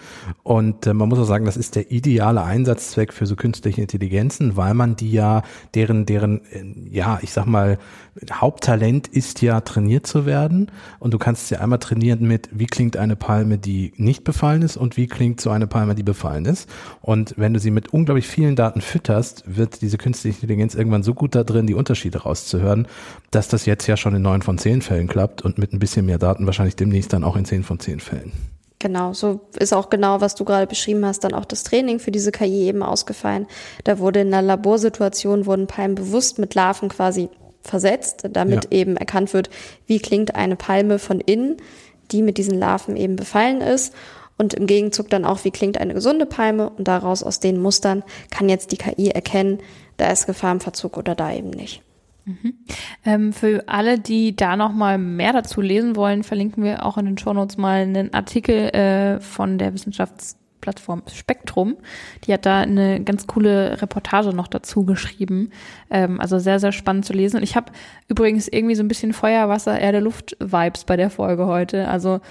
Und 0.41 0.87
äh, 0.87 0.93
man 0.93 1.09
muss 1.09 1.19
auch 1.19 1.25
sagen, 1.25 1.45
das 1.45 1.57
ist 1.57 1.75
der 1.75 1.91
ideale 1.91 2.43
Einsatzzweck 2.43 3.13
für 3.13 3.27
so 3.27 3.35
künstliche 3.35 3.81
Intelligenzen, 3.81 4.57
weil 4.57 4.73
man 4.73 4.95
die 4.95 5.11
ja, 5.11 5.43
deren, 5.75 6.05
deren, 6.07 6.41
äh, 6.51 6.63
ja, 6.89 7.19
ich 7.21 7.31
sag 7.31 7.45
mal, 7.45 7.77
Haupttalent 8.31 9.07
ist 9.07 9.41
ja 9.41 9.61
trainiert 9.61 10.07
zu 10.07 10.25
werden. 10.25 10.71
Und 10.99 11.13
du 11.13 11.19
kannst 11.19 11.47
sie 11.47 11.57
einmal 11.57 11.79
trainieren 11.79 12.27
mit, 12.27 12.49
wie 12.51 12.65
klingt 12.65 12.97
eine 12.97 13.15
Palme, 13.15 13.57
die 13.57 13.93
nicht 13.97 14.23
befallen 14.23 14.61
ist 14.63 14.77
und 14.77 14.97
wie 14.97 15.07
klingt 15.07 15.42
so 15.43 15.49
eine 15.49 15.67
Palme, 15.67 15.95
die 15.95 16.03
befallen 16.03 16.45
ist. 16.45 16.67
Und 17.01 17.35
wenn 17.37 17.53
du 17.53 17.59
sie 17.59 17.71
mit 17.71 17.93
unglaublich 17.93 18.27
vielen 18.27 18.55
Daten 18.55 18.81
fütterst, 18.81 19.43
wird 19.45 19.81
diese 19.81 19.97
künstliche 19.97 20.37
Intelligenz 20.37 20.75
irgendwann 20.75 21.03
so 21.03 21.13
gut 21.13 21.35
da 21.35 21.43
drin, 21.43 21.67
die 21.67 21.75
Unterschiede 21.75 22.23
rauszuhören, 22.23 22.87
dass 23.31 23.47
das 23.47 23.65
jetzt 23.65 23.87
ja 23.87 23.97
schon 23.97 24.15
in 24.15 24.21
neun 24.21 24.41
von 24.41 24.57
zehn 24.57 24.81
Fällen 24.81 25.07
klappt 25.07 25.43
und 25.43 25.57
mit 25.57 25.73
ein 25.73 25.79
bisschen 25.79 26.05
mehr 26.05 26.17
Daten 26.17 26.45
wahrscheinlich 26.45 26.75
demnächst 26.75 27.13
dann 27.13 27.23
auch 27.23 27.35
in 27.35 27.45
zehn 27.45 27.63
von 27.63 27.79
zehn 27.79 27.99
Fällen. 27.99 28.31
Genau, 28.79 29.13
so 29.13 29.39
ist 29.57 29.73
auch 29.73 29.89
genau, 29.89 30.19
was 30.19 30.35
du 30.35 30.43
gerade 30.43 30.67
beschrieben 30.67 31.05
hast, 31.05 31.23
dann 31.23 31.33
auch 31.33 31.45
das 31.45 31.63
Training 31.63 31.99
für 31.99 32.11
diese 32.11 32.33
KI 32.33 32.67
eben 32.67 32.83
ausgefallen. 32.83 33.47
Da 33.85 33.97
wurde 33.97 34.19
in 34.19 34.27
einer 34.33 34.41
Laborsituation, 34.41 35.45
wurden 35.45 35.67
Palmen 35.67 35.95
bewusst 35.95 36.37
mit 36.37 36.53
Larven 36.53 36.89
quasi 36.89 37.29
versetzt, 37.61 38.27
damit 38.29 38.65
ja. 38.65 38.71
eben 38.71 38.97
erkannt 38.97 39.33
wird, 39.33 39.49
wie 39.87 39.99
klingt 39.99 40.35
eine 40.35 40.57
Palme 40.57 40.99
von 40.99 41.21
innen, 41.21 41.57
die 42.11 42.21
mit 42.21 42.37
diesen 42.37 42.59
Larven 42.59 42.97
eben 42.97 43.15
befallen 43.15 43.61
ist. 43.61 43.93
Und 44.37 44.53
im 44.53 44.67
Gegenzug 44.67 45.09
dann 45.09 45.25
auch, 45.25 45.43
wie 45.43 45.51
klingt 45.51 45.77
eine 45.77 45.93
gesunde 45.93 46.25
Palme 46.25 46.69
und 46.69 46.87
daraus 46.87 47.23
aus 47.23 47.39
den 47.39 47.61
Mustern 47.61 48.03
kann 48.31 48.49
jetzt 48.49 48.71
die 48.71 48.77
KI 48.77 49.09
erkennen, 49.09 49.59
da 49.97 50.11
ist 50.11 50.25
Gefahr 50.25 50.51
im 50.51 50.59
Verzug 50.59 50.97
oder 50.97 51.15
da 51.15 51.31
eben 51.33 51.51
nicht. 51.51 51.83
Mhm. 52.25 52.53
Ähm, 53.05 53.33
für 53.33 53.63
alle, 53.67 53.99
die 53.99 54.35
da 54.35 54.55
noch 54.55 54.71
mal 54.71 54.97
mehr 54.97 55.33
dazu 55.33 55.61
lesen 55.61 55.95
wollen, 55.95 56.23
verlinken 56.23 56.63
wir 56.63 56.85
auch 56.85 56.97
in 56.97 57.05
den 57.05 57.17
Shownotes 57.17 57.57
mal 57.57 57.81
einen 57.81 58.13
Artikel 58.13 58.69
äh, 58.69 59.19
von 59.19 59.57
der 59.57 59.73
Wissenschafts 59.73 60.37
Plattform 60.63 61.03
Spektrum. 61.13 61.75
Die 62.23 62.33
hat 62.33 62.45
da 62.45 62.61
eine 62.61 63.03
ganz 63.03 63.27
coole 63.27 63.81
Reportage 63.81 64.33
noch 64.33 64.47
dazu 64.47 64.85
geschrieben. 64.85 65.51
Ähm, 65.91 66.21
also 66.21 66.39
sehr, 66.39 66.61
sehr 66.61 66.71
spannend 66.71 67.05
zu 67.05 67.11
lesen. 67.11 67.37
Und 67.37 67.43
ich 67.43 67.57
habe 67.57 67.73
übrigens 68.07 68.47
irgendwie 68.47 68.75
so 68.75 68.81
ein 68.81 68.87
bisschen 68.87 69.11
Feuer, 69.11 69.49
Wasser, 69.49 69.77
Erde, 69.77 69.99
Luft-Vibes 69.99 70.85
bei 70.85 70.95
der 70.95 71.09
Folge 71.09 71.47
heute. 71.47 71.89
Also 71.89 72.21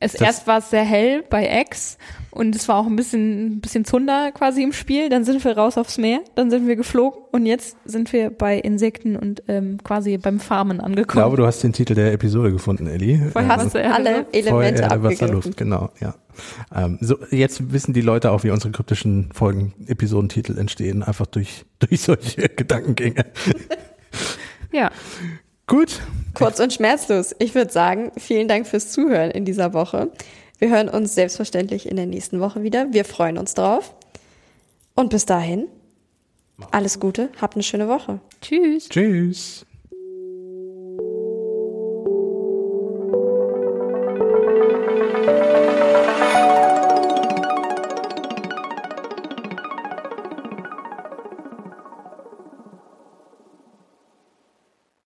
es 0.00 0.12
das 0.12 0.20
erst 0.20 0.46
war 0.46 0.58
es 0.58 0.70
sehr 0.70 0.84
hell 0.84 1.22
bei 1.28 1.60
X 1.60 1.98
und 2.30 2.56
es 2.56 2.68
war 2.68 2.76
auch 2.76 2.86
ein 2.86 2.96
bisschen, 2.96 3.56
ein 3.56 3.60
bisschen 3.60 3.84
Zunder 3.84 4.32
quasi 4.32 4.62
im 4.62 4.72
Spiel. 4.72 5.08
Dann 5.08 5.24
sind 5.24 5.44
wir 5.44 5.56
raus 5.56 5.76
aufs 5.76 5.98
Meer, 5.98 6.20
dann 6.34 6.50
sind 6.50 6.66
wir 6.66 6.76
geflogen 6.76 7.20
und 7.30 7.46
jetzt 7.46 7.76
sind 7.84 8.12
wir 8.12 8.30
bei 8.30 8.58
Insekten 8.58 9.16
und 9.16 9.42
ähm, 9.48 9.78
quasi 9.84 10.16
beim 10.18 10.40
Farmen 10.40 10.80
angekommen. 10.80 11.06
Ich 11.08 11.12
glaube, 11.12 11.36
du 11.36 11.46
hast 11.46 11.62
den 11.62 11.72
Titel 11.72 11.94
der 11.94 12.12
Episode 12.12 12.52
gefunden, 12.52 12.86
Ellie. 12.86 13.30
Vorher 13.32 13.52
ähm, 13.52 13.60
hast 13.60 13.74
du 13.74 13.84
alle 13.84 14.26
Elemente 14.32 14.88
Feuer, 14.88 15.02
Wasser, 15.02 15.28
Luft, 15.28 15.56
genau, 15.56 15.90
ja. 16.00 16.14
Ähm, 16.74 16.98
so, 17.00 17.18
jetzt 17.30 17.72
wissen 17.72 17.92
die 17.92 18.00
Leute 18.00 18.30
auch, 18.30 18.44
wie 18.44 18.50
unsere 18.50 18.72
kryptischen 18.72 19.30
Folgen, 19.32 19.74
Episodentitel 19.86 20.58
entstehen, 20.58 21.02
einfach 21.02 21.26
durch, 21.26 21.64
durch 21.78 22.00
solche 22.00 22.48
Gedankengänge. 22.48 23.26
ja. 24.72 24.90
Gut. 25.66 26.00
Kurz 26.34 26.60
und 26.60 26.72
schmerzlos. 26.72 27.34
Ich 27.38 27.54
würde 27.54 27.72
sagen, 27.72 28.12
vielen 28.18 28.48
Dank 28.48 28.66
fürs 28.66 28.90
Zuhören 28.90 29.30
in 29.30 29.44
dieser 29.44 29.72
Woche. 29.72 30.10
Wir 30.58 30.70
hören 30.70 30.88
uns 30.88 31.14
selbstverständlich 31.14 31.88
in 31.88 31.96
der 31.96 32.06
nächsten 32.06 32.40
Woche 32.40 32.62
wieder. 32.62 32.92
Wir 32.92 33.04
freuen 33.04 33.38
uns 33.38 33.54
drauf. 33.54 33.94
Und 34.94 35.10
bis 35.10 35.24
dahin, 35.24 35.68
alles 36.70 37.00
Gute, 37.00 37.30
habt 37.40 37.54
eine 37.54 37.62
schöne 37.62 37.88
Woche. 37.88 38.20
Tschüss. 38.40 38.88
Tschüss. 38.88 39.66